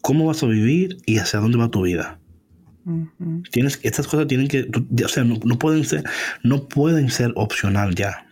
cómo 0.00 0.26
vas 0.26 0.42
a 0.42 0.46
vivir 0.46 0.98
y 1.06 1.18
hacia 1.18 1.40
dónde 1.40 1.58
va 1.58 1.70
tu 1.70 1.82
vida. 1.82 2.20
Tienes, 3.50 3.80
estas 3.82 4.06
cosas 4.06 4.26
tienen 4.26 4.48
que, 4.48 4.68
o 5.04 5.08
sea, 5.08 5.24
no, 5.24 5.58
pueden 5.58 5.84
ser, 5.84 6.04
no 6.42 6.68
pueden 6.68 7.10
ser 7.10 7.32
opcional 7.36 7.94
ya. 7.94 8.26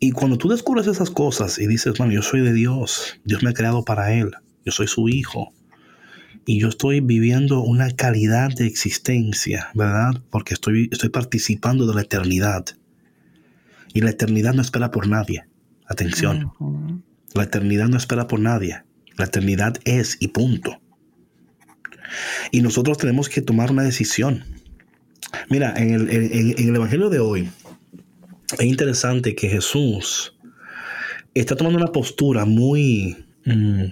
Y 0.00 0.12
cuando 0.12 0.38
tú 0.38 0.48
descubres 0.48 0.86
esas 0.86 1.10
cosas 1.10 1.58
y 1.58 1.66
dices, 1.66 1.94
bueno, 1.98 2.12
yo 2.12 2.22
soy 2.22 2.40
de 2.40 2.52
Dios, 2.52 3.20
Dios 3.24 3.42
me 3.42 3.50
ha 3.50 3.54
creado 3.54 3.84
para 3.84 4.12
Él, 4.12 4.32
yo 4.64 4.72
soy 4.72 4.88
su 4.88 5.08
hijo, 5.08 5.52
y 6.46 6.60
yo 6.60 6.68
estoy 6.68 7.00
viviendo 7.00 7.62
una 7.62 7.90
calidad 7.90 8.50
de 8.50 8.66
existencia, 8.66 9.70
¿verdad? 9.74 10.22
Porque 10.30 10.54
estoy, 10.54 10.88
estoy 10.92 11.08
participando 11.08 11.86
de 11.86 11.94
la 11.94 12.02
eternidad. 12.02 12.66
Y 13.94 14.00
la 14.00 14.10
eternidad 14.10 14.52
no 14.52 14.60
espera 14.60 14.90
por 14.90 15.08
nadie. 15.08 15.44
Atención. 15.86 16.52
La 17.34 17.44
eternidad 17.44 17.88
no 17.88 17.96
espera 17.96 18.26
por 18.26 18.40
nadie. 18.40 18.82
La 19.16 19.26
eternidad 19.26 19.78
es 19.84 20.16
y 20.20 20.28
punto. 20.28 20.80
Y 22.50 22.62
nosotros 22.62 22.98
tenemos 22.98 23.28
que 23.28 23.42
tomar 23.42 23.70
una 23.70 23.82
decisión. 23.82 24.44
Mira, 25.48 25.74
en 25.76 25.94
el, 25.94 26.76
Evangelio 26.76 27.10
de 27.10 27.18
hoy 27.18 27.50
es 28.58 28.64
interesante 28.64 29.34
que 29.34 29.48
Jesús 29.48 30.36
está 31.34 31.56
tomando 31.56 31.78
una 31.78 31.92
postura 31.92 32.44
muy, 32.44 33.26
mm, 33.44 33.84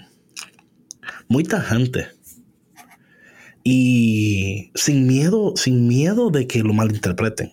muy 1.28 1.44
tajante 1.44 2.08
y 3.64 4.70
sin 4.74 5.06
miedo, 5.06 5.54
sin 5.56 5.86
miedo 5.86 6.30
de 6.30 6.46
que 6.46 6.62
lo 6.62 6.72
malinterpreten. 6.72 7.52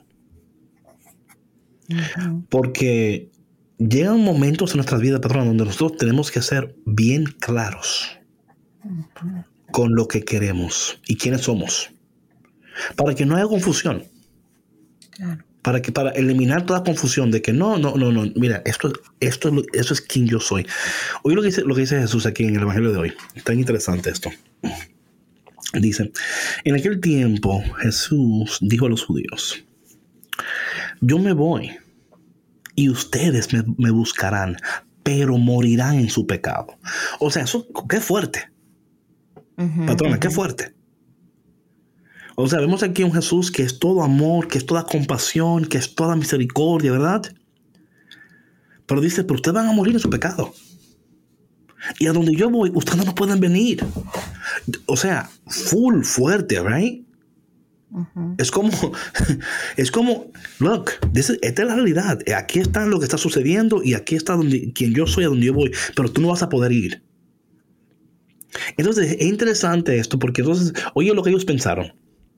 Porque 2.49 3.31
llegan 3.79 4.23
momentos 4.23 4.71
en 4.71 4.77
nuestras 4.77 5.01
vidas, 5.01 5.21
patrón, 5.21 5.47
donde 5.47 5.65
nosotros 5.65 5.97
tenemos 5.97 6.29
que 6.29 6.41
ser 6.41 6.75
bien 6.85 7.25
claros 7.25 8.19
con 9.71 9.95
lo 9.95 10.07
que 10.07 10.23
queremos 10.23 10.99
y 11.07 11.17
quiénes 11.17 11.41
somos. 11.41 11.91
Para 12.95 13.13
que 13.15 13.25
no 13.25 13.35
haya 13.35 13.47
confusión. 13.47 14.03
Para, 15.61 15.81
que, 15.81 15.91
para 15.91 16.11
eliminar 16.11 16.65
toda 16.65 16.83
confusión 16.83 17.31
de 17.31 17.41
que 17.41 17.51
no, 17.51 17.77
no, 17.77 17.95
no, 17.95 18.11
no, 18.11 18.31
mira, 18.35 18.61
esto, 18.65 18.93
esto, 19.19 19.51
eso 19.73 19.93
es 19.93 20.01
quien 20.01 20.27
yo 20.27 20.39
soy. 20.39 20.65
Oye 21.23 21.35
lo 21.35 21.41
que, 21.41 21.47
dice, 21.47 21.61
lo 21.61 21.75
que 21.75 21.81
dice 21.81 21.99
Jesús 21.99 22.25
aquí 22.25 22.45
en 22.45 22.55
el 22.55 22.61
Evangelio 22.61 22.91
de 22.91 22.97
hoy. 22.97 23.13
Está 23.35 23.53
interesante 23.53 24.09
esto. 24.09 24.31
Dice, 25.73 26.11
en 26.63 26.75
aquel 26.75 26.99
tiempo 26.99 27.61
Jesús 27.79 28.57
dijo 28.61 28.85
a 28.85 28.89
los 28.89 29.03
judíos, 29.03 29.63
yo 31.01 31.19
me 31.19 31.33
voy 31.33 31.77
y 32.75 32.89
ustedes 32.89 33.49
me, 33.77 33.91
buscarán, 33.91 34.57
pero 35.03 35.37
morirán 35.37 35.95
en 35.95 36.09
su 36.09 36.25
pecado. 36.25 36.77
O 37.19 37.29
sea, 37.29 37.43
eso, 37.43 37.67
qué 37.89 37.99
fuerte. 37.99 38.49
Patrona, 39.85 40.19
qué 40.19 40.29
fuerte. 40.29 40.73
O 42.35 42.47
sea, 42.47 42.59
vemos 42.59 42.83
aquí 42.83 43.03
un 43.03 43.11
Jesús 43.11 43.51
que 43.51 43.63
es 43.63 43.79
todo 43.79 44.01
amor, 44.01 44.47
que 44.47 44.57
es 44.57 44.65
toda 44.65 44.85
compasión, 44.85 45.65
que 45.65 45.77
es 45.77 45.93
toda 45.93 46.15
misericordia, 46.15 46.93
¿verdad? 46.93 47.23
Pero 48.85 49.01
dice, 49.01 49.23
pero 49.23 49.35
ustedes 49.35 49.55
van 49.55 49.67
a 49.67 49.73
morir 49.73 49.93
en 49.93 49.99
su 49.99 50.09
pecado. 50.09 50.53
Y 51.99 52.07
a 52.07 52.13
donde 52.13 52.33
yo 52.33 52.49
voy, 52.49 52.71
ustedes 52.73 53.05
no 53.05 53.13
pueden 53.13 53.41
venir. 53.41 53.85
O 54.85 54.95
sea, 54.95 55.29
full, 55.47 56.03
fuerte, 56.03 56.61
¿right? 56.61 57.05
Es 58.37 58.51
como, 58.51 58.71
es 59.77 59.91
como, 59.91 60.31
look, 60.59 60.91
esta 61.13 61.33
es 61.41 61.67
la 61.67 61.75
realidad. 61.75 62.19
Aquí 62.37 62.59
está 62.59 62.85
lo 62.85 62.99
que 62.99 63.05
está 63.05 63.17
sucediendo 63.17 63.81
y 63.83 63.95
aquí 63.95 64.15
está 64.15 64.35
donde, 64.35 64.71
quien 64.73 64.93
yo 64.93 65.07
soy, 65.07 65.25
a 65.25 65.27
donde 65.27 65.47
yo 65.47 65.53
voy, 65.53 65.71
pero 65.95 66.09
tú 66.09 66.21
no 66.21 66.29
vas 66.29 66.43
a 66.43 66.49
poder 66.49 66.71
ir. 66.71 67.03
Entonces, 68.77 69.17
es 69.19 69.27
interesante 69.27 69.97
esto 69.97 70.19
porque 70.19 70.41
entonces, 70.41 70.73
oye 70.93 71.13
lo 71.13 71.23
que 71.23 71.29
ellos 71.29 71.45
pensaron. 71.45 71.93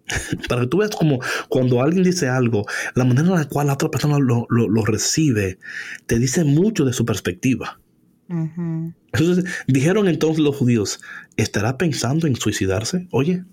Para 0.50 0.62
que 0.62 0.68
tú 0.68 0.78
veas 0.78 0.96
como 0.96 1.20
cuando 1.50 1.82
alguien 1.82 2.04
dice 2.04 2.28
algo, 2.28 2.66
la 2.96 3.06
manera 3.06 3.28
en 3.28 3.36
la 3.36 3.46
cual 3.46 3.68
la 3.68 3.74
otra 3.74 3.90
persona 3.90 4.18
lo, 4.20 4.46
recibe, 4.86 5.60
te 6.06 6.20
dice 6.20 6.44
mucho 6.44 6.86
de 6.86 6.94
su 6.94 7.06
perspectiva. 7.06 7.80
Entonces, 8.30 9.44
dijeron 9.68 10.08
entonces 10.08 10.40
los 10.40 10.56
judíos, 10.56 11.02
¿estará 11.36 11.78
pensando 11.78 12.28
en 12.28 12.36
suicidarse? 12.36 13.08
Oye. 13.12 13.44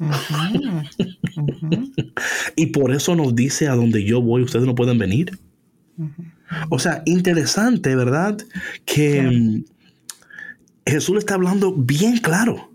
y 2.56 2.66
por 2.66 2.92
eso 2.92 3.14
nos 3.14 3.36
dice 3.36 3.68
a 3.68 3.76
donde 3.76 4.04
yo 4.04 4.20
voy, 4.20 4.42
ustedes 4.42 4.66
no 4.66 4.74
pueden 4.74 4.98
venir. 4.98 5.38
O 6.68 6.80
sea, 6.80 7.02
interesante, 7.06 7.94
¿verdad? 7.94 8.38
Que 8.84 9.62
Jesús 10.86 11.14
le 11.14 11.18
está 11.20 11.34
hablando 11.34 11.72
bien 11.72 12.18
claro. 12.18 12.70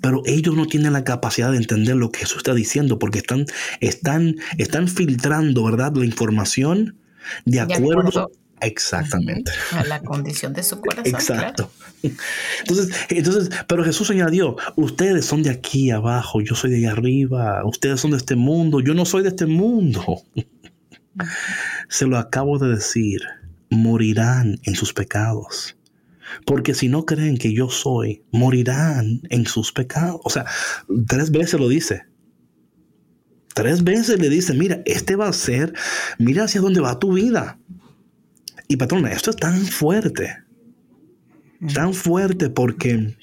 Pero 0.00 0.22
ellos 0.26 0.54
no 0.54 0.66
tienen 0.66 0.92
la 0.92 1.02
capacidad 1.02 1.50
de 1.50 1.56
entender 1.56 1.96
lo 1.96 2.12
que 2.12 2.20
Jesús 2.20 2.38
está 2.38 2.54
diciendo 2.54 3.00
porque 3.00 3.18
están, 3.18 3.46
están, 3.80 4.36
están 4.58 4.86
filtrando, 4.86 5.64
¿verdad? 5.64 5.92
La 5.96 6.04
información 6.04 6.96
de 7.44 7.60
acuerdo, 7.60 8.30
Exactamente. 8.62 9.50
A 9.72 9.82
la 9.84 10.00
condición 10.00 10.52
de 10.52 10.62
su 10.62 10.80
corazón. 10.80 11.06
Exacto. 11.06 11.70
Entonces, 12.60 12.96
entonces, 13.08 13.50
pero 13.66 13.82
Jesús 13.82 14.08
añadió, 14.10 14.56
ustedes 14.76 15.24
son 15.24 15.42
de 15.42 15.50
aquí 15.50 15.90
abajo, 15.90 16.40
yo 16.40 16.54
soy 16.54 16.70
de 16.70 16.76
allá 16.76 16.92
arriba, 16.92 17.64
ustedes 17.64 18.00
son 18.00 18.12
de 18.12 18.18
este 18.18 18.36
mundo, 18.36 18.80
yo 18.80 18.94
no 18.94 19.04
soy 19.04 19.24
de 19.24 19.30
este 19.30 19.46
mundo. 19.46 20.22
Se 21.88 22.06
lo 22.06 22.18
acabo 22.18 22.58
de 22.58 22.70
decir, 22.70 23.20
morirán 23.68 24.60
en 24.62 24.76
sus 24.76 24.92
pecados. 24.92 25.76
Porque 26.46 26.74
si 26.74 26.88
no 26.88 27.04
creen 27.04 27.36
que 27.36 27.52
yo 27.52 27.70
soy, 27.70 28.22
morirán 28.32 29.22
en 29.30 29.46
sus 29.46 29.72
pecados. 29.72 30.20
O 30.24 30.30
sea, 30.30 30.46
tres 31.06 31.30
veces 31.30 31.58
lo 31.60 31.68
dice. 31.68 32.02
Tres 33.54 33.84
veces 33.84 34.18
le 34.18 34.28
dice, 34.28 34.54
mira, 34.54 34.82
este 34.86 35.16
va 35.16 35.28
a 35.28 35.32
ser, 35.32 35.74
mira 36.18 36.44
hacia 36.44 36.60
dónde 36.60 36.80
va 36.80 36.98
tu 36.98 37.12
vida. 37.12 37.58
Y 38.68 38.76
patrona, 38.76 39.12
esto 39.12 39.30
es 39.30 39.36
tan 39.36 39.58
fuerte, 39.66 40.38
tan 41.74 41.92
fuerte 41.92 42.48
porque 42.48 43.14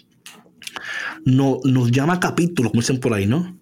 no, 1.25 1.59
nos 1.63 1.91
llama 1.91 2.19
capítulo, 2.19 2.69
como 2.69 2.81
dicen 2.81 2.99
por 2.99 3.13
ahí, 3.13 3.25
¿no? 3.25 3.57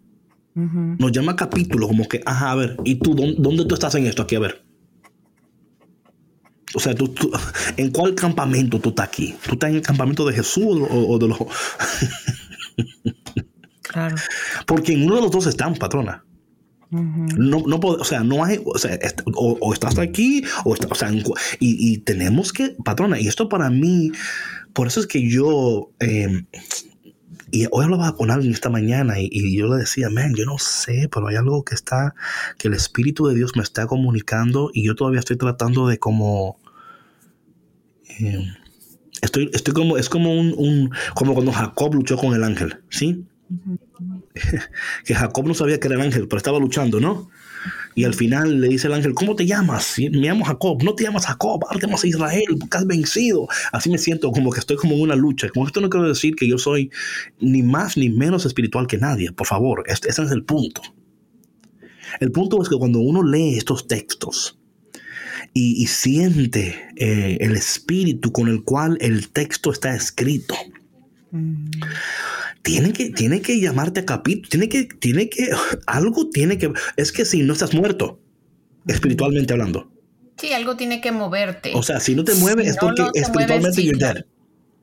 Nos 0.56 1.12
llama 1.12 1.36
capítulo, 1.36 1.88
como 1.88 2.08
que, 2.08 2.22
ajá, 2.26 2.52
a 2.52 2.56
ver, 2.56 2.78
¿y 2.84 2.96
tú 2.96 3.14
dónde, 3.14 3.66
tú 3.66 3.76
estás 3.76 3.94
en 3.94 4.08
esto 4.08 4.24
aquí? 4.24 4.36
A 4.36 4.40
ver. 4.40 4.67
O 6.74 6.80
sea, 6.80 6.94
tú, 6.94 7.14
¿en 7.78 7.92
cuál 7.92 8.14
campamento 8.16 8.80
tú 8.80 8.90
estás 8.90 9.08
aquí? 9.08 9.36
¿Tú 9.46 9.54
estás 9.54 9.70
en 9.70 9.78
el 9.78 9.82
campamento 9.82 10.26
de 10.26 10.34
Jesús 10.34 10.88
o, 10.90 11.18
de 11.18 11.28
los... 11.28 11.38
claro. 13.84 14.16
Porque 14.66 14.94
en 14.94 15.04
uno 15.06 15.16
de 15.16 15.22
los 15.22 15.32
dos 15.32 15.48
están, 15.48 15.76
patrona. 15.76 16.24
No, 16.90 17.64
no 17.68 17.80
o 17.82 18.04
sea, 18.06 18.24
no 18.24 18.46
hay, 18.46 18.62
o, 18.64 18.78
sea, 18.78 18.98
o, 19.36 19.74
estás 19.74 19.98
aquí, 19.98 20.44
o, 20.64 20.74
está, 20.74 20.88
o 20.90 20.96
sea, 20.96 21.12
y, 21.60 21.98
tenemos 22.00 22.54
que, 22.54 22.76
patrona, 22.84 23.20
y 23.20 23.28
esto 23.28 23.50
para 23.50 23.70
mí, 23.70 24.12
por 24.72 24.88
eso 24.88 25.02
es 25.02 25.08
que 25.08 25.30
yo, 25.30 25.92
em, 26.00 26.46
y 27.52 27.66
hoy 27.72 27.86
hablaba 27.86 28.16
con 28.16 28.30
alguien 28.30 28.54
esta 28.54 28.70
mañana 28.70 29.16
y, 29.20 29.58
yo 29.58 29.68
le 29.68 29.78
decía, 29.78 30.10
man, 30.10 30.34
yo 30.36 30.46
no 30.46 30.58
sé, 30.58 31.10
pero 31.12 31.28
hay 31.28 31.36
algo 31.36 31.64
que 31.64 31.76
está, 31.76 32.14
que 32.58 32.68
el 32.68 32.74
Espíritu 32.74 33.28
de 33.28 33.36
Dios 33.36 33.56
me 33.56 33.64
está 33.64 33.88
comunicando 33.88 34.70
y 34.74 34.84
yo 34.84 34.96
todavía 34.96 35.20
estoy 35.20 35.38
tratando 35.38 35.88
de 35.88 35.98
como, 35.98 36.60
em, 38.20 38.54
estoy, 39.22 39.50
estoy 39.54 39.74
como, 39.74 39.98
es 39.98 40.10
como 40.10 40.34
un, 40.38 40.54
un, 40.58 40.92
como 41.16 41.34
cuando 41.34 41.54
Jacob 41.54 41.96
luchó 41.96 42.18
con 42.18 42.34
el 42.34 42.44
ángel, 42.44 42.82
¿sí? 42.90 43.26
que 45.06 45.16
Jacob 45.16 45.48
no 45.48 45.54
sabía 45.54 45.80
que 45.80 45.88
era 45.88 45.96
el 45.96 46.02
ángel, 46.02 46.28
pero 46.28 46.38
estaba 46.38 46.60
luchando, 46.60 47.00
¿no? 47.00 47.30
Y 47.96 48.04
al 48.04 48.14
final 48.14 48.62
le 48.62 48.70
dice 48.70 48.88
el 48.88 48.94
ángel, 48.94 49.14
¿cómo 49.14 49.36
te 49.36 49.46
llamas? 49.46 49.96
Me 49.98 50.28
llamo 50.28 50.46
Jacob, 50.46 50.84
no 50.84 50.96
te 50.96 51.04
llamas 51.04 51.26
Jacob, 51.26 51.64
ahora 51.68 51.80
te 51.80 52.08
Israel, 52.08 52.58
porque 52.60 52.78
has 52.78 52.88
vencido. 52.88 53.48
Así 53.72 53.90
me 53.90 53.98
siento 53.98 54.32
como 54.32 54.52
que 54.52 54.60
estoy 54.60 54.78
como 54.78 54.96
en 54.96 55.02
una 55.02 55.16
lucha. 55.16 55.50
Como 55.50 55.68
esto 55.68 55.82
no 55.82 55.90
quiero 55.90 56.08
decir 56.08 56.36
que 56.36 56.48
yo 56.48 56.58
soy 56.58 56.92
ni 57.40 57.64
más 57.64 57.98
ni 57.98 58.10
menos 58.10 58.46
espiritual 58.46 58.88
que 58.88 58.98
nadie, 58.98 59.32
por 59.32 59.48
favor, 59.48 59.84
ese 59.88 60.08
es 60.10 60.32
el 60.32 60.44
punto. 60.44 60.82
El 62.20 62.32
punto 62.32 62.62
es 62.62 62.70
que 62.70 62.78
cuando 62.78 63.00
uno 63.00 63.24
lee 63.24 63.56
estos 63.58 63.88
textos 63.88 64.58
y, 65.54 65.88
siente 65.88 66.76
eh, 66.98 67.38
el 67.42 67.56
espíritu 67.56 68.32
con 68.32 68.48
el 68.48 68.64
cual 68.64 68.98
el 69.02 69.30
texto 69.30 69.72
está 69.72 69.96
escrito, 69.96 70.56
mm 71.32 71.66
tiene 72.68 72.94
que, 72.94 73.10
tiene 73.10 73.42
que 73.42 73.60
llamarte 73.60 74.02
a 74.02 74.06
capítulo, 74.06 74.50
tiene 74.50 74.70
que, 74.70 74.86
tiene 74.86 75.30
que, 75.30 75.50
algo 75.88 76.30
tiene 76.30 76.58
que, 76.58 76.72
es 76.96 77.12
que 77.12 77.26
si 77.26 77.44
no 77.44 77.54
estás 77.54 77.74
muerto, 77.74 78.20
espiritualmente 78.88 79.54
hablando. 79.54 79.92
Sí, 80.38 80.54
algo 80.54 80.76
tiene 80.76 81.02
que 81.02 81.12
moverte. 81.12 81.72
O 81.74 81.82
sea, 81.82 82.00
si 82.00 82.14
no 82.14 82.24
te 82.24 82.36
mueves 82.36 82.68
es 82.68 82.78
porque 82.78 83.04
espiritualmente 83.16 83.84
you're 83.84 83.98
dead. 83.98 84.26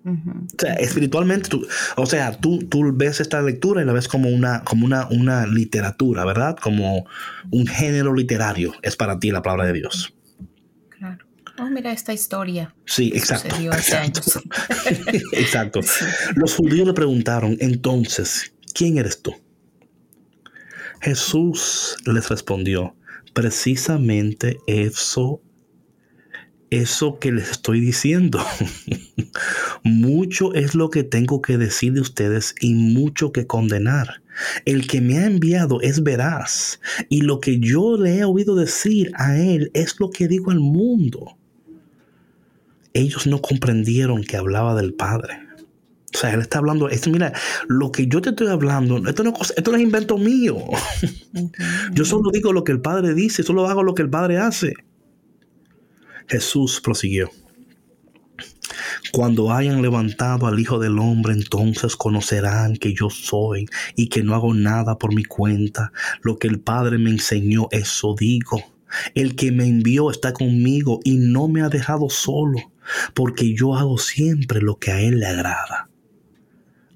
O 0.07 0.59
sea, 0.59 0.74
espiritualmente, 0.74 1.49
tú, 1.49 1.66
o 1.97 2.05
sea, 2.05 2.39
tú, 2.39 2.59
tú 2.68 2.93
ves 2.95 3.20
esta 3.20 3.41
lectura 3.41 3.80
y 3.80 3.87
la 3.87 3.93
ves 3.93 4.09
como 4.09 4.28
una, 4.28 4.62
como 4.62 4.85
una, 4.85 5.07
una 5.09 5.47
literatura, 5.47 6.24
¿verdad? 6.26 6.57
Como 6.61 7.07
un 7.51 7.66
género 7.66 8.12
literario. 8.12 8.74
Es 8.82 8.97
para 8.97 9.18
ti 9.18 9.30
la 9.30 9.41
palabra 9.41 9.66
de 9.66 9.74
Dios 9.74 10.14
oh, 11.59 11.71
mira 11.71 11.93
esta 11.93 12.13
historia. 12.13 12.75
Sí, 12.87 13.13
exacto. 13.15 13.55
Exacto. 15.33 15.81
Los 16.37 16.55
judíos 16.55 16.87
le 16.87 16.95
preguntaron, 16.95 17.57
entonces, 17.61 18.53
¿quién 18.75 18.99
eres 18.99 19.23
tú? 19.23 19.35
Jesús 21.01 21.97
les 22.07 22.29
respondió, 22.29 22.97
precisamente 23.35 24.59
eso, 24.67 25.43
eso 26.71 27.19
que 27.19 27.33
les 27.33 27.51
estoy 27.51 27.81
diciendo. 27.81 28.45
mucho 29.85 30.55
es 30.55 30.75
lo 30.75 30.89
que 30.89 31.05
tengo 31.05 31.43
que 31.43 31.59
decir 31.59 31.93
de 31.93 32.01
ustedes 32.01 32.55
y 32.61 32.75
mucho 32.75 33.33
que 33.33 33.47
condenar. 33.47 34.23
El 34.65 34.87
que 34.87 35.01
me 35.01 35.19
ha 35.19 35.27
enviado 35.27 35.81
es 35.81 36.03
veraz, 36.03 36.81
y 37.09 37.21
lo 37.21 37.39
que 37.39 37.61
yo 37.61 37.97
le 37.97 38.19
he 38.19 38.25
oído 38.25 38.57
decir 38.57 39.13
a 39.15 39.37
él 39.37 39.71
es 39.75 40.01
lo 40.01 40.11
que 40.11 40.27
digo 40.27 40.51
al 40.51 40.61
mundo 40.61 41.39
ellos 42.95 43.26
no 43.26 43.42
comprendieron 43.42 44.22
que 44.22 44.36
hablaba 44.36 44.74
del 44.74 44.95
Padre. 44.95 45.40
O 46.14 46.16
sea, 46.16 46.32
él 46.32 46.40
está 46.40 46.59
hablando, 46.59 46.88
esto, 46.88 47.11
mira, 47.11 47.32
lo 47.66 47.90
que 47.90 48.07
yo 48.07 48.22
te 48.22 48.30
estoy 48.30 48.47
hablando, 48.47 48.99
esto 49.09 49.24
no, 49.24 49.34
esto 49.57 49.70
no 49.72 49.76
es 49.76 49.82
invento 49.82 50.16
mío. 50.16 50.59
yo 51.92 52.05
solo 52.05 52.30
digo 52.32 52.53
lo 52.53 52.62
que 52.62 52.70
el 52.70 52.80
Padre 52.80 53.14
dice, 53.14 53.42
solo 53.42 53.66
hago 53.68 53.82
lo 53.82 53.97
que 53.97 54.03
el 54.03 54.11
Padre 54.11 54.38
hace. 54.38 54.74
Jesús 56.28 56.80
prosiguió. 56.80 57.30
Cuando 59.12 59.53
hayan 59.53 59.82
levantado 59.82 60.47
al 60.47 60.59
Hijo 60.59 60.78
del 60.78 60.99
Hombre, 61.01 61.32
entonces 61.32 61.97
conocerán 61.97 62.76
que 62.76 62.95
yo 62.95 63.11
soy 63.11 63.66
y 63.97 64.09
que 64.09 64.22
no 64.22 64.34
hago 64.34 64.55
nada 64.55 64.99
por 64.99 65.14
mi 65.14 65.24
cuenta. 65.24 65.92
Lo 66.22 66.38
que 66.38 66.47
el 66.47 66.61
Padre 66.61 66.99
me 66.99 67.11
enseñó, 67.11 67.66
eso 67.72 68.14
digo. 68.18 68.62
El 69.14 69.34
que 69.34 69.51
me 69.51 69.66
envió 69.66 70.12
está 70.12 70.32
conmigo 70.32 71.01
y 71.03 71.16
no 71.16 71.49
me 71.49 71.62
ha 71.62 71.68
dejado 71.68 72.09
solo 72.09 72.59
porque 73.14 73.55
yo 73.55 73.74
hago 73.76 73.99
siempre 73.99 74.61
lo 74.61 74.78
que 74.78 74.93
a 74.93 75.01
Él 75.01 75.20
le 75.20 75.26
agrada. 75.26 75.89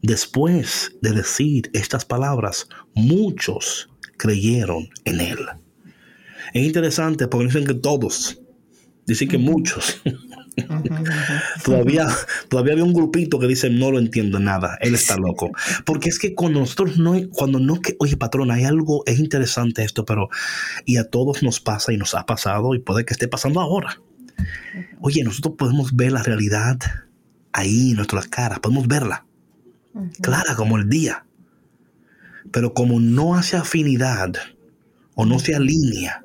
Después 0.03 0.97
de 1.03 1.13
decir 1.13 1.71
estas 1.73 2.05
palabras, 2.05 2.69
muchos 2.95 3.89
creyeron 4.17 4.89
en 5.05 5.21
Él. 5.21 5.47
Es 6.55 6.65
interesante 6.65 7.29
porque 7.29 7.47
dicen 7.47 7.67
que 7.67 7.75
todos, 7.75 8.41
dicen 9.07 9.29
que 9.29 9.39
muchos. 9.39 10.01
todavía, 11.65 12.09
todavía 12.49 12.73
había 12.73 12.85
un 12.85 12.93
grupito 12.93 13.39
que 13.39 13.47
dice 13.47 13.71
no 13.71 13.91
lo 13.91 13.99
entiendo 13.99 14.39
nada, 14.39 14.77
él 14.81 14.95
está 14.95 15.17
loco. 15.17 15.51
Porque 15.85 16.09
es 16.09 16.19
que 16.19 16.35
con 16.35 16.53
nosotros 16.53 16.99
no, 16.99 17.15
cuando 17.31 17.59
no 17.59 17.81
que, 17.81 17.97
oye 17.99 18.17
patrón, 18.17 18.51
hay 18.51 18.65
algo, 18.65 19.03
es 19.07 19.19
interesante 19.19 19.83
esto, 19.85 20.05
pero 20.05 20.29
y 20.85 20.97
a 20.97 21.05
todos 21.05 21.43
nos 21.43 21.61
pasa 21.61 21.93
y 21.93 21.97
nos 21.97 22.15
ha 22.15 22.27
pasado 22.27 22.75
y 22.75 22.81
puede 22.81 23.05
que 23.05 23.15
esté 23.15 23.29
pasando 23.29 23.61
ahora. 23.61 24.01
Oye, 25.01 25.23
nosotros 25.25 25.55
podemos 25.57 25.95
ver 25.95 26.13
la 26.13 26.23
realidad 26.23 26.79
ahí 27.53 27.91
en 27.91 27.97
nuestras 27.97 28.29
caras, 28.29 28.61
podemos 28.61 28.87
verla, 28.87 29.25
clara 30.21 30.55
como 30.57 30.77
el 30.77 30.89
día. 30.89 31.25
Pero 32.53 32.73
como 32.73 33.01
no 33.01 33.35
hace 33.35 33.57
afinidad 33.57 34.33
o 35.15 35.27
no 35.27 35.39
se 35.39 35.55
alinea 35.55 36.23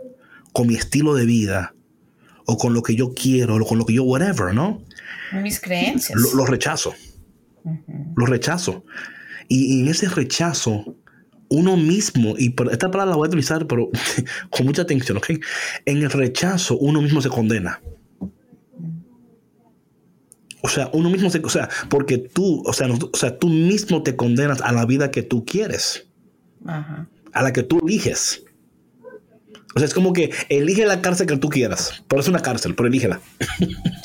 con 0.53 0.67
mi 0.67 0.75
estilo 0.75 1.15
de 1.15 1.25
vida 1.25 1.73
o 2.45 2.57
con 2.57 2.73
lo 2.73 2.83
que 2.83 2.95
yo 2.95 3.13
quiero 3.13 3.55
o 3.55 3.65
con 3.65 3.77
lo 3.77 3.85
que 3.85 3.93
yo, 3.93 4.03
whatever, 4.03 4.53
¿no? 4.53 4.81
Mis 5.41 5.59
creencias. 5.59 6.19
Lo, 6.33 6.45
rechazo. 6.45 6.93
Lo 8.15 8.25
rechazo. 8.25 8.85
Y, 9.47 9.81
en 9.81 9.87
ese 9.87 10.07
rechazo, 10.09 10.95
uno 11.49 11.77
mismo, 11.77 12.35
y 12.37 12.53
esta 12.71 12.91
palabra 12.91 13.11
la 13.11 13.15
voy 13.15 13.27
a 13.27 13.29
utilizar, 13.29 13.65
pero 13.67 13.89
con 14.49 14.65
mucha 14.65 14.83
atención, 14.83 15.17
¿ok? 15.17 15.31
En 15.85 15.97
el 15.97 16.11
rechazo, 16.11 16.77
uno 16.77 17.01
mismo 17.01 17.21
se 17.21 17.29
condena. 17.29 17.81
O 20.65 20.69
sea, 20.69 20.89
uno 20.93 21.09
mismo 21.09 21.29
se, 21.29 21.39
o 21.39 21.49
sea, 21.49 21.69
porque 21.89 22.17
tú, 22.17 22.63
o 22.65 22.71
sea, 22.71 22.87
o 22.87 23.17
sea, 23.17 23.37
tú 23.37 23.49
mismo 23.49 24.01
te 24.01 24.15
condenas 24.15 24.61
a 24.61 24.71
la 24.71 24.85
vida 24.85 25.11
que 25.11 25.21
tú 25.21 25.43
quieres, 25.43 26.07
a 26.65 27.43
la 27.43 27.51
que 27.51 27.63
tú 27.63 27.79
eliges. 27.85 28.45
O 29.75 29.79
sea, 29.79 29.87
es 29.87 29.93
como 29.93 30.13
que 30.13 30.31
elige 30.47 30.85
la 30.85 31.01
cárcel 31.01 31.27
que 31.27 31.35
tú 31.35 31.49
quieras. 31.49 32.03
Pero 32.07 32.21
es 32.21 32.29
una 32.29 32.39
cárcel, 32.39 32.75
pero 32.75 32.87
elígela. 32.87 33.19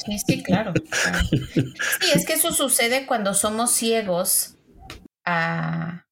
Sí, 0.04 0.18
sí, 0.26 0.42
claro. 0.42 0.72
Sí, 1.52 2.10
es 2.14 2.26
que 2.26 2.32
eso 2.32 2.52
sucede 2.52 3.06
cuando 3.06 3.34
somos 3.34 3.70
ciegos 3.72 4.56
a, 5.24 6.06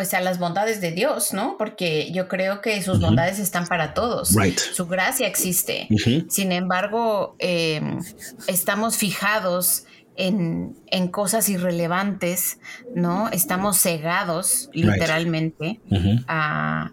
pues 0.00 0.14
a 0.14 0.22
las 0.22 0.38
bondades 0.38 0.80
de 0.80 0.92
Dios, 0.92 1.34
¿no? 1.34 1.56
Porque 1.58 2.10
yo 2.10 2.26
creo 2.26 2.62
que 2.62 2.82
sus 2.82 3.00
bondades 3.00 3.38
están 3.38 3.66
para 3.66 3.92
todos. 3.92 4.34
Su 4.72 4.86
gracia 4.86 5.26
existe. 5.26 5.88
Sin 6.30 6.52
embargo, 6.52 7.36
em, 7.38 7.98
estamos 8.46 8.96
fijados 8.96 9.84
en, 10.16 10.74
cosas 11.10 11.50
irrelevantes, 11.50 12.60
¿no? 12.94 13.28
Estamos 13.28 13.78
cegados, 13.78 14.70
literalmente, 14.72 15.80
a, 16.26 16.92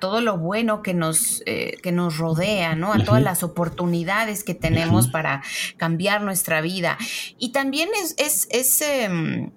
todo 0.00 0.20
lo 0.20 0.38
bueno 0.38 0.82
que 0.82 0.92
nos, 0.92 1.40
eh, 1.46 1.76
que 1.84 1.92
nos 1.92 2.18
rodea, 2.18 2.74
¿no? 2.74 2.92
A 2.92 2.98
todas 3.04 3.22
las 3.22 3.44
oportunidades 3.44 4.42
que 4.42 4.54
tenemos 4.54 5.06
para 5.06 5.44
cambiar 5.76 6.20
nuestra 6.20 6.60
vida. 6.62 6.98
Y 7.38 7.52
también 7.52 7.90
es, 8.02 8.16
es, 8.18 8.48
es 8.50 8.80
em, 8.80 9.52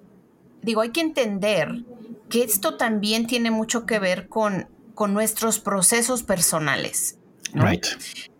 digo, 0.61 0.81
hay 0.81 0.91
que 0.91 1.01
entender 1.01 1.83
que 2.29 2.43
esto 2.43 2.75
también 2.75 3.27
tiene 3.27 3.51
mucho 3.51 3.85
que 3.85 3.99
ver 3.99 4.27
con, 4.27 4.67
con 4.93 5.13
nuestros 5.13 5.59
procesos 5.59 6.23
personales. 6.23 7.17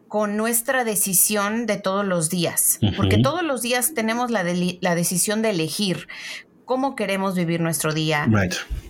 Con 0.08 0.38
nuestra 0.38 0.84
decisión 0.84 1.66
de 1.66 1.78
todos 1.78 2.06
los 2.06 2.30
días, 2.30 2.80
porque 2.96 3.18
todos 3.18 3.44
los 3.44 3.62
días 3.62 3.94
tenemos 3.94 4.32
la, 4.32 4.44
la, 4.44 4.96
decisión 4.96 5.42
de 5.42 5.50
elegir 5.50 6.08
cómo 6.66 6.96
queremos 6.96 7.36
vivir 7.36 7.62
nuestro 7.62 7.94
día, 7.94 8.30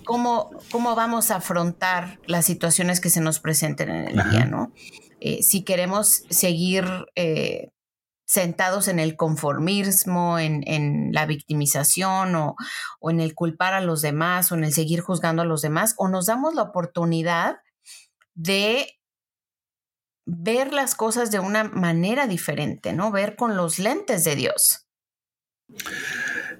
cómo, 0.04 0.50
cómo 0.70 0.94
vamos 0.94 1.30
a 1.30 1.36
afrontar 1.36 2.20
las 2.26 2.46
situaciones 2.46 3.00
que 3.00 3.10
se 3.10 3.20
nos 3.20 3.40
presenten 3.40 3.90
en 3.90 4.08
el 4.08 4.30
día, 4.30 4.44
¿no? 4.44 4.72
Eh, 5.20 5.42
si 5.42 5.62
queremos 5.62 6.22
seguir 6.30 6.84
eh, 7.16 7.70
sentados 8.28 8.88
en 8.88 8.98
el 8.98 9.16
conformismo, 9.16 10.38
en, 10.38 11.12
la 11.12 11.24
victimización 11.24 12.36
o, 12.36 12.56
en 13.00 13.20
el 13.20 13.34
culpar 13.34 13.72
a 13.72 13.80
los 13.80 14.02
demás 14.02 14.52
o 14.52 14.54
en 14.54 14.64
el 14.64 14.72
seguir 14.72 15.00
juzgando 15.00 15.42
a 15.42 15.46
los 15.46 15.62
demás, 15.62 15.94
o 15.96 16.08
nos 16.08 16.26
damos 16.26 16.54
la 16.54 16.62
oportunidad 16.62 17.56
de 18.34 19.00
ver 20.26 20.74
las 20.74 20.94
cosas 20.94 21.30
de 21.30 21.40
una 21.40 21.64
manera 21.64 22.26
diferente, 22.26 22.92
¿no? 22.92 23.10
Ver 23.10 23.34
con 23.34 23.56
los 23.56 23.78
lentes 23.78 24.24
de 24.24 24.36
Dios. 24.36 24.86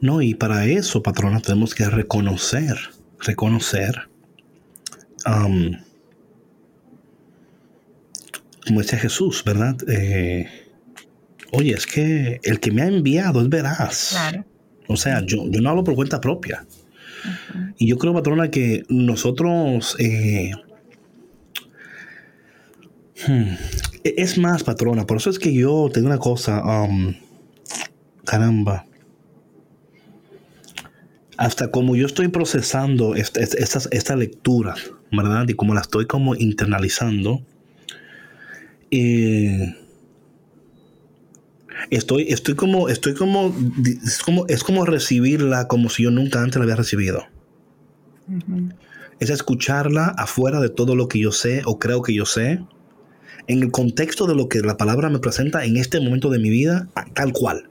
No, 0.00 0.22
y 0.22 0.34
para 0.34 0.64
eso, 0.64 1.02
patrona, 1.02 1.40
tenemos 1.40 1.74
que 1.74 1.84
reconocer, 1.84 2.78
reconocer, 3.20 4.08
como 5.22 5.84
decía 8.80 8.98
Jesús, 8.98 9.44
¿verdad? 9.44 9.76
Eh, 9.86 10.67
oye, 11.52 11.72
es 11.72 11.86
que 11.86 12.40
el 12.42 12.60
que 12.60 12.70
me 12.70 12.82
ha 12.82 12.86
enviado 12.86 13.40
es 13.40 13.48
veraz. 13.48 14.10
Claro. 14.10 14.44
O 14.88 14.96
sea, 14.96 15.24
yo, 15.24 15.48
yo 15.50 15.60
no 15.60 15.70
hablo 15.70 15.84
por 15.84 15.94
cuenta 15.94 16.20
propia. 16.20 16.66
Y 17.76 17.88
yo 17.88 17.98
creo, 17.98 18.14
patrona, 18.14 18.50
que 18.50 18.84
nosotros... 18.88 19.96
Eh, 19.98 20.52
hmm, 23.26 23.54
e, 24.04 24.14
es 24.16 24.38
más, 24.38 24.64
patrona, 24.64 25.06
por 25.06 25.18
eso 25.18 25.30
es 25.30 25.38
que 25.38 25.52
yo 25.52 25.90
tengo 25.92 26.06
una 26.06 26.18
cosa, 26.18 26.62
um, 26.64 27.14
caramba. 28.24 28.86
Hasta 31.36 31.70
como 31.70 31.94
yo 31.94 32.06
estoy 32.06 32.28
procesando 32.28 33.14
esta, 33.14 33.40
esta, 33.40 33.80
esta, 33.90 34.16
lectura, 34.16 34.74
¿verdad? 35.12 35.48
Y 35.48 35.54
como 35.54 35.74
la 35.74 35.82
estoy 35.82 36.06
como 36.06 36.34
internalizando, 36.34 37.42
eh, 38.90 39.76
estoy, 41.90 42.26
estoy 42.28 42.54
como, 42.54 42.88
estoy 42.88 43.14
como, 43.14 43.54
es 44.04 44.22
como, 44.22 44.46
es 44.46 44.62
como 44.62 44.84
recibirla 44.84 45.68
como 45.68 45.88
si 45.88 46.04
yo 46.04 46.10
nunca 46.10 46.42
antes 46.42 46.56
la 46.56 46.64
había 46.64 46.76
recibido. 46.76 47.24
Es 49.20 49.30
escucharla 49.30 50.06
afuera 50.06 50.60
de 50.60 50.68
todo 50.68 50.94
lo 50.94 51.08
que 51.08 51.18
yo 51.18 51.32
sé 51.32 51.62
o 51.64 51.78
creo 51.78 52.02
que 52.02 52.14
yo 52.14 52.26
sé, 52.26 52.62
en 53.46 53.62
el 53.62 53.70
contexto 53.70 54.26
de 54.26 54.34
lo 54.34 54.48
que 54.48 54.60
la 54.60 54.76
palabra 54.76 55.08
me 55.08 55.18
presenta 55.18 55.64
en 55.64 55.76
este 55.76 56.00
momento 56.00 56.30
de 56.30 56.38
mi 56.38 56.50
vida, 56.50 56.88
tal 57.14 57.32
cual. 57.32 57.68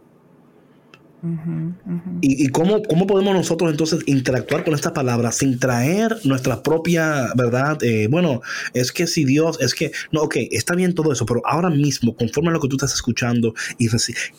¿Y, 2.21 2.49
cómo, 2.49 2.83
cómo, 2.83 3.07
podemos 3.07 3.33
nosotros 3.33 3.71
entonces 3.71 4.03
interactuar 4.05 4.63
con 4.63 4.75
esta 4.75 4.93
palabra 4.93 5.31
sin 5.31 5.59
traer 5.59 6.15
nuestra 6.25 6.61
propia 6.61 7.31
verdad? 7.35 7.81
Eh, 7.81 8.07
bueno, 8.09 8.41
es 8.73 8.91
que 8.91 9.07
si 9.07 9.25
Dios, 9.25 9.59
es 9.59 9.73
que, 9.73 9.91
no, 10.11 10.21
ok, 10.21 10.35
está 10.51 10.75
bien 10.75 10.93
todo 10.93 11.11
eso, 11.11 11.25
pero 11.25 11.41
ahora 11.45 11.69
mismo, 11.69 12.15
conforme 12.15 12.49
a 12.49 12.53
lo 12.53 12.59
que 12.59 12.67
tú 12.67 12.75
estás 12.75 12.93
escuchando, 12.93 13.53
y 13.79 13.87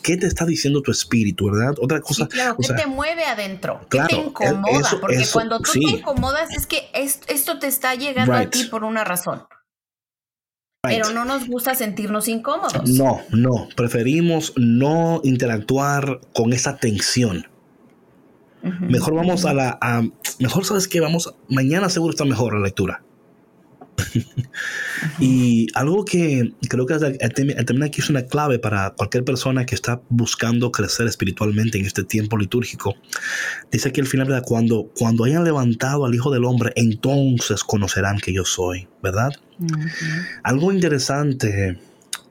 ¿qué 0.01 0.15
te 0.15 0.27
está 0.27 0.45
diciendo 0.45 0.81
tu 0.81 0.91
espíritu, 0.91 1.51
verdad? 1.51 1.75
Otra 1.81 1.99
cosa. 1.99 2.27
claro, 2.27 2.55
¿qué 2.57 2.73
te 2.73 2.87
mueve 2.87 3.25
adentro? 3.25 3.81
¿Qué 3.89 3.99
te 4.07 4.15
incomoda? 4.15 4.89
Porque 5.01 5.25
cuando 5.33 5.59
tú 5.59 5.71
te 5.73 5.79
incomodas 5.79 6.49
es 6.55 6.65
que 6.65 6.89
esto 6.93 7.59
te 7.59 7.67
está 7.67 7.95
llegando 7.95 8.33
a 8.33 8.49
ti 8.49 8.65
por 8.65 8.85
una 8.85 9.03
razón. 9.03 9.41
Pero 10.81 11.09
no 11.09 11.25
nos 11.25 11.47
gusta 11.47 11.75
sentirnos 11.75 12.29
incómodos. 12.29 12.89
No, 12.89 13.19
no, 13.31 13.67
preferimos 13.75 14.53
no 14.55 15.19
interactuar 15.25 16.21
con 16.33 16.53
esa 16.53 16.77
tensión. 16.77 17.47
mejor 18.61 19.15
vamos 19.15 19.43
a 19.45 19.53
la... 19.53 19.77
mejor 20.39 20.63
sabes 20.63 20.87
que 20.87 21.01
vamos, 21.01 21.35
mañana 21.49 21.89
seguro 21.89 22.11
está 22.11 22.23
mejor 22.23 22.53
la 22.53 22.61
lectura. 22.61 23.03
y 25.19 25.67
algo 25.73 26.05
que 26.05 26.53
creo 26.69 26.85
que 26.85 26.97
también 26.97 27.83
aquí 27.83 27.99
es 27.99 28.09
una 28.09 28.21
clave 28.21 28.57
para 28.57 28.91
cualquier 28.91 29.25
persona 29.25 29.65
que 29.65 29.75
está 29.75 30.01
buscando 30.07 30.71
crecer 30.71 31.07
espiritualmente 31.07 31.77
en 31.77 31.85
este 31.85 32.05
tiempo 32.05 32.37
litúrgico. 32.37 32.95
Dice 33.69 33.91
que 33.91 33.99
al 33.99 34.07
final, 34.07 34.27
¿verdad? 34.27 34.45
Cuando, 34.47 34.89
cuando 34.97 35.25
hayan 35.25 35.43
levantado 35.43 36.05
al 36.05 36.15
Hijo 36.15 36.31
del 36.31 36.45
Hombre, 36.45 36.71
entonces 36.77 37.65
conocerán 37.65 38.19
que 38.19 38.31
yo 38.31 38.45
soy, 38.45 38.87
¿verdad? 39.03 39.31
Algo 40.43 40.71
interesante 40.71 41.79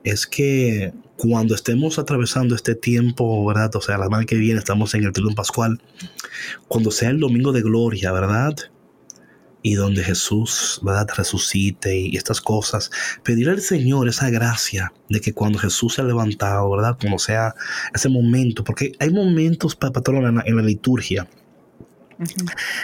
es 0.03 0.25
que 0.25 0.93
cuando 1.17 1.53
estemos 1.53 1.99
atravesando 1.99 2.55
este 2.55 2.75
tiempo, 2.75 3.45
¿verdad? 3.45 3.75
O 3.75 3.81
sea, 3.81 3.97
la 3.97 4.05
semana 4.05 4.25
que 4.25 4.35
viene 4.35 4.59
estamos 4.59 4.93
en 4.93 5.03
el 5.03 5.11
Triunfo 5.11 5.35
Pascual, 5.35 5.81
cuando 6.67 6.91
sea 6.91 7.09
el 7.09 7.19
Domingo 7.19 7.51
de 7.51 7.61
Gloria, 7.61 8.11
¿verdad? 8.11 8.55
Y 9.61 9.73
donde 9.73 10.03
Jesús, 10.03 10.79
¿verdad? 10.81 11.09
Resucite 11.17 11.97
y 11.97 12.15
estas 12.15 12.39
cosas, 12.39 12.89
pedirle 13.23 13.51
al 13.51 13.61
Señor 13.61 14.07
esa 14.07 14.29
gracia 14.29 14.93
de 15.09 15.19
que 15.19 15.33
cuando 15.33 15.59
Jesús 15.59 15.95
se 15.95 16.01
ha 16.01 16.05
levantado, 16.05 16.71
¿verdad? 16.71 16.97
Como 16.99 17.19
sea 17.19 17.53
ese 17.93 18.07
momento, 18.07 18.63
porque 18.63 18.93
hay 18.99 19.09
momentos, 19.09 19.75
patrona, 19.75 20.41
en 20.45 20.55
la 20.55 20.63
liturgia, 20.63 21.27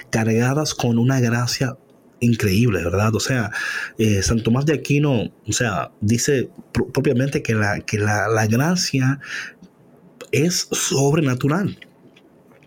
cargadas 0.09 0.75
con 0.75 0.99
una 0.99 1.21
gracia 1.21 1.77
increíble, 2.26 2.84
¿verdad? 2.84 3.15
O 3.15 3.19
sea, 3.19 3.51
eh, 3.97 4.21
San 4.21 4.43
Tomás 4.43 4.65
de 4.65 4.73
Aquino, 4.73 5.32
o 5.47 5.51
sea, 5.51 5.91
dice 6.01 6.49
propiamente 6.93 7.41
que 7.41 7.55
la, 7.55 7.80
que 7.82 7.97
la, 7.97 8.47
gracia 8.47 9.19
es 10.32 10.67
sobrenatural. 10.71 11.78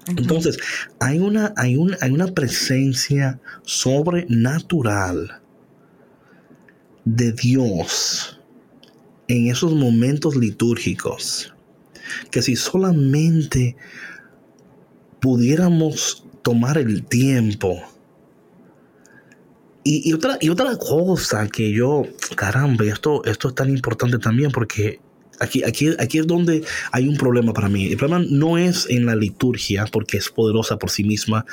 Entonces, 0.07 0.59
hay 1.01 1.19
una, 1.19 1.53
hay, 1.57 1.77
hay 2.01 2.11
una 2.11 2.29
presencia 2.29 3.39
sobrenatural 3.63 5.43
de 7.05 7.33
Dios 7.33 8.41
en 9.29 9.49
esos 9.49 9.75
momentos 9.75 10.35
litúrgicos, 10.37 11.55
que 12.31 12.41
si 12.41 12.57
solamente 12.57 13.77
pudiéramos 15.21 16.25
tomar 16.43 16.79
el 16.79 17.05
tiempo. 17.05 17.83
Y, 19.91 20.13
otra, 20.13 20.37
y 20.39 20.51
otra 20.51 20.77
cosa 20.77 21.49
que 21.49 21.73
yo, 21.73 22.03
caramba, 22.37 22.85
esto, 22.85 23.25
esto 23.25 23.49
es 23.49 23.55
tan 23.55 23.71
importante 23.71 24.19
también 24.19 24.51
porque 24.51 25.01
aquí, 25.41 25.63
aquí, 25.65 25.89
aquí 25.99 26.19
es 26.19 26.27
donde 26.27 26.63
hay 26.93 27.09
un 27.09 27.17
problema 27.17 27.55
para 27.55 27.71
mí. 27.71 27.87
El 27.87 27.97
problema 27.97 28.23
no 28.29 28.59
es 28.59 28.87
en 28.91 29.07
la 29.07 29.17
liturgia, 29.17 29.87
porque 29.91 30.19
es 30.19 30.29
poderosa 30.29 30.79
por 30.79 30.91
sí 30.91 31.05
misma, 31.05 31.47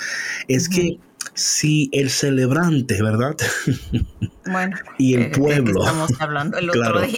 es 0.49 0.67
que 0.67 0.99
si 1.33 1.89
el 1.91 2.09
celebrante, 2.09 3.01
¿verdad? 3.01 3.35
Bueno, 4.47 4.77
y 4.99 5.15
el 5.15 5.31
pueblo. 5.31 5.83
estamos 5.83 6.11
hablando 6.19 6.59
el 6.59 6.69
otro 6.69 7.01
día. 7.01 7.17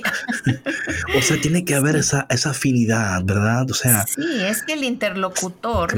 o 1.17 1.21
sea, 1.21 1.35
tiene 1.41 1.65
que 1.65 1.75
haber 1.75 1.97
esa, 1.97 2.25
esa 2.29 2.51
afinidad, 2.51 3.21
¿verdad? 3.25 3.69
O 3.69 3.73
sea. 3.73 4.07
Sí, 4.07 4.23
es 4.45 4.63
que 4.63 4.71
el 4.71 4.85
interlocutor 4.85 5.93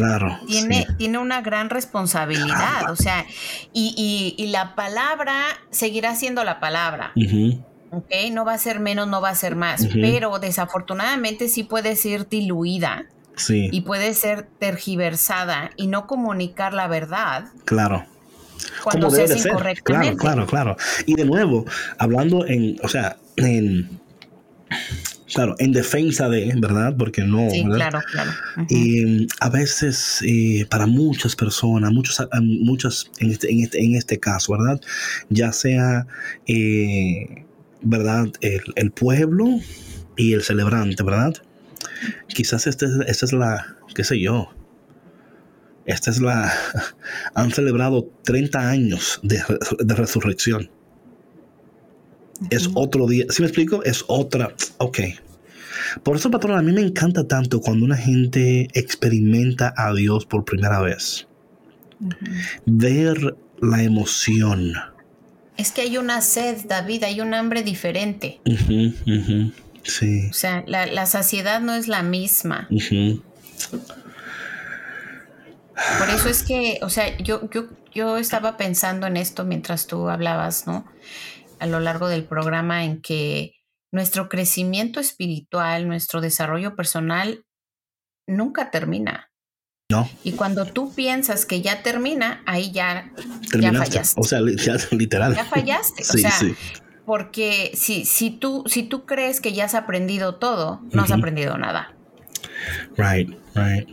tiene, 0.48 0.88
tiene 0.98 1.20
una 1.20 1.42
gran 1.42 1.70
responsabilidad. 1.70 2.90
O 2.90 2.96
sea, 2.96 3.28
y, 3.74 4.34
y, 4.40 4.48
la 4.48 4.74
palabra 4.74 5.44
seguirá 5.70 6.16
siendo 6.16 6.44
la 6.44 6.60
palabra. 6.60 7.14
¿ok? 7.92 8.10
No 8.32 8.44
va 8.44 8.54
a 8.54 8.58
ser 8.58 8.80
menos, 8.80 9.08
no 9.08 9.22
va 9.22 9.30
a 9.30 9.36
ser 9.36 9.56
más, 9.56 9.88
pero 9.94 10.40
desafortunadamente 10.40 11.48
sí 11.48 11.62
puede 11.62 11.96
ser 11.96 12.28
diluida 12.28 13.06
y 13.50 13.82
puede 13.82 14.14
ser 14.14 14.48
tergiversada 14.60 15.72
y 15.76 15.88
no 15.88 16.08
comunicar 16.08 16.74
la 16.74 16.88
verdad. 16.88 17.46
Claro. 17.66 18.06
Cuando 18.84 19.10
se 19.10 19.24
hace 19.24 19.48
incorrectamente. 19.48 20.18
Claro, 20.18 20.46
claro, 20.46 20.76
claro. 20.76 21.04
Y 21.06 21.16
de 21.16 21.26
nuevo, 21.26 21.66
hablando 21.98 22.46
en, 22.46 22.78
o 22.84 22.88
sea, 22.88 23.18
en 23.38 24.00
claro, 25.34 25.56
en 25.60 25.72
defensa 25.72 26.30
de, 26.30 26.54
¿verdad? 26.58 26.96
Porque 26.98 27.24
no. 27.24 27.50
Sí, 27.50 27.64
claro, 27.64 28.00
claro. 28.12 28.32
Y 28.70 29.28
a 29.40 29.50
veces, 29.50 30.22
eh, 30.24 30.66
para 30.70 30.88
muchas 30.88 31.36
personas, 31.36 31.92
muchos, 31.92 32.28
muchas, 32.42 33.10
en 33.20 33.32
este, 33.32 33.52
en 33.52 33.62
este, 33.62 33.84
en 33.84 33.96
este 33.96 34.20
caso, 34.20 34.54
¿verdad? 34.54 34.82
Ya 35.30 35.52
sea, 35.52 36.08
eh, 36.48 37.46
¿verdad? 37.82 38.28
El, 38.42 38.62
el, 38.76 38.92
pueblo 38.92 39.60
y 40.18 40.34
el 40.34 40.44
celebrante, 40.44 41.04
¿verdad? 41.04 41.36
Quizás 42.28 42.68
este, 42.68 42.86
esta 43.08 43.26
es 43.26 43.34
la, 43.34 43.78
qué 43.94 44.04
sé 44.04 44.20
yo, 44.20 44.50
esta 45.86 46.12
es 46.12 46.22
la, 46.22 46.54
han 47.34 47.52
celebrado 47.52 48.12
30 48.24 48.70
años 48.70 49.20
de, 49.24 49.42
resurrección. 49.96 50.70
Es 52.52 52.70
otro 52.76 53.08
día, 53.08 53.26
¿sí 53.30 53.42
me 53.42 53.48
explico? 53.48 53.84
Es 53.84 54.06
otra, 54.08 54.54
ok. 54.78 55.00
Por 56.04 56.16
eso, 56.16 56.30
patrón, 56.30 56.58
a 56.58 56.62
mí 56.62 56.72
me 56.72 56.82
encanta 56.82 57.28
tanto 57.28 57.60
cuando 57.60 57.86
una 57.86 57.98
gente 57.98 58.68
experimenta 58.74 59.74
a 59.76 59.94
Dios 59.94 60.26
por 60.26 60.46
primera 60.46 60.80
vez. 60.80 61.28
Ver 62.66 63.36
la 63.60 63.84
emoción. 63.84 64.74
Es 65.58 65.72
que 65.72 65.82
hay 65.82 65.98
una 65.98 66.22
sed, 66.22 66.66
David, 66.68 67.04
hay 67.04 67.20
un 67.20 67.34
hambre 67.34 67.64
diferente. 67.64 68.40
Sí. 69.84 70.28
O 70.30 70.34
sea, 70.34 70.64
la, 70.68 71.06
saciedad 71.06 71.62
no 71.62 71.74
es 71.74 71.88
la 71.88 72.04
misma. 72.04 72.68
Por 75.98 76.10
eso 76.10 76.30
es 76.30 76.44
que, 76.44 76.80
o 76.82 76.90
sea, 76.90 77.18
yo, 77.18 77.50
yo, 77.50 77.70
yo 77.94 78.18
estaba 78.18 78.58
pensando 78.58 79.08
en 79.08 79.18
esto 79.18 79.46
mientras 79.46 79.88
tú 79.88 80.10
hablabas, 80.10 80.68
¿no? 80.68 80.86
A 81.60 81.68
lo 81.68 81.80
largo 81.80 82.08
del 82.08 82.24
programa 82.24 82.84
en 82.84 83.02
que 83.02 83.56
nuestro 83.92 84.30
crecimiento 84.30 85.00
espiritual, 85.00 85.88
nuestro 85.88 86.22
desarrollo 86.22 86.76
personal 86.76 87.46
nunca 88.28 88.72
termina. 88.72 89.32
No. 89.92 90.08
Y 90.24 90.34
cuando 90.34 90.66
tú 90.66 90.94
piensas 90.94 91.46
que 91.48 91.62
ya 91.62 91.82
termina, 91.82 92.44
ahí 92.46 92.72
ya, 92.72 93.12
ya 93.60 93.74
fallaste. 93.74 94.22
O 94.22 94.24
sea, 94.24 94.40
ya, 94.56 94.76
literal. 94.92 95.36
Ya 95.36 95.46
fallaste. 95.46 96.04
o 96.04 96.06
sea, 96.06 96.32
porque 97.10 97.72
si, 97.74 98.06
si, 98.06 98.30
tú, 98.30 98.64
si 98.68 98.84
tú 98.84 99.08
crees 99.08 99.42
que 99.42 99.52
ya 99.52 99.66
has 99.66 99.74
aprendido 99.74 100.36
todo, 100.36 100.80
no 100.94 101.02
has 101.02 101.10
aprendido 101.10 101.58
nada. 101.58 101.92
Right, 102.98 103.36
right. 103.56 103.90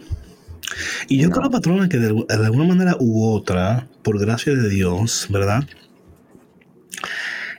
Y 1.08 1.16
yo 1.22 1.30
creo, 1.30 1.50
patrona, 1.50 1.88
que 1.88 1.96
de, 1.96 2.26
alguna 2.28 2.64
manera 2.64 2.94
u 3.00 3.26
otra, 3.32 3.88
por 4.02 4.20
gracia 4.20 4.52
de 4.52 4.68
Dios, 4.68 5.28
¿verdad? 5.30 5.66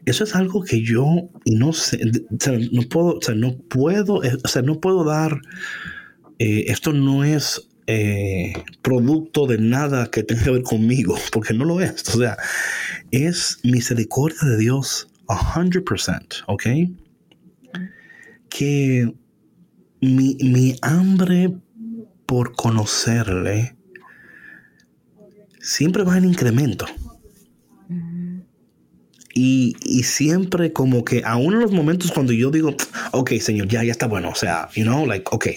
Eso 0.05 0.25
es 0.25 0.35
algo 0.35 0.63
que 0.63 0.83
yo 0.83 1.27
no 1.47 1.73
sé, 1.73 2.01
o 2.05 2.39
sea, 2.39 2.53
no 2.71 2.83
puedo, 2.83 3.15
o 3.15 3.21
sea, 3.23 3.33
no 3.33 3.57
puedo, 3.57 4.23
eh, 4.23 4.37
o 4.43 4.47
sea, 4.47 4.61
no 4.61 4.79
puedo 4.79 5.03
dar, 5.05 5.41
eh, 6.37 6.65
esto 6.67 6.93
no 6.93 7.23
es 7.23 7.67
eh, 7.87 8.53
producto 8.83 9.47
de 9.47 9.57
nada 9.57 10.11
que 10.11 10.21
tenga 10.21 10.43
que 10.43 10.51
ver 10.51 10.61
conmigo, 10.61 11.17
porque 11.31 11.55
no 11.55 11.65
lo 11.65 11.81
es, 11.81 12.07
o 12.13 12.19
sea, 12.19 12.37
es 13.09 13.57
misericordia 13.63 14.47
de 14.47 14.57
Dios 14.59 15.07
100%, 15.27 16.43
¿ok? 16.47 16.63
Que 18.49 19.13
mi, 20.01 20.37
mi 20.41 20.75
hambre 20.81 21.53
por 22.25 22.55
conocerle 22.55 23.75
siempre 25.59 26.03
va 26.03 26.17
en 26.17 26.25
incremento. 26.25 26.85
Y, 29.33 29.75
y, 29.83 30.01
siempre 30.01 30.73
como 30.73 31.05
que, 31.05 31.21
aún 31.23 31.53
en 31.53 31.59
los 31.59 31.71
momentos 31.71 32.11
cuando 32.11 32.33
yo 32.33 32.49
digo, 32.49 32.75
ok, 33.11 33.33
Señor, 33.33 33.67
ya, 33.67 33.83
ya 33.83 33.91
está 33.91 34.07
bueno, 34.07 34.29
o 34.29 34.35
sea, 34.35 34.67
you 34.73 34.83
know, 34.83 35.05
like, 35.05 35.25
ok. 35.31 35.47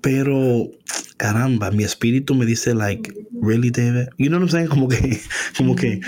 Pero 0.00 0.70
caramba, 1.18 1.70
mi 1.70 1.84
espíritu 1.84 2.34
me 2.34 2.46
dice, 2.46 2.74
like, 2.74 3.12
really, 3.42 3.70
David? 3.70 4.08
You 4.16 4.28
know 4.28 4.38
what 4.38 4.44
I'm 4.44 4.50
saying? 4.50 4.68
Como 4.68 4.88
que, 4.88 5.20
como 5.56 5.74
que, 5.74 6.00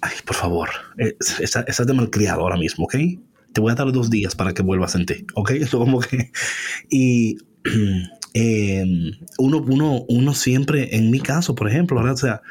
ay, 0.00 0.12
por 0.24 0.36
favor, 0.36 0.68
eh, 0.98 1.14
estás 1.40 1.86
de 1.86 1.92
malcriado 1.92 2.40
ahora 2.40 2.56
mismo, 2.56 2.86
¿ok? 2.86 2.94
Te 3.52 3.60
voy 3.60 3.72
a 3.72 3.74
dar 3.74 3.92
dos 3.92 4.08
días 4.08 4.34
para 4.34 4.54
que 4.54 4.62
vuelvas 4.62 4.94
en 4.94 5.04
ti, 5.04 5.26
¿ok? 5.34 5.50
Eso 5.60 5.78
como 5.78 6.00
que, 6.00 6.30
y 6.88 7.36
em, 8.34 9.12
uno, 9.38 9.58
uno, 9.58 10.04
uno 10.08 10.34
siempre, 10.34 10.96
en 10.96 11.10
mi 11.10 11.20
caso, 11.20 11.54
por 11.54 11.68
ejemplo, 11.68 11.96
¿verdad? 11.96 12.14
O 12.14 12.18
sea, 12.18 12.42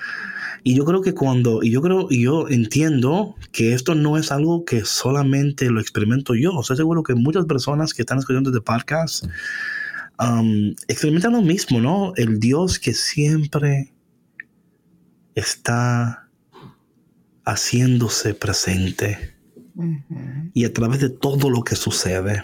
y 0.64 0.76
yo 0.76 0.86
creo 0.86 1.02
que 1.02 1.14
cuando, 1.14 1.64
y 1.64 1.72
yo 1.72 1.82
creo, 1.82 2.08
y 2.10 2.24
yo 2.24 2.48
entiendo 2.48 3.36
que 3.52 3.74
esto 3.74 3.96
no 3.96 4.18
es 4.18 4.32
algo 4.32 4.64
que 4.64 4.86
solamente 4.86 5.72
lo 5.72 5.82
experimento 5.82 6.36
yo. 6.36 6.62
Sea, 6.62 6.76
seguro 6.76 7.02
que 7.02 7.16
muchas 7.16 7.46
personas 7.46 7.96
que 7.96 8.04
están 8.04 8.20
escuchando 8.20 8.52
este 8.52 8.62
podcast, 8.62 9.26
um, 10.22 10.76
experimentan 10.88 11.34
lo 11.34 11.42
mismo, 11.42 11.80
¿no? 11.80 12.14
El 12.16 12.40
Dios 12.40 12.80
que 12.80 12.94
siempre 12.94 13.94
está 15.36 16.30
haciéndose 17.46 18.34
presente 18.34 19.36
y 20.54 20.66
a 20.66 20.74
través 20.74 21.00
de 21.00 21.10
todo 21.10 21.50
lo 21.50 21.64
que 21.64 21.76
sucede, 21.76 22.44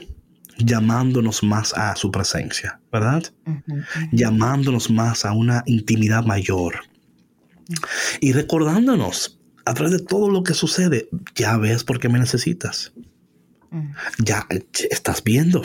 llamándonos 0.57 1.43
más 1.43 1.73
a 1.73 1.95
su 1.95 2.09
presencia, 2.09 2.79
¿verdad? 2.91 3.23
Llamándonos 4.11 4.89
más 4.89 5.25
a 5.25 5.33
una 5.33 5.63
intimidad 5.67 6.25
mayor 6.25 6.75
y 8.21 8.31
recordándonos 8.31 9.39
a 9.65 9.73
través 9.73 9.91
de 9.91 9.99
todo 10.05 10.29
lo 10.29 10.43
que 10.43 10.53
sucede, 10.53 11.09
ya 11.35 11.57
ves 11.57 11.83
por 11.83 11.99
qué 11.99 12.09
me 12.09 12.19
necesitas. 12.19 12.93
Ya 14.19 14.47
estás 14.89 15.23
viendo. 15.23 15.61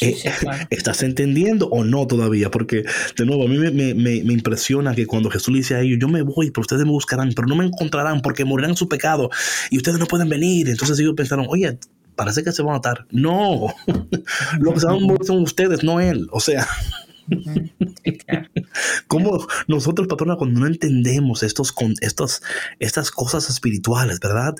Eh, 0.00 0.16
¿Estás 0.70 1.02
entendiendo 1.02 1.68
o 1.68 1.84
no 1.84 2.06
todavía? 2.06 2.50
Porque, 2.50 2.84
de 3.16 3.26
nuevo, 3.26 3.44
a 3.44 3.48
mí 3.48 3.58
me, 3.58 4.32
impresiona 4.32 4.94
que 4.94 5.06
cuando 5.06 5.30
Jesús 5.30 5.48
le 5.48 5.58
dice 5.58 5.74
a 5.74 5.80
ellos, 5.80 5.98
yo 6.00 6.08
me 6.08 6.22
voy, 6.22 6.50
pero 6.50 6.62
ustedes 6.62 6.84
me 6.84 6.90
buscarán, 6.90 7.32
pero 7.34 7.48
no 7.48 7.56
me 7.56 7.64
encontrarán 7.64 8.20
porque 8.22 8.44
morirán 8.44 8.70
en 8.70 8.76
su 8.76 8.88
pecado 8.88 9.30
y 9.70 9.76
ustedes 9.76 9.98
no 9.98 10.06
pueden 10.06 10.28
venir. 10.28 10.68
Entonces 10.68 10.98
ellos 10.98 11.14
pensaron, 11.16 11.46
oye, 11.48 11.78
parece 12.14 12.42
que 12.42 12.52
se 12.52 12.62
va 12.62 12.72
a 12.72 12.76
matar. 12.76 13.06
No, 13.10 13.74
lo 14.60 14.72
que 14.72 14.80
se 14.80 14.86
van 14.86 14.96
a 14.96 15.00
morir 15.00 15.24
son 15.24 15.42
ustedes, 15.42 15.84
no 15.84 16.00
él. 16.00 16.26
O 16.32 16.40
sea, 16.40 16.66
como 19.06 19.46
nosotros, 19.68 20.08
patrona, 20.08 20.36
cuando 20.36 20.60
no 20.60 20.66
entendemos 20.66 21.42
estos, 21.42 21.74
estos, 22.00 22.42
estas 22.78 23.10
cosas 23.10 23.50
espirituales, 23.50 24.20
¿verdad? 24.20 24.54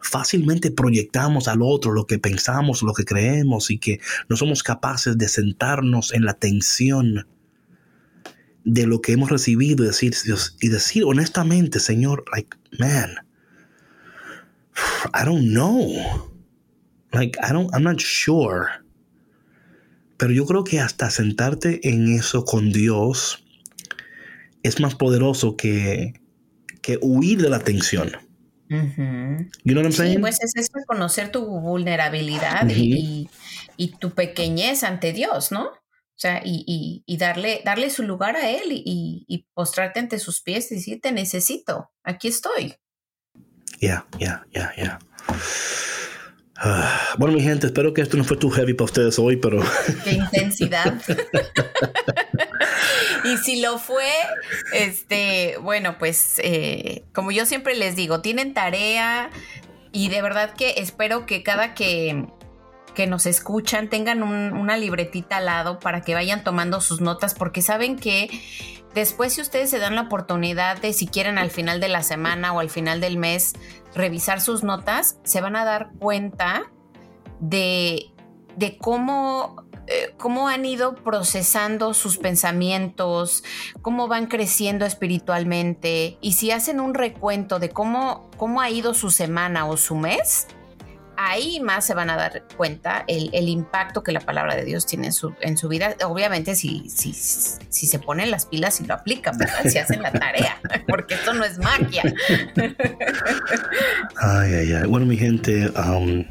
Fácilmente 0.00 0.70
proyectamos 0.70 1.48
al 1.48 1.62
otro 1.62 1.92
lo 1.92 2.06
que 2.06 2.18
pensamos, 2.18 2.82
lo 2.82 2.92
que 2.92 3.04
creemos 3.04 3.70
y 3.70 3.78
que 3.78 4.00
no 4.28 4.36
somos 4.36 4.62
capaces 4.62 5.18
de 5.18 5.28
sentarnos 5.28 6.12
en 6.12 6.24
la 6.24 6.34
tensión 6.34 7.26
de 8.64 8.86
lo 8.86 9.00
que 9.00 9.12
hemos 9.12 9.30
recibido 9.30 9.84
y 9.84 9.88
decir, 9.88 10.14
Dios, 10.24 10.56
y 10.60 10.68
decir 10.68 11.04
honestamente, 11.04 11.80
Señor, 11.80 12.24
like, 12.32 12.56
man, 12.78 13.16
I 15.14 15.24
don't 15.24 15.52
know. 15.52 16.30
Like, 17.12 17.36
I 17.42 17.52
don't, 17.52 17.70
I'm 17.74 17.82
not 17.82 18.00
sure. 18.00 18.81
Pero 20.22 20.34
yo 20.34 20.46
creo 20.46 20.62
que 20.62 20.78
hasta 20.78 21.10
sentarte 21.10 21.80
en 21.88 22.06
eso 22.14 22.44
con 22.44 22.70
Dios 22.70 23.42
es 24.62 24.78
más 24.78 24.94
poderoso 24.94 25.56
que, 25.56 26.12
que 26.80 26.96
huir 27.02 27.42
de 27.42 27.50
la 27.50 27.58
tensión. 27.58 28.12
You 28.68 28.78
know 29.64 29.78
what 29.78 29.82
I'm 29.82 29.90
saying? 29.90 30.20
pues 30.20 30.38
es 30.40 30.52
eso, 30.54 30.74
conocer 30.86 31.32
tu 31.32 31.44
vulnerabilidad 31.44 32.70
y, 32.70 33.28
tu 33.98 34.12
pequeñez 34.14 34.84
ante 34.84 35.12
Dios, 35.12 35.50
¿no? 35.50 35.64
O 35.64 36.14
sea, 36.14 36.40
y, 36.44 37.02
darle, 37.18 37.60
darle 37.64 37.90
su 37.90 38.04
lugar 38.04 38.36
a 38.36 38.48
Él 38.48 38.66
y, 38.70 39.48
postrarte 39.54 39.98
ante 39.98 40.20
sus 40.20 40.40
pies 40.40 40.70
y 40.70 40.76
decir, 40.76 41.00
te 41.00 41.10
necesito, 41.10 41.90
aquí 42.04 42.28
estoy. 42.28 42.76
Ya, 43.80 44.06
ya, 44.20 44.46
ya, 44.52 44.72
ya. 44.76 45.00
Bueno, 47.18 47.34
mi 47.34 47.42
gente, 47.42 47.66
espero 47.66 47.94
que 47.94 48.02
esto 48.02 48.16
no 48.16 48.24
fue 48.24 48.36
too 48.36 48.50
heavy 48.50 48.74
para 48.74 48.86
ustedes 48.86 49.18
hoy, 49.18 49.36
pero... 49.36 49.62
Qué 50.04 50.12
intensidad. 50.12 51.00
y 53.24 53.36
si 53.38 53.60
lo 53.60 53.78
fue, 53.78 54.10
este, 54.72 55.56
bueno, 55.62 55.96
pues 55.98 56.36
eh, 56.38 57.04
como 57.12 57.30
yo 57.30 57.46
siempre 57.46 57.74
les 57.74 57.96
digo, 57.96 58.20
tienen 58.20 58.54
tarea 58.54 59.30
y 59.92 60.08
de 60.08 60.22
verdad 60.22 60.54
que 60.54 60.74
espero 60.78 61.26
que 61.26 61.42
cada 61.42 61.74
que, 61.74 62.26
que 62.94 63.06
nos 63.06 63.26
escuchan 63.26 63.88
tengan 63.88 64.22
una 64.22 64.76
libretita 64.76 65.38
al 65.38 65.46
lado 65.46 65.78
para 65.78 66.02
que 66.02 66.14
vayan 66.14 66.44
tomando 66.44 66.80
sus 66.80 67.00
notas, 67.00 67.34
porque 67.34 67.62
saben 67.62 67.96
que 67.96 68.30
después 68.94 69.34
si 69.34 69.40
ustedes 69.40 69.70
se 69.70 69.78
dan 69.78 69.94
la 69.94 70.02
oportunidad 70.02 70.80
de 70.80 70.92
si 70.92 71.06
quieren 71.06 71.38
al 71.38 71.50
final 71.50 71.80
de 71.80 71.88
la 71.88 72.02
semana 72.02 72.52
o 72.52 72.60
al 72.60 72.70
final 72.70 73.00
del 73.00 73.16
mes 73.16 73.54
revisar 73.94 74.40
sus 74.40 74.62
notas, 74.62 75.18
se 75.24 75.40
van 75.40 75.56
a 75.56 75.64
dar 75.64 75.90
cuenta 75.98 76.64
de, 77.40 78.12
de 78.56 78.78
cómo 78.78 79.56
eh, 79.88 80.14
cómo 80.16 80.46
han 80.46 80.64
ido 80.64 80.94
procesando 80.94 81.92
sus 81.92 82.16
pensamientos, 82.16 83.42
cómo 83.82 84.06
van 84.06 84.26
creciendo 84.26 84.86
espiritualmente 84.86 86.18
y 86.20 86.34
si 86.34 86.52
hacen 86.52 86.78
un 86.78 86.94
recuento 86.94 87.58
de 87.58 87.70
cómo, 87.70 88.30
cómo 88.36 88.60
ha 88.60 88.70
ido 88.70 88.94
su 88.94 89.10
semana 89.10 89.66
o 89.66 89.76
su 89.76 89.96
mes, 89.96 90.46
ahí 91.16 91.60
más 91.60 91.86
se 91.86 91.94
van 91.94 92.10
a 92.10 92.16
dar 92.16 92.44
cuenta 92.56 93.04
el, 93.06 93.48
impacto 93.48 94.02
que 94.02 94.12
la 94.12 94.20
palabra 94.20 94.54
de 94.54 94.64
Dios 94.64 94.86
tiene 94.86 95.06
en 95.06 95.12
su, 95.12 95.34
en 95.40 95.56
su 95.56 95.68
vida. 95.68 95.94
Obviamente, 96.04 96.54
si, 96.54 96.88
si, 96.88 97.12
si, 97.12 97.86
se 97.86 97.98
ponen 97.98 98.30
las 98.30 98.46
pilas 98.46 98.80
y 98.80 98.86
lo 98.86 98.94
aplican, 98.94 99.34
Si 99.68 99.78
hacen 99.78 100.02
la 100.02 100.12
tarea, 100.12 100.60
porque 100.88 101.14
esto 101.14 101.34
no 101.34 101.44
es 101.44 101.58
magia. 101.58 102.02
Ay, 104.16 104.54
ay, 104.54 104.72
ay. 104.72 104.86
Bueno, 104.86 105.06
mi 105.06 105.16
gente, 105.16 105.68
um, 105.70 106.24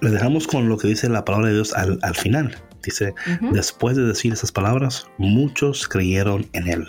les 0.00 0.12
dejamos 0.12 0.46
con 0.46 0.68
lo 0.68 0.76
que 0.78 0.88
dice 0.88 1.08
la 1.08 1.24
palabra 1.24 1.48
de 1.48 1.54
Dios 1.54 1.74
al, 1.74 1.98
al 2.02 2.14
final. 2.14 2.56
Dice, 2.82 3.14
después 3.52 3.96
de 3.96 4.04
decir 4.04 4.32
esas 4.32 4.52
palabras, 4.52 5.08
muchos 5.18 5.88
creyeron 5.88 6.48
en 6.52 6.68
él. 6.68 6.86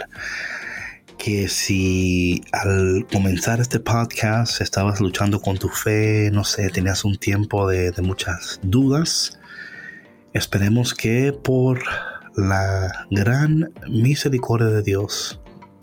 Que 1.17 1.47
si 1.49 2.43
al 2.51 3.05
comenzar 3.11 3.59
este 3.59 3.79
podcast 3.79 4.61
estabas 4.61 5.01
luchando 5.01 5.41
con 5.41 5.57
tu 5.57 5.67
fe, 5.67 6.29
no 6.31 6.43
sé, 6.43 6.69
tenías 6.69 7.03
un 7.03 7.17
tiempo 7.17 7.67
de, 7.67 7.91
muchas 8.01 8.59
dudas, 8.63 9.39
esperemos 10.33 10.93
que 10.93 11.33
por 11.33 11.81
la 12.35 13.07
gran 13.09 13.73
misericordia 13.89 14.67
de 14.67 14.83
Dios 14.83 15.41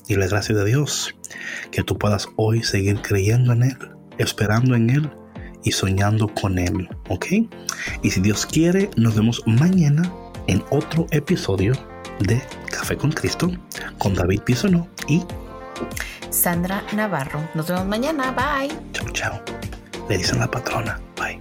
y 0.08 0.14
la 0.14 0.28
gracia 0.28 0.54
de 0.54 0.64
Dios, 0.64 1.14
que 1.70 1.82
tú 1.82 1.98
puedas 1.98 2.28
hoy 2.36 2.62
seguir 2.62 3.02
creyendo 3.02 3.52
en 3.52 3.64
Él, 3.64 3.78
esperando 4.18 4.74
en 4.74 4.90
Él 4.90 5.10
y 5.64 5.72
soñando 5.72 6.28
con 6.28 6.58
Él, 6.58 6.88
¿ok? 7.08 7.26
Y 8.02 8.10
si 8.10 8.20
Dios 8.20 8.46
quiere, 8.46 8.88
nos 8.96 9.16
vemos 9.16 9.42
mañana 9.46 10.10
en 10.46 10.62
otro 10.70 11.06
episodio 11.10 11.72
de 12.20 12.40
Café 12.70 12.96
con 12.96 13.10
Cristo 13.12 13.50
con 13.98 14.14
David 14.14 14.40
Pisonó 14.42 14.88
y 15.06 15.24
Sandra 16.30 16.82
Navarro. 16.92 17.48
Nos 17.54 17.68
vemos 17.68 17.86
mañana. 17.86 18.32
Bye. 18.32 18.76
Chao, 18.92 19.08
chao. 19.10 19.40
Le 20.08 20.18
dicen 20.18 20.38
la 20.38 20.50
patrona. 20.50 21.00
Bye. 21.16 21.40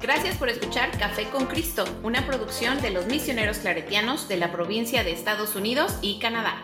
Gracias 0.00 0.36
por 0.36 0.48
escuchar 0.48 0.90
Café 0.98 1.28
con 1.28 1.46
Cristo, 1.46 1.84
una 2.02 2.26
producción 2.26 2.80
de 2.80 2.90
los 2.90 3.06
misioneros 3.06 3.58
claretianos 3.58 4.28
de 4.28 4.38
la 4.38 4.50
provincia 4.52 5.04
de 5.04 5.12
Estados 5.12 5.54
Unidos 5.54 5.98
y 6.00 6.18
Canadá. 6.18 6.56